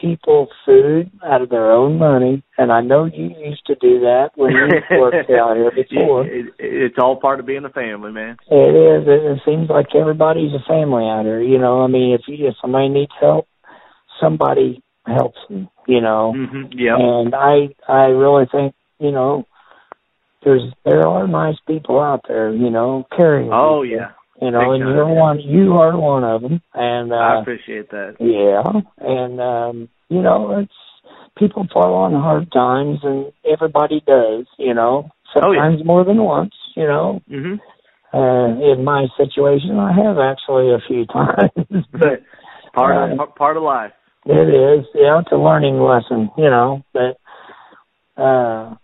people 0.00 0.48
food 0.66 1.10
out 1.24 1.42
of 1.42 1.48
their 1.48 1.70
own 1.70 1.98
money, 1.98 2.42
and 2.58 2.72
I 2.72 2.80
know 2.80 3.04
you 3.04 3.34
used 3.38 3.64
to 3.66 3.74
do 3.76 4.00
that 4.00 4.30
when 4.34 4.52
you 4.52 4.68
worked 4.98 5.30
out 5.30 5.56
here 5.56 5.70
before. 5.70 6.26
It, 6.26 6.46
it, 6.46 6.54
it's 6.58 6.96
all 6.98 7.20
part 7.20 7.40
of 7.40 7.46
being 7.46 7.64
a 7.64 7.70
family, 7.70 8.12
man. 8.12 8.36
It 8.50 8.54
is. 8.54 9.06
It, 9.06 9.32
it 9.32 9.40
seems 9.44 9.68
like 9.68 9.94
everybody's 9.94 10.52
a 10.52 10.68
family 10.68 11.04
out 11.04 11.24
here. 11.24 11.40
You 11.40 11.58
know, 11.58 11.82
I 11.82 11.86
mean, 11.86 12.14
if 12.14 12.22
you, 12.26 12.48
if 12.48 12.54
somebody 12.60 12.88
needs 12.88 13.12
help, 13.20 13.46
somebody 14.20 14.82
helps 15.06 15.38
them. 15.48 15.68
You 15.86 16.00
know, 16.00 16.34
mm-hmm. 16.36 16.78
yeah. 16.78 16.96
And 16.98 17.34
I 17.34 17.74
I 17.88 18.06
really 18.06 18.46
think 18.50 18.74
you 18.98 19.12
know 19.12 19.46
there's 20.44 20.62
there 20.84 21.06
are 21.06 21.26
nice 21.26 21.56
people 21.66 22.00
out 22.00 22.22
there, 22.28 22.52
you 22.52 22.70
know, 22.70 23.06
caring. 23.16 23.50
Oh 23.52 23.82
people, 23.82 23.98
yeah. 23.98 24.10
You 24.40 24.50
know, 24.50 24.60
Big 24.60 24.80
and 24.82 24.90
you're 24.90 25.06
one. 25.06 25.40
You 25.40 25.74
are 25.74 25.96
one 25.96 26.24
of 26.24 26.42
them, 26.42 26.60
and 26.74 27.12
uh, 27.12 27.16
I 27.16 27.40
appreciate 27.40 27.90
that. 27.90 28.16
Yeah, 28.18 28.80
and 28.98 29.40
um, 29.40 29.88
you 30.08 30.20
know, 30.20 30.58
it's 30.58 30.72
people 31.38 31.66
fall 31.72 31.94
on 31.94 32.12
hard 32.12 32.50
times, 32.52 32.98
and 33.02 33.32
everybody 33.50 34.02
does. 34.06 34.46
You 34.58 34.74
know, 34.74 35.10
sometimes 35.32 35.76
oh, 35.76 35.78
yeah. 35.78 35.84
more 35.84 36.04
than 36.04 36.22
once. 36.22 36.54
You 36.76 36.86
know. 36.86 37.22
Mhm. 37.30 37.60
Uh, 38.12 38.72
in 38.72 38.84
my 38.84 39.08
situation, 39.16 39.76
I 39.76 39.92
have 39.92 40.18
actually 40.18 40.70
a 40.72 40.78
few 40.86 41.04
times, 41.12 41.86
but 41.92 42.22
part 42.72 43.12
of 43.12 43.18
uh, 43.18 43.26
part 43.26 43.56
of 43.56 43.62
life. 43.62 43.92
It 44.26 44.48
is, 44.48 44.86
yeah. 44.94 45.20
It's 45.20 45.32
a 45.32 45.36
learning 45.36 45.80
lesson, 45.80 46.30
you 46.36 46.48
know. 46.48 46.82
But 46.92 47.18
uh 48.20 48.74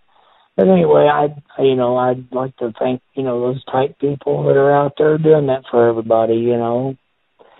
but 0.60 0.68
anyway, 0.68 1.08
I 1.10 1.28
you 1.62 1.74
know 1.74 1.96
I'd 1.96 2.30
like 2.32 2.54
to 2.58 2.72
thank 2.78 3.00
you 3.14 3.22
know 3.22 3.40
those 3.40 3.64
type 3.64 3.98
people 3.98 4.44
that 4.44 4.56
are 4.58 4.70
out 4.70 4.92
there 4.98 5.16
doing 5.16 5.46
that 5.46 5.62
for 5.70 5.88
everybody. 5.88 6.34
You 6.34 6.58
know, 6.58 6.96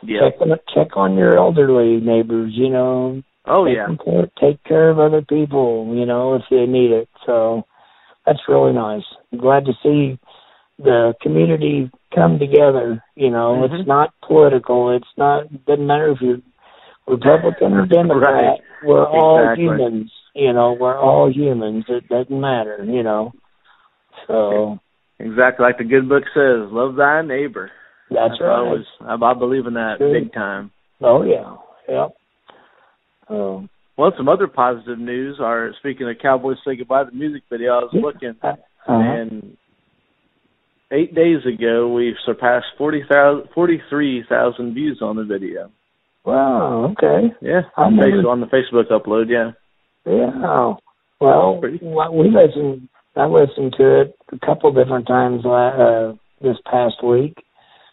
yeah. 0.03 0.21
check 0.21 0.41
on 0.43 0.49
check 0.75 0.97
on 0.97 1.17
your 1.17 1.39
elderly 1.39 1.99
neighbors. 1.99 2.53
You 2.55 2.69
know, 2.69 3.23
oh 3.47 3.65
take 3.65 3.77
yeah, 3.77 4.05
care, 4.05 4.31
take 4.39 4.65
care 4.65 4.91
of 4.91 4.99
other 4.99 5.23
people. 5.23 5.95
You 5.97 6.05
know, 6.05 6.35
if 6.35 6.43
they 6.51 6.67
need 6.67 6.91
it. 6.91 7.09
So 7.25 7.65
that's 8.27 8.41
really 8.47 8.75
nice. 8.75 9.05
I'm 9.33 9.39
glad 9.39 9.65
to 9.65 9.73
see 9.83 10.19
the 10.79 11.15
community 11.23 11.91
come 12.15 12.39
together. 12.39 13.03
You 13.15 13.31
know, 13.31 13.63
mm-hmm. 13.63 13.75
it's 13.77 13.89
not 13.89 14.13
political. 14.27 14.95
It's 14.95 15.17
not 15.17 15.45
doesn't 15.65 15.87
matter 15.87 16.11
if 16.11 16.19
you're 16.21 16.43
Republican 17.09 17.73
or 17.73 17.87
Democrat. 17.87 18.33
right. 18.33 18.61
We're 18.85 19.07
all 19.07 19.41
exactly. 19.41 19.65
humans. 19.65 20.13
You 20.35 20.53
know, 20.53 20.77
we're 20.79 20.99
all 20.99 21.33
humans. 21.33 21.85
It 21.89 22.09
doesn't 22.09 22.41
matter. 22.41 22.85
You 22.85 23.03
know. 23.03 23.33
So. 24.27 24.79
Exactly 25.21 25.65
like 25.65 25.77
the 25.77 25.85
good 25.85 26.09
book 26.09 26.25
says, 26.35 26.73
love 26.73 26.97
thy 26.97 27.21
neighbor. 27.21 27.71
That's, 28.09 28.31
That's 28.31 28.41
right. 28.41 28.59
Always, 28.59 28.87
I, 29.03 29.15
I 29.15 29.35
believe 29.35 29.67
in 29.67 29.75
that 29.75 29.99
big 29.99 30.33
time. 30.33 30.71
Oh 31.03 31.23
yeah. 31.23 31.57
Yep. 31.89 32.17
Um, 33.29 33.69
well, 33.99 34.13
some 34.17 34.29
other 34.29 34.49
positive 34.49 34.99
news 34.99 35.39
are 35.41 35.73
speaking 35.79 36.09
of 36.09 36.17
Cowboys 36.21 36.57
Say 36.65 36.77
Goodbye, 36.77 37.05
the 37.05 37.13
music 37.13 37.43
video. 37.51 37.73
I 37.73 37.79
was 37.85 37.91
looking, 37.93 38.35
uh-huh. 38.43 38.57
and 38.89 39.57
eight 40.91 41.15
days 41.15 41.45
ago 41.47 41.93
we 41.93 42.17
surpassed 42.25 42.67
40,000, 42.79 43.51
43,000 43.55 44.75
views 44.75 45.01
on 45.03 45.17
the 45.17 45.25
video. 45.25 45.71
Wow. 46.25 46.93
Okay. 46.93 47.35
Yeah, 47.43 47.63
on, 47.77 47.97
never... 47.97 48.29
on 48.29 48.41
the 48.41 48.47
Facebook 48.47 48.91
upload. 48.91 49.27
Yeah. 49.29 49.53
Yeah. 50.07 50.75
Well, 51.21 51.61
we 51.61 52.31
listened. 52.31 52.89
I 53.17 53.27
listened 53.27 53.75
to 53.77 54.01
it 54.03 54.17
a 54.33 54.39
couple 54.47 54.73
different 54.73 55.07
times 55.07 55.45
uh, 55.45 56.13
this 56.41 56.57
past 56.65 57.05
week. 57.05 57.35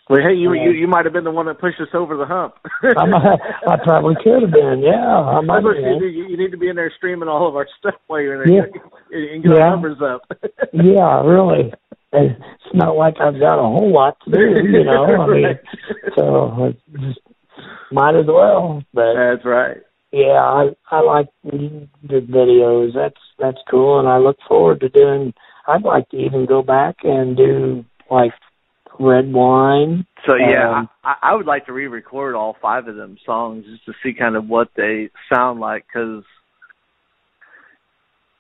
Well, 0.10 0.22
hey, 0.22 0.36
you 0.36 0.54
you 0.54 0.72
you 0.72 0.88
might 0.88 1.04
have 1.04 1.12
been 1.12 1.26
the 1.26 1.32
one 1.32 1.48
that 1.48 1.60
pushed 1.60 1.82
us 1.82 1.90
over 1.94 2.16
the 2.16 2.26
hump. 2.26 2.56
I, 2.82 3.74
I 3.74 3.76
probably 3.84 4.16
could 4.24 4.42
have 4.42 4.52
been. 4.52 4.82
Yeah, 4.82 5.04
I 5.04 5.42
might 5.42 5.66
have 5.66 5.74
been. 5.74 6.00
You, 6.02 6.08
you 6.30 6.38
need 6.38 6.52
to 6.52 6.58
be 6.58 6.70
in 6.70 6.78
there 6.78 6.94
streaming 6.96 7.28
all 7.28 7.50
of 7.50 7.58
our 7.58 7.68
stuff 7.78 7.96
while 8.08 8.22
you're 8.22 8.42
in 8.42 8.50
there 8.50 8.70
yeah. 9.12 9.34
and 9.34 9.44
get 9.44 9.52
yeah. 9.52 9.60
our 9.64 9.70
numbers 9.72 9.98
up. 10.02 10.22
yeah, 10.74 11.22
really. 11.26 11.74
It's 12.14 12.74
not 12.74 12.96
like 12.96 13.16
I've 13.20 13.38
got 13.38 13.60
a 13.60 13.68
whole 13.68 13.92
lot 13.92 14.18
to 14.24 14.32
do, 14.32 14.40
you 14.72 14.86
know. 14.86 15.06
I 15.06 15.28
mean, 15.28 15.60
so 16.16 16.74
just 16.94 17.20
might 17.92 18.16
as 18.16 18.28
well. 18.28 18.84
But 18.94 19.14
that's 19.14 19.44
right. 19.44 19.78
Yeah, 20.18 20.42
I 20.42 20.70
I 20.90 21.02
like 21.02 21.28
the 21.44 21.88
videos. 22.10 22.96
That's 22.96 23.22
that's 23.38 23.60
cool, 23.70 24.00
and 24.00 24.08
I 24.08 24.18
look 24.18 24.38
forward 24.48 24.80
to 24.80 24.90
doing. 24.90 25.34
I'd 25.68 25.84
like 25.84 26.10
to 26.10 26.18
even 26.18 26.48
go 26.48 26.64
back 26.64 26.96
and 27.04 27.38
do 27.38 27.86
like 28.10 28.32
red 29.00 29.32
wine. 29.32 30.08
So 30.26 30.34
yeah, 30.36 30.80
um, 30.80 30.90
I, 31.04 31.16
I 31.22 31.36
would 31.36 31.46
like 31.46 31.68
to 31.68 31.74
re-record 31.74 32.34
all 32.34 32.58
five 32.60 32.88
of 32.88 32.96
them 32.96 33.18
songs 33.28 33.66
just 33.66 33.86
to 33.86 33.94
see 34.02 34.18
kind 34.18 34.36
of 34.36 34.48
what 34.48 34.70
they 34.76 35.12
sound 35.32 35.60
like 35.60 35.86
because 35.86 36.24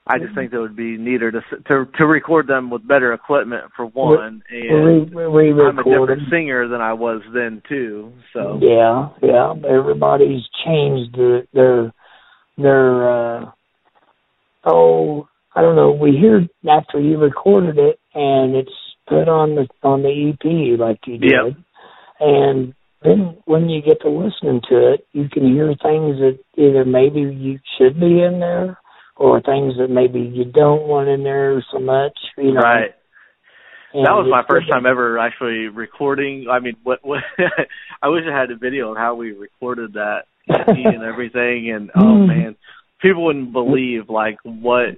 I 0.09 0.19
just 0.19 0.35
think 0.35 0.51
that 0.51 0.59
would 0.59 0.75
be 0.75 0.97
neater 0.97 1.31
to 1.31 1.41
to 1.67 1.85
to 1.97 2.05
record 2.05 2.47
them 2.47 2.69
with 2.69 2.87
better 2.87 3.13
equipment 3.13 3.65
for 3.75 3.85
one, 3.85 4.41
and 4.49 5.13
re- 5.13 5.51
re- 5.51 5.65
I'm 5.67 5.79
a 5.79 5.83
different 5.83 6.23
singer 6.31 6.67
than 6.67 6.81
I 6.81 6.93
was 6.93 7.21
then 7.33 7.61
too. 7.67 8.13
So 8.33 8.59
yeah, 8.61 9.09
yeah, 9.21 9.53
everybody's 9.67 10.43
changed 10.65 11.15
their 11.17 11.43
their, 11.53 11.93
their 12.57 13.09
uh, 13.09 13.51
oh 14.65 15.27
I 15.55 15.61
don't 15.61 15.75
know. 15.75 15.91
We 15.91 16.11
hear 16.11 16.47
after 16.69 16.99
you 16.99 17.17
recorded 17.17 17.77
it 17.77 17.99
and 18.13 18.55
it's 18.55 18.71
put 19.07 19.27
on 19.27 19.55
the 19.55 19.67
on 19.83 20.03
the 20.03 20.31
EP 20.31 20.79
like 20.79 20.99
you 21.05 21.17
did, 21.17 21.31
yep. 21.31 21.57
and 22.19 22.73
then 23.03 23.37
when 23.45 23.69
you 23.69 23.81
get 23.81 24.01
to 24.01 24.09
listening 24.09 24.61
to 24.69 24.93
it, 24.93 25.07
you 25.11 25.29
can 25.29 25.53
hear 25.53 25.67
things 25.67 26.17
that 26.19 26.39
either 26.57 26.83
maybe 26.83 27.21
you 27.21 27.59
should 27.77 27.99
be 27.99 28.21
in 28.23 28.39
there 28.39 28.77
or 29.19 29.41
things 29.41 29.73
that 29.79 29.89
maybe 29.89 30.19
you 30.19 30.45
don't 30.45 30.87
want 30.87 31.09
in 31.09 31.23
there 31.23 31.63
so 31.71 31.79
much, 31.79 32.17
you 32.37 32.53
know. 32.53 32.61
Right. 32.61 32.91
And 33.93 34.05
that 34.05 34.11
was 34.11 34.27
my 34.29 34.43
first 34.47 34.67
time 34.69 34.85
ever 34.85 35.17
actually 35.17 35.67
recording. 35.73 36.47
I 36.51 36.59
mean, 36.59 36.75
what, 36.83 36.99
what 37.03 37.19
I 38.01 38.09
wish 38.09 38.23
I 38.31 38.37
had 38.37 38.51
a 38.51 38.57
video 38.57 38.91
of 38.91 38.97
how 38.97 39.15
we 39.15 39.31
recorded 39.31 39.93
that 39.93 40.23
and 40.47 41.03
everything. 41.13 41.71
And 41.73 41.89
oh 41.95 42.01
Mm. 42.01 42.27
man, 42.27 42.55
people 43.01 43.25
wouldn't 43.25 43.53
believe 43.53 44.09
like 44.09 44.37
what 44.43 44.97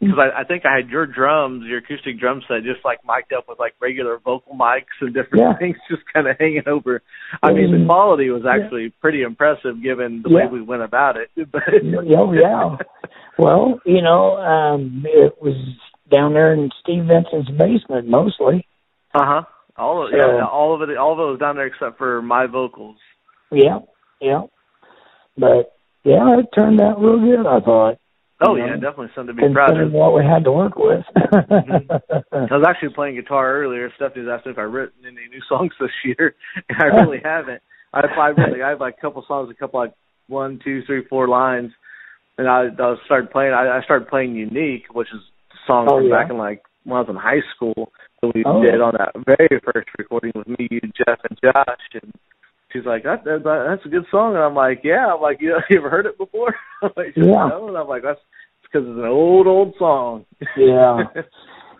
because 0.00 0.18
I, 0.18 0.42
I 0.42 0.44
think 0.44 0.64
I 0.66 0.74
had 0.76 0.90
your 0.90 1.06
drums, 1.06 1.64
your 1.66 1.78
acoustic 1.78 2.18
drum 2.18 2.42
set, 2.48 2.62
just 2.64 2.84
like 2.84 2.98
mic'd 3.06 3.32
up 3.32 3.44
with 3.48 3.58
like 3.58 3.74
regular 3.80 4.18
vocal 4.18 4.54
mics 4.54 4.92
and 5.00 5.14
different 5.14 5.38
Yeah. 5.44 5.56
things, 5.58 5.76
just 5.90 6.02
kind 6.12 6.26
of 6.26 6.36
hanging 6.38 6.66
over. 6.66 7.00
I 7.42 7.52
mean, 7.52 7.70
the 7.70 7.78
Mm. 7.78 7.86
quality 7.86 8.28
was 8.30 8.42
actually 8.44 8.92
pretty 9.00 9.22
impressive 9.22 9.82
given 9.82 10.22
the 10.22 10.30
Yeah. 10.30 10.46
way 10.46 10.52
we 10.52 10.62
went 10.62 10.82
about 10.82 11.16
it. 11.16 11.30
But 11.36 11.62
Oh 12.18 12.32
yeah. 12.32 12.76
Well, 13.38 13.80
you 13.84 14.02
know, 14.02 14.36
um 14.36 15.04
it 15.06 15.34
was 15.40 15.56
down 16.10 16.34
there 16.34 16.52
in 16.52 16.70
Steve 16.82 17.04
Vincent's 17.06 17.50
basement 17.50 18.08
mostly. 18.08 18.66
Uh 19.14 19.24
huh. 19.24 19.42
All 19.76 20.06
of, 20.06 20.12
yeah, 20.12 20.44
all 20.46 20.74
of 20.74 20.88
it, 20.88 20.96
all 20.98 21.14
of 21.14 21.18
it 21.18 21.30
was 21.30 21.40
down 21.40 21.56
there 21.56 21.66
except 21.66 21.96
for 21.96 22.20
my 22.20 22.46
vocals. 22.46 22.96
Yeah, 23.50 23.78
yeah. 24.20 24.42
But 25.36 25.72
yeah, 26.04 26.38
it 26.38 26.46
turned 26.54 26.80
out 26.80 27.00
real 27.00 27.18
good. 27.18 27.46
I 27.46 27.60
thought. 27.60 27.96
Oh 28.44 28.56
You 28.56 28.64
yeah, 28.64 28.74
know, 28.74 28.80
definitely 28.80 29.08
something 29.14 29.36
to 29.36 29.48
be 29.48 29.52
proud 29.54 29.80
of. 29.80 29.92
what 29.92 30.14
we 30.14 30.24
had 30.24 30.44
to 30.44 30.52
work 30.52 30.76
with. 30.76 31.04
I 31.16 32.50
was 32.50 32.64
actually 32.66 32.92
playing 32.94 33.14
guitar 33.16 33.54
earlier. 33.56 33.90
Stephanie 33.96 34.24
was 34.26 34.36
asking 34.36 34.52
if 34.52 34.58
I've 34.58 34.72
written 34.72 35.04
any 35.06 35.28
new 35.30 35.40
songs 35.48 35.72
this 35.80 35.90
year, 36.04 36.34
and 36.68 36.78
I 36.82 36.86
really 36.86 37.20
haven't. 37.24 37.62
I 37.94 38.00
I 38.00 38.28
really 38.28 38.62
I 38.62 38.70
have 38.70 38.80
like 38.80 38.96
a 38.98 39.00
couple 39.00 39.24
songs, 39.26 39.48
a 39.50 39.54
couple 39.54 39.80
like 39.80 39.94
one, 40.28 40.60
two, 40.64 40.82
three, 40.86 41.04
four 41.08 41.28
lines, 41.28 41.70
and 42.38 42.48
I, 42.48 42.66
I 42.78 42.94
started 43.04 43.30
playing. 43.30 43.52
I, 43.52 43.78
I 43.78 43.82
started 43.84 44.08
playing 44.08 44.34
Unique, 44.34 44.84
which 44.92 45.08
is 45.14 45.20
songs 45.66 45.88
Oh, 45.90 45.98
from 45.98 46.08
yeah. 46.08 46.22
back 46.22 46.30
in 46.30 46.38
like 46.38 46.62
when 46.84 46.96
I 46.96 47.00
was 47.00 47.10
in 47.10 47.16
high 47.16 47.42
school 47.54 47.92
that 48.22 48.32
we 48.34 48.42
Oh. 48.46 48.62
did 48.62 48.80
on 48.80 48.94
that 48.98 49.12
very 49.26 49.60
first 49.64 49.88
recording 49.98 50.32
with 50.34 50.48
me, 50.48 50.68
you, 50.70 50.80
Jeff, 50.96 51.18
and 51.28 51.38
Josh. 51.42 52.02
And 52.02 52.12
she's 52.72 52.84
like, 52.86 53.04
that, 53.04 53.24
that, 53.24 53.42
"That's 53.44 53.84
a 53.86 53.88
good 53.88 54.06
song," 54.10 54.34
and 54.34 54.42
I'm 54.42 54.54
like, 54.54 54.80
"Yeah." 54.82 55.14
I'm 55.14 55.20
like, 55.20 55.40
"You, 55.40 55.56
you 55.70 55.78
ever 55.78 55.90
heard 55.90 56.06
it 56.06 56.18
before?" 56.18 56.54
I'm 56.82 56.90
like, 56.96 57.14
Yeah. 57.16 57.48
No. 57.48 57.68
And 57.68 57.76
I'm 57.76 57.88
like, 57.88 58.02
"That's 58.02 58.20
because 58.62 58.86
it's 58.88 58.98
an 58.98 59.04
old, 59.04 59.46
old 59.46 59.74
song." 59.78 60.24
Yeah. 60.56 60.98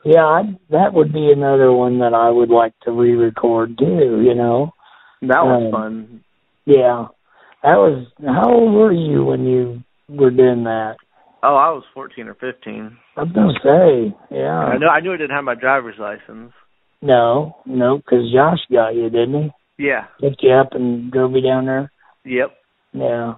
Yeah, 0.05 0.25
I, 0.25 0.43
that 0.71 0.95
would 0.95 1.13
be 1.13 1.31
another 1.31 1.73
one 1.73 2.01
that 2.01 2.13
I 2.13 2.29
would 2.29 2.51
like 2.51 2.73
to 2.81 2.91
re-record 2.91 3.79
too. 3.79 4.21
You 4.25 4.35
know. 4.35 4.73
that 5.23 5.45
was 5.45 5.63
Um, 5.67 5.71
fun. 5.71 6.25
Yeah. 6.65 7.07
That 7.63 7.77
was. 7.77 8.07
How 8.21 8.51
old 8.53 8.75
were 8.75 8.93
you 8.93 9.25
when 9.25 9.45
you 9.45 9.83
were 10.13 10.31
doing 10.31 10.65
that? 10.65 10.97
Oh, 11.43 11.57
I 11.57 11.71
was 11.71 11.83
14 11.95 12.29
or 12.29 12.35
15. 12.35 12.97
I 13.17 13.23
was 13.23 13.33
gonna 13.33 13.53
say. 13.65 14.15
Yeah. 14.31 14.59
I 14.59 14.79
know. 14.79 14.89
I 14.89 15.01
knew 15.01 15.13
I 15.13 15.17
didn't 15.17 15.35
have 15.35 15.45
my 15.45 15.55
driver's 15.57 15.99
license. 15.99 16.53
No, 17.01 17.57
no, 17.67 17.97
because 17.99 18.31
Josh 18.33 18.61
got 18.71 18.95
you, 18.95 19.11
didn't 19.11 19.51
he? 19.79 19.87
Yeah. 19.87 20.07
he? 20.21 20.29
Picked 20.31 20.43
you 20.45 20.53
up 20.53 20.69
and 20.73 21.11
drove 21.11 21.33
you 21.33 21.41
down 21.43 21.67
there. 21.67 21.91
Yep. 22.25 22.53
Yeah. 22.93 23.35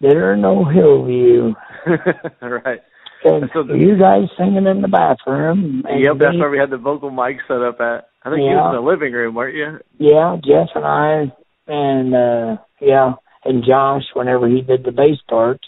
There 0.00 0.30
are 0.32 0.36
no 0.36 0.64
Hillview. 0.64 1.54
right. 2.42 2.80
And 3.24 3.50
So 3.54 3.62
the- 3.62 3.78
you 3.78 3.96
guys 3.98 4.28
singing 4.36 4.66
in 4.66 4.82
the 4.82 4.88
bathroom. 4.88 5.84
And 5.88 6.02
Yep. 6.04 6.18
That's 6.18 6.34
me- 6.34 6.40
where 6.40 6.50
we 6.50 6.58
had 6.58 6.68
the 6.70 6.76
vocal 6.76 7.10
mic 7.10 7.38
set 7.48 7.62
up 7.62 7.80
at. 7.80 8.08
I 8.26 8.30
think 8.30 8.40
you 8.42 8.56
was 8.56 8.74
in 8.76 8.84
the 8.84 8.90
living 8.90 9.12
room, 9.12 9.34
weren't 9.34 9.54
you? 9.54 9.78
Yeah, 9.98 10.36
Jeff 10.44 10.68
and 10.74 10.84
I, 10.86 11.32
and 11.66 12.14
uh 12.14 12.56
yeah, 12.80 13.14
and 13.44 13.64
Josh. 13.66 14.02
Whenever 14.14 14.48
he 14.48 14.60
did 14.62 14.84
the 14.84 14.92
bass 14.92 15.18
parts, 15.28 15.66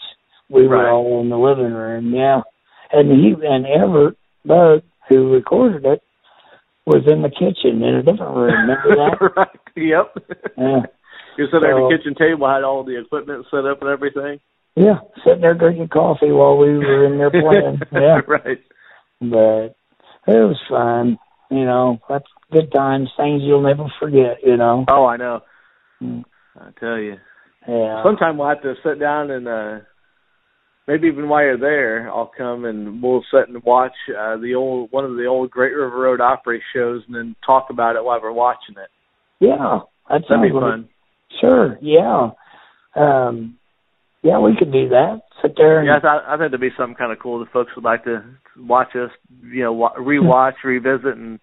we 0.48 0.66
were 0.66 0.76
Right. 0.76 0.90
all 0.90 1.20
in 1.22 1.28
the 1.28 1.38
living 1.38 1.72
room. 1.72 2.14
Yeah, 2.14 2.42
and 2.92 3.10
he 3.10 3.34
and 3.46 3.66
Everett 3.66 4.16
Bug, 4.44 4.82
who 5.08 5.32
recorded 5.32 5.84
it, 5.84 6.02
was 6.86 7.02
in 7.06 7.22
the 7.22 7.30
kitchen 7.30 7.82
in 7.82 7.94
a 7.96 8.02
different 8.02 8.36
room. 8.36 8.52
Remember 8.52 8.94
that? 8.96 9.32
right. 9.36 9.48
Yep. 9.76 10.28
Yeah. 10.56 10.80
You 11.36 11.46
sitting 11.46 11.60
there 11.60 11.76
at 11.76 11.90
the 11.90 11.96
kitchen 11.98 12.14
table, 12.14 12.48
had 12.48 12.64
all 12.64 12.82
the 12.84 12.98
equipment 12.98 13.44
set 13.50 13.66
up 13.66 13.82
and 13.82 13.90
everything. 13.90 14.40
Yeah, 14.74 15.00
sitting 15.24 15.40
there 15.40 15.54
drinking 15.54 15.88
coffee 15.88 16.30
while 16.32 16.56
we 16.58 16.78
were 16.78 17.06
in 17.06 17.18
there 17.18 17.30
playing. 17.30 17.80
yeah, 17.92 18.20
right. 18.26 18.58
but 19.20 19.74
it 20.26 20.40
was 20.44 20.58
fun. 20.68 21.18
You 21.50 21.64
know, 21.64 21.98
that's 22.08 22.26
good 22.52 22.72
times, 22.72 23.10
things 23.16 23.42
you'll 23.44 23.62
never 23.62 23.86
forget. 24.00 24.38
You 24.44 24.56
know. 24.56 24.84
Oh, 24.88 25.06
I 25.06 25.16
know. 25.16 25.40
Mm. 26.02 26.24
I 26.58 26.70
tell 26.80 26.98
you. 26.98 27.16
Yeah. 27.68 28.02
Sometime 28.04 28.38
we'll 28.38 28.48
have 28.48 28.62
to 28.62 28.74
sit 28.84 28.98
down 29.00 29.30
and 29.30 29.48
uh 29.48 29.78
maybe 30.86 31.08
even 31.08 31.28
while 31.28 31.42
you're 31.42 31.58
there, 31.58 32.08
I'll 32.10 32.30
come 32.36 32.64
and 32.64 33.02
we'll 33.02 33.24
sit 33.30 33.48
and 33.48 33.62
watch 33.64 33.94
uh 34.10 34.36
the 34.36 34.54
old 34.54 34.90
one 34.92 35.04
of 35.04 35.16
the 35.16 35.26
old 35.26 35.50
Great 35.50 35.74
River 35.74 35.98
Road 35.98 36.20
Opry 36.20 36.62
shows 36.74 37.02
and 37.06 37.14
then 37.16 37.36
talk 37.44 37.66
about 37.70 37.96
it 37.96 38.04
while 38.04 38.20
we're 38.22 38.32
watching 38.32 38.76
it. 38.76 38.90
Yeah, 39.40 39.80
that 40.08 40.22
That'd 40.28 40.42
be 40.42 40.50
fun. 40.50 40.88
Sure. 41.40 41.76
Yeah. 41.82 42.30
Um. 42.94 43.58
Yeah, 44.22 44.40
we 44.40 44.56
could 44.58 44.72
do 44.72 44.88
that. 44.88 45.20
Sit 45.40 45.52
there. 45.56 45.78
And, 45.78 45.86
Yeah, 45.86 45.98
I, 45.98 46.00
thought, 46.00 46.24
I 46.26 46.36
think 46.36 46.48
it'd 46.48 46.60
be 46.60 46.70
something 46.76 46.96
kind 46.96 47.12
of 47.12 47.18
cool 47.20 47.38
that 47.40 47.52
folks 47.52 47.70
would 47.76 47.84
like 47.84 48.02
to 48.04 48.24
watch 48.58 48.88
us, 48.96 49.10
you 49.44 49.62
know, 49.62 49.72
wa- 49.72 49.94
rewatch, 49.94 50.54
revisit, 50.64 51.16
and 51.16 51.38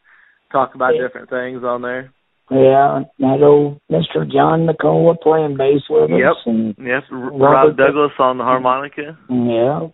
talk 0.51 0.75
about 0.75 0.93
Yeah. 0.95 1.03
different 1.03 1.29
things 1.29 1.63
on 1.63 1.81
there. 1.81 2.11
Yeah, 2.51 3.03
that 3.19 3.39
old 3.41 3.79
Mr. 3.91 4.29
John 4.31 4.65
Nicola 4.65 5.15
playing 5.15 5.57
bass 5.57 5.81
with 5.89 6.09
Yep. 6.11 6.31
us, 6.31 6.37
and 6.45 6.75
Yes, 6.77 7.03
Robert 7.09 7.39
Rob 7.39 7.77
Douglas 7.77 8.11
on 8.19 8.37
the 8.37 8.43
harmonica. 8.43 9.17
yeah. 9.29 9.87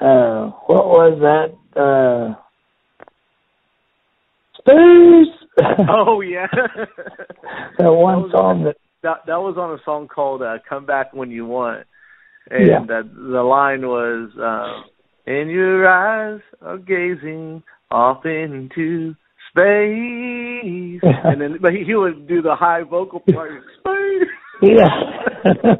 Uh, 0.00 0.50
what 0.66 0.86
was 0.88 1.18
that? 1.20 1.52
Uh, 1.80 2.34
Space. 4.58 5.32
Oh 5.88 6.20
yeah, 6.20 6.48
that 7.78 7.90
one 7.90 8.24
That 8.24 8.30
song 8.32 8.64
that. 8.64 8.76
that 9.02 9.24
that 9.26 9.36
was 9.40 9.56
on 9.56 9.72
a 9.78 9.82
song 9.84 10.06
called 10.06 10.42
uh, 10.42 10.58
"Come 10.68 10.84
Back 10.84 11.14
When 11.14 11.30
You 11.30 11.46
Want," 11.46 11.86
and 12.50 12.90
uh, 12.90 13.02
the 13.14 13.42
line 13.42 13.86
was, 13.88 14.28
um, 14.38 14.84
"In 15.26 15.48
your 15.48 15.88
eyes 15.88 16.42
are 16.60 16.76
gazing 16.76 17.62
off 17.90 18.26
into 18.26 19.14
space," 19.56 21.00
and 21.02 21.40
then 21.40 21.58
but 21.60 21.72
he, 21.72 21.84
he 21.84 21.94
would 21.94 22.28
do 22.28 22.42
the 22.42 22.54
high 22.54 22.82
vocal 22.82 23.20
part, 23.20 23.62
space. 23.80 24.28
Yeah. 24.62 24.86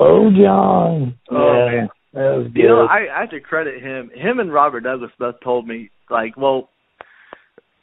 oh, 0.00 0.30
John. 0.30 1.18
Oh, 1.30 1.66
yeah, 1.66 1.76
man. 1.76 1.88
that 2.12 2.36
was 2.36 2.46
good. 2.52 2.62
You 2.62 2.68
know, 2.68 2.86
I, 2.86 3.06
I 3.14 3.20
have 3.22 3.30
to 3.30 3.40
credit 3.40 3.82
him. 3.82 4.10
Him 4.14 4.40
and 4.40 4.52
Robert 4.52 4.80
Douglas 4.80 5.10
both 5.18 5.36
told 5.42 5.66
me, 5.66 5.90
like, 6.10 6.36
well, 6.36 6.68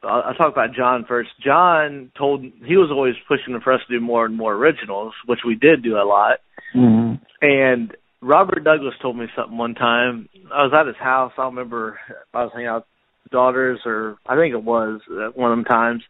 I'll, 0.03 0.24
I'll 0.28 0.34
talk 0.36 0.51
about 0.51 0.76
John 0.76 1.05
first. 1.07 1.30
John 1.43 2.11
told 2.17 2.41
he 2.41 2.78
was 2.78 2.89
always 2.91 3.15
pushing 3.28 3.59
for 3.63 3.74
us 3.74 3.82
to 3.88 3.99
do 3.99 4.03
more 4.03 4.26
and 4.26 4.36
more 4.36 4.53
originals, 4.53 5.13
which 5.26 5.39
we 5.45 5.55
did 5.55 5.84
do 5.84 5.95
a 5.95 6.05
lot. 6.05 6.39
Mhm. 6.76 7.19
And 7.41 7.95
Robert 8.21 8.63
Douglas 8.63 8.93
told 9.01 9.17
me 9.17 9.26
something 9.36 9.57
one 9.57 9.76
time. 9.76 10.30
I 10.53 10.63
was 10.63 10.74
at 10.74 10.88
his 10.88 10.95
house. 10.95 11.34
I 11.38 11.45
remember 11.45 11.99
I 12.34 12.43
was 12.43 12.51
hanging 12.53 12.67
out 12.67 12.88
daughters 13.34 13.79
or 13.86 14.15
I 14.25 14.38
think 14.38 14.53
it 14.53 14.63
was 14.63 15.01
uh, 15.11 15.29
one 15.36 15.51
of 15.51 15.57
them 15.57 15.65
times. 15.65 16.03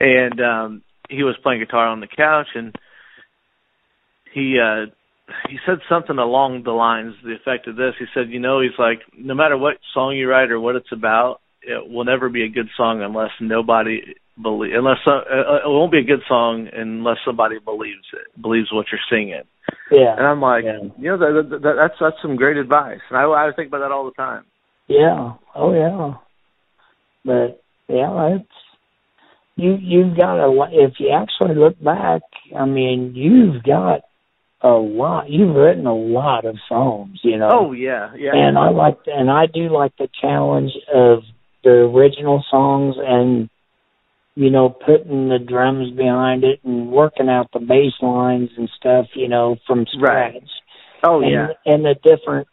And 0.00 0.40
um 0.40 0.82
he 1.10 1.22
was 1.24 1.36
playing 1.42 1.60
guitar 1.60 1.86
on 1.88 2.00
the 2.00 2.06
couch 2.06 2.46
and 2.54 2.74
he 4.32 4.58
uh 4.58 4.86
he 5.48 5.58
said 5.66 5.78
something 5.88 6.18
along 6.18 6.62
the 6.64 6.72
lines 6.72 7.14
the 7.22 7.34
effect 7.34 7.68
of 7.68 7.76
this. 7.76 7.94
He 7.98 8.06
said, 8.14 8.30
you 8.30 8.40
know, 8.40 8.60
he's 8.60 8.78
like, 8.78 9.00
no 9.16 9.34
matter 9.34 9.56
what 9.58 9.76
song 9.94 10.16
you 10.16 10.28
write 10.28 10.50
or 10.50 10.58
what 10.58 10.76
it's 10.76 10.92
about, 10.92 11.40
it 11.62 11.90
will 11.90 12.04
never 12.04 12.28
be 12.28 12.44
a 12.44 12.48
good 12.48 12.68
song 12.76 13.02
unless 13.02 13.30
nobody 13.40 14.14
believe 14.42 14.72
unless 14.74 14.98
uh, 15.06 15.10
uh, 15.10 15.56
it 15.66 15.68
won't 15.76 15.92
be 15.92 15.98
a 15.98 16.04
good 16.12 16.22
song 16.26 16.68
unless 16.72 17.18
somebody 17.26 17.58
believes 17.58 18.06
it, 18.12 18.26
believes 18.40 18.68
what 18.72 18.86
you're 18.90 19.08
singing. 19.10 19.42
Yeah. 19.90 20.16
And 20.16 20.26
I'm 20.26 20.40
like, 20.40 20.64
Yeah. 20.64 20.88
you 20.98 21.10
know, 21.10 21.18
that, 21.18 21.48
that, 21.50 21.62
that, 21.62 21.74
that's 21.76 21.98
that's 22.00 22.22
some 22.22 22.36
great 22.36 22.56
advice, 22.56 23.00
and 23.10 23.18
I, 23.18 23.24
I 23.24 23.50
think 23.54 23.68
about 23.68 23.80
that 23.80 23.92
all 23.92 24.06
the 24.06 24.12
time. 24.12 24.44
Yeah. 24.88 25.34
Oh 25.54 25.72
yeah. 25.74 26.14
But 27.24 27.62
yeah, 27.88 28.36
it's 28.36 28.48
you. 29.56 29.76
You've 29.80 30.16
got 30.16 30.42
a. 30.42 30.48
lo- 30.48 30.68
If 30.70 30.94
you 30.98 31.10
actually 31.10 31.54
look 31.54 31.82
back, 31.82 32.22
I 32.56 32.64
mean, 32.64 33.12
you've 33.14 33.62
got 33.62 34.02
a 34.62 34.68
lot. 34.70 35.30
You've 35.30 35.54
written 35.54 35.86
a 35.86 35.94
lot 35.94 36.44
of 36.44 36.56
songs. 36.68 37.20
You 37.22 37.38
know. 37.38 37.48
Oh 37.52 37.72
yeah, 37.72 38.12
yeah. 38.16 38.32
And 38.34 38.58
I 38.58 38.70
like, 38.70 38.98
and 39.06 39.30
I 39.30 39.46
do 39.46 39.68
like 39.68 39.96
the 39.98 40.08
challenge 40.20 40.72
of 40.92 41.20
the 41.62 41.70
original 41.70 42.44
songs 42.50 42.96
and 42.98 43.50
you 44.34 44.50
know 44.50 44.70
putting 44.70 45.28
the 45.28 45.38
drums 45.38 45.90
behind 45.94 46.44
it 46.44 46.60
and 46.64 46.90
working 46.90 47.28
out 47.28 47.50
the 47.52 47.60
bass 47.60 47.92
lines 48.00 48.50
and 48.56 48.70
stuff. 48.78 49.06
You 49.14 49.28
know, 49.28 49.56
from 49.66 49.86
scratch. 49.92 50.34
Right. 50.34 50.42
oh 51.04 51.20
and, 51.20 51.30
yeah, 51.30 51.48
and 51.66 51.84
the 51.84 51.94
different 52.02 52.48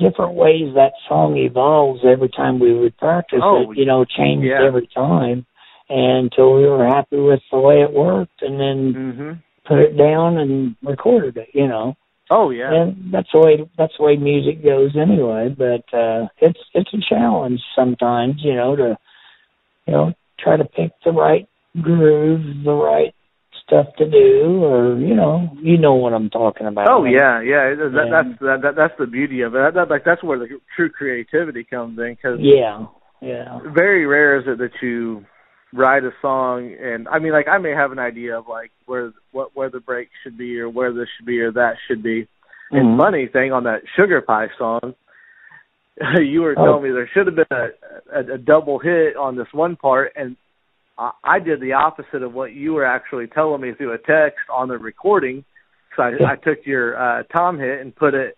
different 0.00 0.34
ways 0.34 0.74
that 0.74 0.92
song 1.08 1.36
evolves 1.36 2.00
every 2.04 2.28
time 2.28 2.58
we 2.58 2.72
would 2.74 2.96
practice 2.96 3.40
Oh, 3.42 3.70
it, 3.70 3.78
you 3.78 3.84
know, 3.84 4.04
changed 4.04 4.46
yeah. 4.46 4.66
every 4.66 4.88
time 4.94 5.46
until 5.88 6.54
we 6.54 6.66
were 6.66 6.86
happy 6.86 7.18
with 7.18 7.40
the 7.50 7.58
way 7.58 7.82
it 7.82 7.92
worked 7.92 8.42
and 8.42 8.58
then 8.60 8.94
mhm. 8.94 9.42
put 9.66 9.78
it 9.78 9.96
down 9.96 10.38
and 10.38 10.76
recorded 10.82 11.36
it, 11.36 11.48
you 11.52 11.68
know. 11.68 11.96
Oh 12.30 12.50
yeah. 12.50 12.72
And 12.72 13.12
that's 13.12 13.28
the 13.34 13.40
way 13.40 13.70
that's 13.76 13.92
the 13.98 14.04
way 14.04 14.16
music 14.16 14.62
goes 14.62 14.96
anyway, 14.96 15.54
but 15.56 15.84
uh 15.96 16.28
it's 16.38 16.60
it's 16.74 16.94
a 16.94 16.98
challenge 17.08 17.60
sometimes, 17.74 18.36
you 18.38 18.54
know, 18.54 18.76
to 18.76 18.96
you 19.86 19.92
know, 19.92 20.12
try 20.38 20.56
to 20.56 20.64
pick 20.64 20.92
the 21.04 21.10
right 21.10 21.48
groove, 21.82 22.64
the 22.64 22.72
right 22.72 23.14
stuff 23.70 23.86
to 23.98 24.04
do 24.10 24.64
or 24.64 24.98
you 24.98 25.14
know, 25.14 25.48
you 25.62 25.78
know 25.78 25.94
what 25.94 26.12
I'm 26.12 26.28
talking 26.28 26.66
about. 26.66 26.88
Oh 26.90 27.04
yeah, 27.04 27.40
yeah. 27.40 27.74
That, 27.78 27.90
Yeah. 27.94 28.10
That's 28.10 28.38
that, 28.40 28.58
that, 28.62 28.74
that's 28.76 28.94
the 28.98 29.06
beauty 29.06 29.42
of 29.42 29.54
it. 29.54 29.58
That, 29.58 29.74
that, 29.74 29.90
like 29.90 30.04
that's 30.04 30.22
where 30.24 30.38
the 30.38 30.48
true 30.74 30.90
creativity 30.90 31.62
comes 31.64 31.98
in 31.98 32.14
because 32.16 32.38
Yeah. 32.40 32.86
Yeah. 33.22 33.60
very 33.72 34.06
rare 34.06 34.38
is 34.40 34.44
it 34.48 34.58
that 34.58 34.72
you 34.82 35.24
write 35.72 36.02
a 36.02 36.10
song 36.20 36.74
and 36.82 37.06
I 37.06 37.20
mean 37.20 37.32
like 37.32 37.46
I 37.46 37.58
may 37.58 37.70
have 37.70 37.92
an 37.92 38.00
idea 38.00 38.36
of 38.38 38.48
like 38.48 38.72
where 38.86 39.12
what 39.30 39.54
where 39.54 39.70
the 39.70 39.78
break 39.78 40.08
should 40.24 40.36
be 40.36 40.58
or 40.58 40.68
where 40.68 40.92
this 40.92 41.06
should 41.16 41.26
be 41.26 41.40
or 41.40 41.52
that 41.52 41.74
should 41.86 42.02
be. 42.02 42.26
And 42.72 42.98
Mhm. 42.98 42.98
funny 42.98 43.26
thing 43.32 43.52
on 43.52 43.64
that 43.64 43.82
Sugar 43.96 44.20
Pie 44.20 44.48
song, 44.58 44.94
you 46.20 46.42
were 46.42 46.54
Oh. 46.58 46.64
telling 46.64 46.82
me 46.84 46.90
there 46.90 47.08
should 47.14 47.26
have 47.26 47.36
been 47.36 47.46
a, 47.50 47.68
a, 48.12 48.34
a 48.34 48.38
double 48.38 48.78
hit 48.78 49.16
on 49.16 49.36
this 49.36 49.48
one 49.52 49.76
part, 49.76 50.12
and 50.16 50.36
I, 51.00 51.10
I 51.24 51.38
did 51.40 51.60
the 51.60 51.72
opposite 51.72 52.22
of 52.22 52.34
what 52.34 52.52
you 52.52 52.74
were 52.74 52.84
actually 52.84 53.26
telling 53.26 53.62
me 53.62 53.72
through 53.74 53.94
a 53.94 53.98
text 53.98 54.40
on 54.52 54.68
the 54.68 54.78
recording. 54.78 55.44
So 55.96 56.02
I, 56.02 56.32
I 56.32 56.36
took 56.36 56.58
your 56.64 56.96
uh, 56.96 57.22
tom 57.24 57.58
hit 57.58 57.80
and 57.80 57.96
put 57.96 58.14
it 58.14 58.36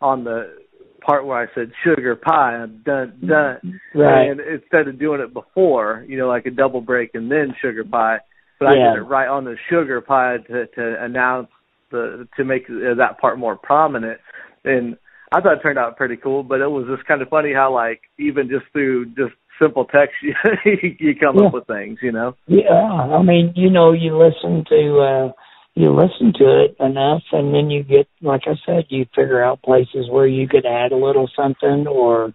on 0.00 0.22
the 0.24 0.58
part 1.04 1.26
where 1.26 1.38
I 1.38 1.52
said 1.54 1.72
sugar 1.82 2.14
pie, 2.14 2.66
dun 2.84 3.18
dun, 3.26 3.80
right. 3.94 4.30
and 4.30 4.40
instead 4.40 4.86
of 4.86 5.00
doing 5.00 5.20
it 5.20 5.32
before, 5.32 6.04
you 6.06 6.16
know, 6.16 6.28
like 6.28 6.46
a 6.46 6.50
double 6.50 6.80
break 6.80 7.10
and 7.14 7.30
then 7.30 7.54
sugar 7.60 7.84
pie, 7.84 8.18
but 8.60 8.68
I 8.68 8.74
did 8.74 8.98
it 8.98 9.08
right 9.08 9.26
on 9.26 9.44
the 9.44 9.56
sugar 9.68 10.00
pie 10.00 10.36
to 10.46 10.66
to 10.66 11.04
announce 11.04 11.48
the 11.90 12.28
to 12.36 12.44
make 12.44 12.64
uh, 12.70 12.94
that 12.98 13.18
part 13.20 13.38
more 13.38 13.56
prominent, 13.56 14.20
and 14.64 14.96
I 15.32 15.40
thought 15.40 15.58
it 15.58 15.62
turned 15.62 15.78
out 15.78 15.96
pretty 15.96 16.16
cool. 16.16 16.44
But 16.44 16.60
it 16.60 16.68
was 16.68 16.86
just 16.94 17.06
kind 17.08 17.20
of 17.22 17.28
funny 17.28 17.52
how 17.52 17.74
like 17.74 18.02
even 18.18 18.48
just 18.48 18.66
through 18.72 19.06
just 19.06 19.34
simple 19.60 19.84
text 19.84 20.14
you, 20.22 20.34
you 20.98 21.14
come 21.14 21.36
Yeah. 21.36 21.46
up 21.46 21.54
with 21.54 21.66
things, 21.66 21.98
you 22.02 22.12
know. 22.12 22.34
Yeah, 22.46 22.70
I 22.72 23.22
mean, 23.22 23.52
you 23.56 23.70
know, 23.70 23.92
you 23.92 24.16
listen 24.16 24.64
to 24.68 24.98
uh 25.00 25.32
you 25.74 25.90
listen 25.94 26.34
to 26.34 26.64
it 26.64 26.76
enough 26.80 27.22
and 27.32 27.54
then 27.54 27.70
you 27.70 27.82
get 27.82 28.06
like 28.20 28.42
I 28.46 28.54
said, 28.66 28.86
you 28.88 29.06
figure 29.14 29.42
out 29.42 29.62
places 29.62 30.08
where 30.10 30.26
you 30.26 30.48
could 30.48 30.66
add 30.66 30.92
a 30.92 30.96
little 30.96 31.28
something 31.34 31.86
or 31.86 32.34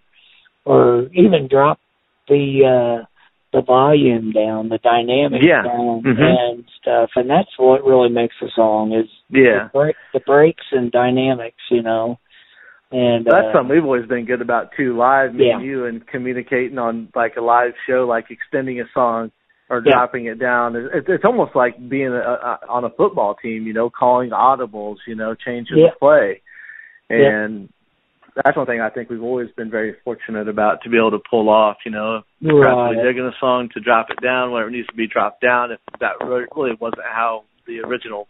or 0.64 1.08
even 1.12 1.48
drop 1.48 1.78
the 2.28 3.00
uh 3.02 3.04
the 3.52 3.62
volume 3.62 4.32
down, 4.32 4.68
the 4.68 4.78
dynamic 4.78 5.42
Yeah. 5.42 5.62
down 5.62 6.02
Mhm. 6.02 6.20
and 6.20 6.64
stuff. 6.80 7.10
And 7.16 7.30
that's 7.30 7.58
what 7.58 7.82
really 7.84 8.10
makes 8.10 8.34
a 8.42 8.50
song 8.50 8.92
is 8.92 9.08
Yeah. 9.30 9.64
the, 9.64 9.70
break, 9.72 9.96
the 10.12 10.20
breaks 10.20 10.64
and 10.72 10.92
dynamics, 10.92 11.62
you 11.70 11.80
know. 11.82 12.18
And 12.90 13.26
That's 13.26 13.48
uh, 13.48 13.52
something 13.52 13.76
we've 13.76 13.84
always 13.84 14.06
been 14.06 14.24
good 14.24 14.40
about 14.40 14.70
too, 14.76 14.96
live, 14.96 15.34
me 15.34 15.48
Yeah. 15.48 15.56
and 15.56 15.64
you, 15.66 15.84
and 15.84 16.06
communicating 16.06 16.78
on 16.78 17.08
like 17.14 17.36
a 17.36 17.42
live 17.42 17.72
show, 17.86 18.06
like 18.08 18.30
extending 18.30 18.80
a 18.80 18.84
song 18.94 19.30
or 19.68 19.82
Yeah. 19.84 19.92
dropping 19.92 20.26
it 20.26 20.38
down. 20.38 20.74
It's, 20.74 21.06
it's 21.08 21.24
almost 21.24 21.54
like 21.54 21.76
being 21.88 22.08
a, 22.08 22.20
a, 22.20 22.60
on 22.68 22.84
a 22.84 22.90
football 22.90 23.34
team, 23.34 23.66
you 23.66 23.74
know, 23.74 23.90
calling 23.90 24.30
audibles, 24.30 24.96
you 25.06 25.14
know, 25.14 25.34
changing 25.34 25.78
Yeah. 25.78 25.90
the 25.90 25.96
play, 25.98 26.40
and 27.10 27.68
that's 28.44 28.56
one 28.56 28.66
thing 28.66 28.80
I 28.80 28.88
think 28.88 29.10
we've 29.10 29.22
always 29.22 29.50
been 29.56 29.70
very 29.70 29.96
fortunate 30.04 30.48
about 30.48 30.82
to 30.82 30.88
be 30.88 30.96
able 30.96 31.10
to 31.10 31.18
pull 31.28 31.50
off. 31.50 31.78
You 31.84 31.90
know, 31.90 32.16
if 32.18 32.24
the 32.40 32.48
crowd's 32.50 32.96
right. 32.96 33.04
digging 33.04 33.26
a 33.26 33.32
song 33.40 33.68
to 33.74 33.80
drop 33.80 34.08
it 34.10 34.22
down 34.22 34.52
where 34.52 34.66
it 34.66 34.70
needs 34.70 34.86
to 34.88 34.94
be 34.94 35.06
dropped 35.06 35.42
down. 35.42 35.72
If 35.72 35.80
that 36.00 36.12
really 36.24 36.46
really 36.56 36.76
wasn't 36.80 37.02
how 37.04 37.44
the 37.66 37.80
original 37.80 38.28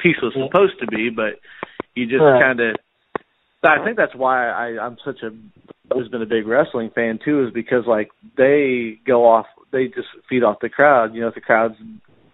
piece 0.00 0.16
was 0.20 0.32
supposed 0.34 0.80
to 0.80 0.86
be, 0.88 1.10
but 1.10 1.38
you 1.94 2.06
just 2.06 2.22
Right. 2.22 2.42
kind 2.42 2.58
of 2.58 2.76
I 3.68 3.84
think 3.84 3.96
that's 3.96 4.14
why 4.14 4.48
I, 4.48 4.84
I'm 4.84 4.96
such 5.04 5.22
a 5.22 5.30
always 5.90 6.08
been 6.08 6.22
a 6.22 6.26
big 6.26 6.46
wrestling 6.46 6.90
fan 6.94 7.18
too, 7.24 7.46
is 7.46 7.52
because 7.52 7.84
like 7.86 8.10
they 8.36 8.98
go 9.06 9.26
off, 9.28 9.46
they 9.72 9.86
just 9.86 10.08
feed 10.28 10.42
off 10.42 10.56
the 10.60 10.68
crowd. 10.68 11.14
You 11.14 11.22
know, 11.22 11.28
if 11.28 11.34
the 11.34 11.40
crowd's, 11.40 11.74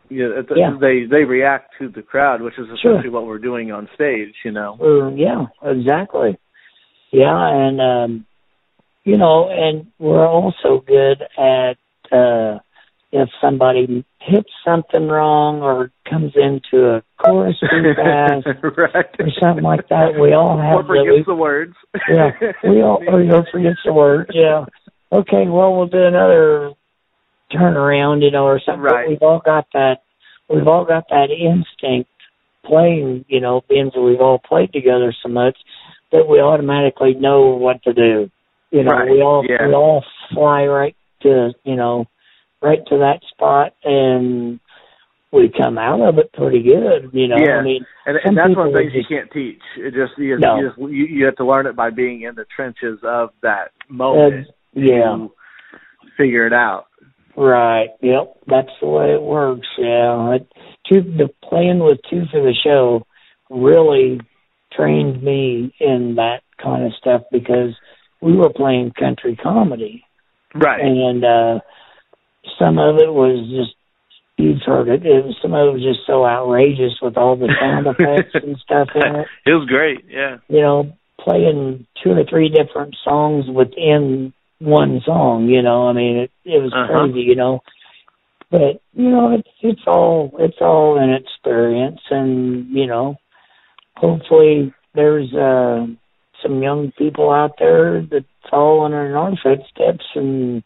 you 0.08 0.28
know, 0.28 0.42
the- 0.42 0.54
Yeah. 0.56 0.76
they 0.80 1.04
they 1.04 1.24
react 1.24 1.74
to 1.78 1.88
the 1.88 2.02
crowd, 2.02 2.42
which 2.42 2.58
is 2.58 2.66
Sure. 2.66 2.92
essentially 2.92 3.10
what 3.10 3.26
we're 3.26 3.38
doing 3.38 3.72
on 3.72 3.88
stage. 3.94 4.34
You 4.44 4.52
know. 4.52 4.76
Uh, 4.80 5.10
yeah, 5.14 5.46
exactly. 5.62 6.38
Yeah, 7.10 7.48
and 7.48 7.80
um 7.80 8.26
you 9.04 9.16
know, 9.16 9.48
and 9.48 9.86
we're 9.98 10.26
also 10.26 10.84
good 10.86 11.22
at 11.38 11.76
uh 12.12 12.58
if 13.12 13.28
somebody 13.40 14.04
hits 14.20 14.50
something 14.64 15.08
wrong 15.08 15.62
or 15.62 15.90
comes 16.08 16.32
into 16.36 16.86
a 16.96 17.02
chorus 17.18 17.56
too 17.60 17.92
fast 17.96 18.46
right. 18.62 19.06
or 19.18 19.28
something 19.40 19.64
like 19.64 19.88
that, 19.88 20.14
we 20.20 20.32
all 20.32 20.58
Or 20.58 20.62
have 20.62 20.86
forgets 20.86 21.26
the, 21.26 21.32
the 21.32 21.34
words. 21.34 21.74
yeah, 22.08 22.30
we 22.62 22.82
all 22.82 23.02
or 23.08 23.22
you 23.22 23.42
forgets 23.50 23.80
the 23.84 23.92
words. 23.92 24.30
yeah. 24.32 24.64
Okay, 25.12 25.48
well 25.48 25.76
we'll 25.76 25.86
do 25.88 26.04
another 26.04 26.70
turnaround, 27.52 28.22
you 28.22 28.30
know, 28.30 28.44
or 28.44 28.60
something. 28.64 28.82
But 28.84 28.92
Right. 28.94 29.08
we've 29.08 29.22
all 29.22 29.40
got 29.44 29.66
that 29.72 30.02
we've 30.48 30.68
all 30.68 30.84
got 30.84 31.08
that 31.10 31.30
instinct 31.30 32.10
playing, 32.64 33.24
you 33.28 33.40
know, 33.40 33.62
being 33.68 33.90
that 33.94 34.00
we've 34.00 34.20
all 34.20 34.38
played 34.38 34.72
together 34.72 35.12
so 35.22 35.28
much 35.28 35.56
that 36.12 36.28
we 36.28 36.40
automatically 36.40 37.14
know 37.14 37.48
what 37.56 37.82
to 37.84 37.92
do. 37.92 38.30
You 38.70 38.84
know, 38.84 38.92
Right, 38.92 39.10
we 39.10 39.20
all 39.22 39.44
yeah. 39.48 39.66
we 39.66 39.74
all 39.74 40.04
fly 40.32 40.66
right 40.66 40.94
to 41.22 41.52
you 41.64 41.74
know, 41.74 42.06
right 42.62 42.80
to 42.88 42.98
that 42.98 43.20
spot 43.30 43.74
and 43.84 44.60
we 45.32 45.48
come 45.56 45.78
out 45.78 46.00
of 46.00 46.18
it 46.18 46.32
pretty 46.32 46.62
good, 46.62 47.10
you 47.12 47.28
know. 47.28 47.36
Yeah. 47.38 47.58
I 47.58 47.62
mean 47.62 47.84
And, 48.06 48.18
and 48.24 48.36
that's 48.36 48.56
one 48.56 48.68
of 48.68 48.72
the 48.72 48.80
things 48.80 48.92
just- 48.92 49.10
you 49.10 49.16
can't 49.16 49.30
teach. 49.32 49.62
It 49.76 49.94
just 49.94 50.18
you, 50.18 50.38
No. 50.38 50.56
you 50.58 50.68
just 50.68 50.78
you, 50.78 51.04
you 51.06 51.24
have 51.26 51.36
to 51.36 51.44
learn 51.46 51.66
it 51.66 51.76
by 51.76 51.90
being 51.90 52.22
in 52.22 52.34
the 52.34 52.44
trenches 52.54 52.98
of 53.04 53.30
that 53.42 53.70
moment. 53.88 54.48
uh, 54.48 54.52
yeah. 54.74 55.26
figure 56.16 56.46
it 56.46 56.52
out. 56.52 56.86
Right. 57.36 57.90
Yep. 58.02 58.34
That's 58.48 58.68
the 58.80 58.88
way 58.88 59.14
it 59.14 59.22
works. 59.22 59.66
Yeah. 59.78 60.34
It, 60.34 60.46
two, 60.88 61.02
the 61.02 61.28
playing 61.48 61.78
with 61.78 61.98
two 62.10 62.24
for 62.30 62.40
the 62.42 62.54
show 62.64 63.06
really 63.48 64.20
trained 64.72 65.22
me 65.22 65.72
in 65.80 66.16
that 66.16 66.42
kind 66.62 66.84
of 66.84 66.92
stuff 66.94 67.22
because 67.32 67.74
we 68.20 68.36
were 68.36 68.50
playing 68.52 68.92
country 68.98 69.36
comedy 69.42 70.04
Right. 70.54 70.80
and 70.80 71.24
uh 71.24 71.60
some 72.58 72.78
of 72.78 72.96
it 72.96 73.12
was 73.12 73.46
just 73.50 73.74
you've 74.38 74.62
heard 74.64 74.88
it. 74.88 75.04
it 75.04 75.24
was, 75.24 75.36
some 75.42 75.52
of 75.54 75.68
it 75.68 75.72
was 75.72 75.82
just 75.82 76.06
so 76.06 76.24
outrageous 76.26 76.98
with 77.02 77.16
all 77.16 77.36
the 77.36 77.52
sound 77.60 77.86
effects 77.92 78.34
and 78.34 78.56
stuff 78.58 78.88
in 78.94 79.16
it. 79.16 79.26
it 79.46 79.52
was 79.52 79.68
great. 79.68 80.04
Yeah. 80.08 80.38
You 80.48 80.60
know, 80.62 80.92
playing 81.20 81.86
two 82.02 82.10
or 82.12 82.24
three 82.28 82.48
different 82.48 82.96
songs 83.04 83.44
within 83.46 84.32
one 84.58 85.00
song, 85.04 85.48
you 85.48 85.62
know, 85.62 85.88
I 85.88 85.92
mean 85.92 86.16
it 86.18 86.30
it 86.44 86.62
was 86.62 86.72
Uh-huh. 86.72 87.04
crazy, 87.04 87.20
you 87.20 87.36
know. 87.36 87.60
But, 88.50 88.80
you 88.94 89.08
know, 89.10 89.32
it's 89.34 89.48
it's 89.62 89.82
all 89.86 90.32
it's 90.38 90.58
all 90.60 90.98
an 90.98 91.10
experience 91.10 92.00
and, 92.10 92.66
you 92.70 92.86
know, 92.86 93.16
hopefully 93.96 94.72
there's 94.94 95.32
uh 95.34 95.86
some 96.42 96.62
young 96.62 96.90
people 96.96 97.30
out 97.30 97.52
there 97.58 98.00
that 98.10 98.24
following 98.50 98.92
in 98.92 99.12
our 99.14 99.32
footsteps 99.42 100.04
and 100.14 100.62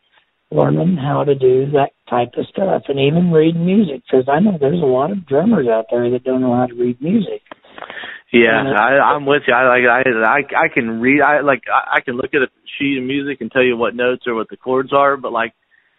learning 0.55 0.97
how 0.97 1.25
to 1.25 1.35
do 1.35 1.67
that 1.73 1.91
type 2.09 2.33
of 2.39 2.47
stuff 2.47 2.83
and 2.89 2.99
even 3.01 3.33
read 3.33 3.57
music 3.57 4.03
because 4.07 4.29
I 4.29 4.39
know 4.41 4.57
there's 4.59 4.81
a 4.83 4.87
lot 4.87 5.11
of 5.11 5.27
drummers 5.27 5.67
out 5.69 5.87
there 5.91 6.09
that 6.11 6.25
don't 6.25 6.41
know 6.41 6.55
how 6.55 6.67
to 6.67 6.75
read 6.75 7.01
music. 7.03 7.43
Yeah, 8.33 8.59
And 8.61 8.77
I, 8.77 8.99
I'm 9.15 9.27
with 9.27 9.43
you. 9.47 9.55
I 9.55 9.69
like 9.69 9.85
I 9.87 10.03
I 10.11 10.65
I 10.65 10.69
can 10.73 11.01
read. 11.01 11.21
I 11.21 11.41
like 11.41 11.63
I, 11.73 11.99
I 11.99 12.01
can 12.01 12.17
look 12.17 12.35
at 12.35 12.43
a 12.43 12.49
sheet 12.79 12.99
of 12.99 13.05
music 13.05 13.41
and 13.41 13.51
tell 13.51 13.63
you 13.63 13.77
what 13.77 13.95
notes 13.95 14.25
or 14.27 14.35
what 14.35 14.49
the 14.51 14.57
chords 14.57 14.93
are. 14.93 15.17
But 15.17 15.33
like 15.33 15.53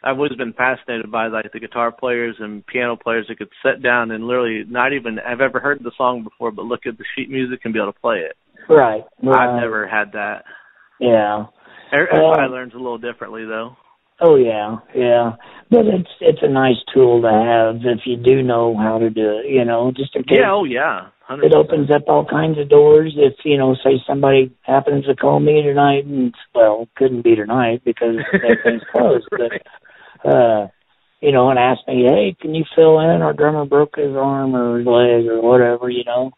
I've 0.03 0.17
always 0.17 0.33
been 0.33 0.53
fascinated 0.53 1.11
by 1.11 1.27
like 1.27 1.51
the 1.53 1.59
guitar 1.59 1.91
players 1.91 2.35
and 2.39 2.65
piano 2.67 2.95
players 3.01 3.25
that 3.29 3.37
could 3.37 3.49
sit 3.63 3.81
down 3.81 4.11
and 4.11 4.27
literally 4.27 4.63
not 4.67 4.91
even 4.93 5.17
have 5.25 5.41
ever 5.41 5.59
heard 5.59 5.79
the 5.81 5.91
song 5.97 6.23
before, 6.23 6.51
but 6.51 6.65
look 6.65 6.81
at 6.85 6.97
the 6.97 7.05
sheet 7.15 7.29
music 7.29 7.61
and 7.63 7.73
be 7.73 7.79
able 7.79 7.93
to 7.93 7.99
play 7.99 8.17
it. 8.17 8.35
Right. 8.69 9.03
right. 9.23 9.49
I've 9.55 9.61
never 9.61 9.87
had 9.87 10.11
that. 10.13 10.43
Yeah. 10.99 11.45
Every- 11.93 12.07
Everybody 12.11 12.45
Um, 12.47 12.51
learns 12.51 12.73
a 12.73 12.77
little 12.77 12.97
differently 12.97 13.45
though. 13.45 13.77
Oh 14.21 14.35
yeah, 14.35 14.77
yeah. 14.95 15.33
But 15.69 15.85
it's 15.87 16.09
it's 16.21 16.39
a 16.41 16.47
nice 16.47 16.77
tool 16.93 17.21
to 17.21 17.29
have 17.29 17.81
if 17.83 18.05
you 18.05 18.15
do 18.15 18.41
know 18.41 18.77
how 18.77 18.97
to 18.97 19.09
do 19.09 19.39
it, 19.39 19.49
you 19.49 19.65
know, 19.65 19.91
just 19.95 20.15
in 20.15 20.23
case 20.23 20.37
Yeah. 20.39 20.53
Oh 20.53 20.63
yeah. 20.63 21.07
100%. 21.29 21.43
it 21.43 21.53
opens 21.55 21.89
up 21.89 22.03
all 22.07 22.23
kinds 22.23 22.59
of 22.59 22.69
doors 22.69 23.13
if, 23.17 23.33
you 23.43 23.57
know, 23.57 23.73
say 23.83 23.99
somebody 24.05 24.55
happens 24.61 25.05
to 25.05 25.15
call 25.15 25.39
me 25.39 25.63
tonight 25.63 26.05
and 26.05 26.33
well, 26.53 26.87
couldn't 26.95 27.23
be 27.23 27.35
tonight 27.35 27.81
because 27.83 28.17
everything's 28.33 28.83
closed, 28.91 29.27
but 29.31 30.31
uh 30.31 30.67
you 31.21 31.31
know, 31.31 31.49
and 31.49 31.57
ask 31.57 31.79
me, 31.87 32.03
Hey, 32.03 32.35
can 32.39 32.53
you 32.53 32.63
fill 32.75 32.99
in? 32.99 33.21
Our 33.21 33.33
drummer 33.33 33.65
broke 33.65 33.95
his 33.97 34.15
arm 34.15 34.55
or 34.55 34.77
his 34.77 34.87
leg 34.87 35.25
or 35.27 35.41
whatever, 35.41 35.89
you 35.89 36.03
know. 36.05 36.31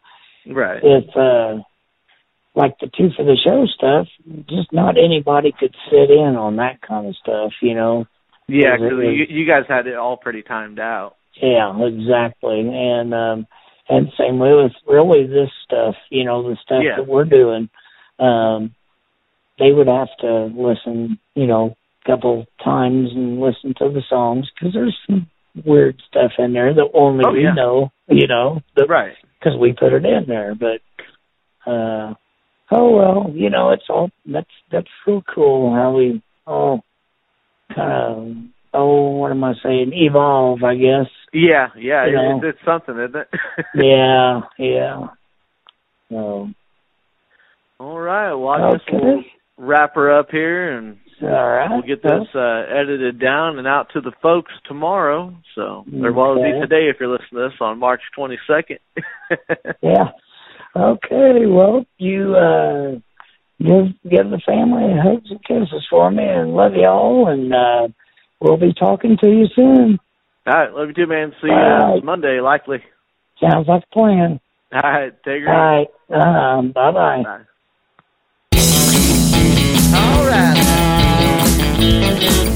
Right. 0.48 0.80
If 0.82 1.14
uh 1.14 1.62
like 2.58 2.76
the 2.80 2.90
two 2.98 3.10
for 3.16 3.24
the 3.24 3.36
show 3.42 3.64
stuff, 3.66 4.08
just 4.48 4.72
not 4.72 4.96
anybody 4.98 5.54
could 5.58 5.74
sit 5.88 6.10
in 6.10 6.34
on 6.34 6.56
that 6.56 6.82
kind 6.82 7.06
of 7.06 7.14
stuff, 7.14 7.52
you 7.62 7.72
know. 7.74 8.04
Yeah, 8.48 8.76
because 8.76 8.98
you, 8.98 9.26
you 9.28 9.46
guys 9.46 9.62
had 9.68 9.86
it 9.86 9.94
all 9.94 10.16
pretty 10.16 10.42
timed 10.42 10.80
out. 10.80 11.14
Yeah, 11.40 11.72
exactly. 11.86 12.60
And 12.60 13.14
um 13.14 13.46
and 13.88 14.08
same 14.18 14.38
way 14.40 14.52
with 14.54 14.72
really 14.88 15.26
this 15.26 15.50
stuff, 15.64 15.94
you 16.10 16.24
know, 16.24 16.42
the 16.42 16.56
stuff 16.64 16.82
Yeah. 16.82 16.96
that 16.96 17.06
we're 17.06 17.24
doing. 17.24 17.70
Um 18.18 18.74
they 19.60 19.70
would 19.72 19.86
have 19.86 20.08
to 20.20 20.46
listen, 20.46 21.18
you 21.36 21.46
know, 21.46 21.76
a 22.04 22.10
couple 22.10 22.46
times 22.64 23.10
and 23.14 23.40
listen 23.40 23.74
to 23.78 23.88
the 23.90 24.02
songs 24.08 24.50
because 24.54 24.74
there's 24.74 24.96
some 25.06 25.28
weird 25.64 26.02
stuff 26.08 26.32
in 26.38 26.52
there 26.54 26.74
that 26.74 26.90
only 26.92 27.24
Oh, 27.24 27.32
we 27.32 27.44
yeah. 27.44 27.54
know, 27.54 27.92
you 28.08 28.26
know, 28.26 28.62
that 28.76 28.88
Right. 28.88 29.14
because 29.38 29.56
we 29.60 29.74
put 29.74 29.92
it 29.92 30.04
in 30.04 30.24
there. 30.26 30.56
But 30.56 30.80
uh 31.70 32.14
oh 32.70 32.96
well, 32.96 33.32
you 33.34 33.50
know, 33.50 33.70
it's 33.70 33.84
all 33.88 34.10
that's 34.26 34.46
that's 34.70 34.88
real 35.06 35.22
cool 35.34 35.74
how 35.74 35.96
we 35.96 36.22
all 36.46 36.82
kind 37.74 37.92
of 37.92 38.36
oh 38.74 39.10
what 39.10 39.30
am 39.30 39.44
I 39.44 39.54
saying 39.62 39.92
evolve, 39.94 40.62
I 40.62 40.76
guess. 40.76 41.06
Yeah, 41.32 41.68
yeah, 41.76 42.06
You 42.06 42.12
know. 42.12 42.40
it's, 42.42 42.56
it's 42.56 42.64
something, 42.64 42.94
isn't 42.96 43.16
it? 43.16 43.28
yeah, 43.74 44.40
yeah. 44.58 45.08
So 46.10 46.48
All 47.78 47.98
right. 47.98 48.32
Well, 48.34 48.48
I 48.48 48.72
guess 48.72 48.80
we'll 48.90 49.18
okay, 49.18 49.26
wrap 49.58 49.94
her 49.94 50.18
up 50.18 50.28
here 50.30 50.76
and 50.76 50.96
All 51.22 51.28
right. 51.28 51.68
We'll 51.70 51.82
get 51.82 52.02
this 52.02 52.28
uh, 52.34 52.62
edited 52.70 53.20
down 53.20 53.58
and 53.58 53.66
out 53.66 53.88
to 53.92 54.00
the 54.00 54.12
folks 54.22 54.52
tomorrow. 54.66 55.36
So, 55.54 55.84
or 56.02 56.12
well, 56.12 56.32
it'll 56.32 56.42
be 56.42 56.60
today 56.60 56.88
if 56.88 56.96
you're 57.00 57.10
listening 57.10 57.42
to 57.42 57.48
this 57.48 57.58
on 57.60 57.78
March 57.78 58.00
22nd. 58.16 58.78
yeah. 59.82 60.12
Okay. 60.76 61.46
Well, 61.46 61.84
you 61.98 62.36
uh, 62.36 62.92
give 63.60 63.86
give 64.08 64.30
the 64.30 64.40
family 64.46 64.94
hugs 65.02 65.30
and 65.30 65.44
kisses 65.44 65.86
for 65.90 66.10
me, 66.10 66.24
and 66.24 66.54
love 66.54 66.74
y'all, 66.74 67.28
and 67.28 67.52
uh, 67.52 67.88
we'll 68.40 68.56
be 68.56 68.72
talking 68.72 69.18
to 69.20 69.28
you 69.28 69.46
soon. 69.54 69.98
All 70.46 70.54
right. 70.54 70.72
Love 70.72 70.88
you 70.88 70.94
too, 70.94 71.06
man. 71.06 71.34
See 71.42 71.48
you 71.48 71.54
right. 71.54 72.02
Monday, 72.02 72.40
likely. 72.40 72.82
Sounds 73.40 73.68
like 73.68 73.84
a 73.84 73.94
plan. 73.94 74.40
All 74.72 74.80
right. 74.82 75.12
Take 75.24 75.44
care. 75.44 75.54
All 75.54 75.76
right. 75.76 75.88
Um, 76.58 76.72
bye-bye. 76.72 77.22
Bye. 77.22 77.44
All 79.94 80.26
right. 80.26 82.54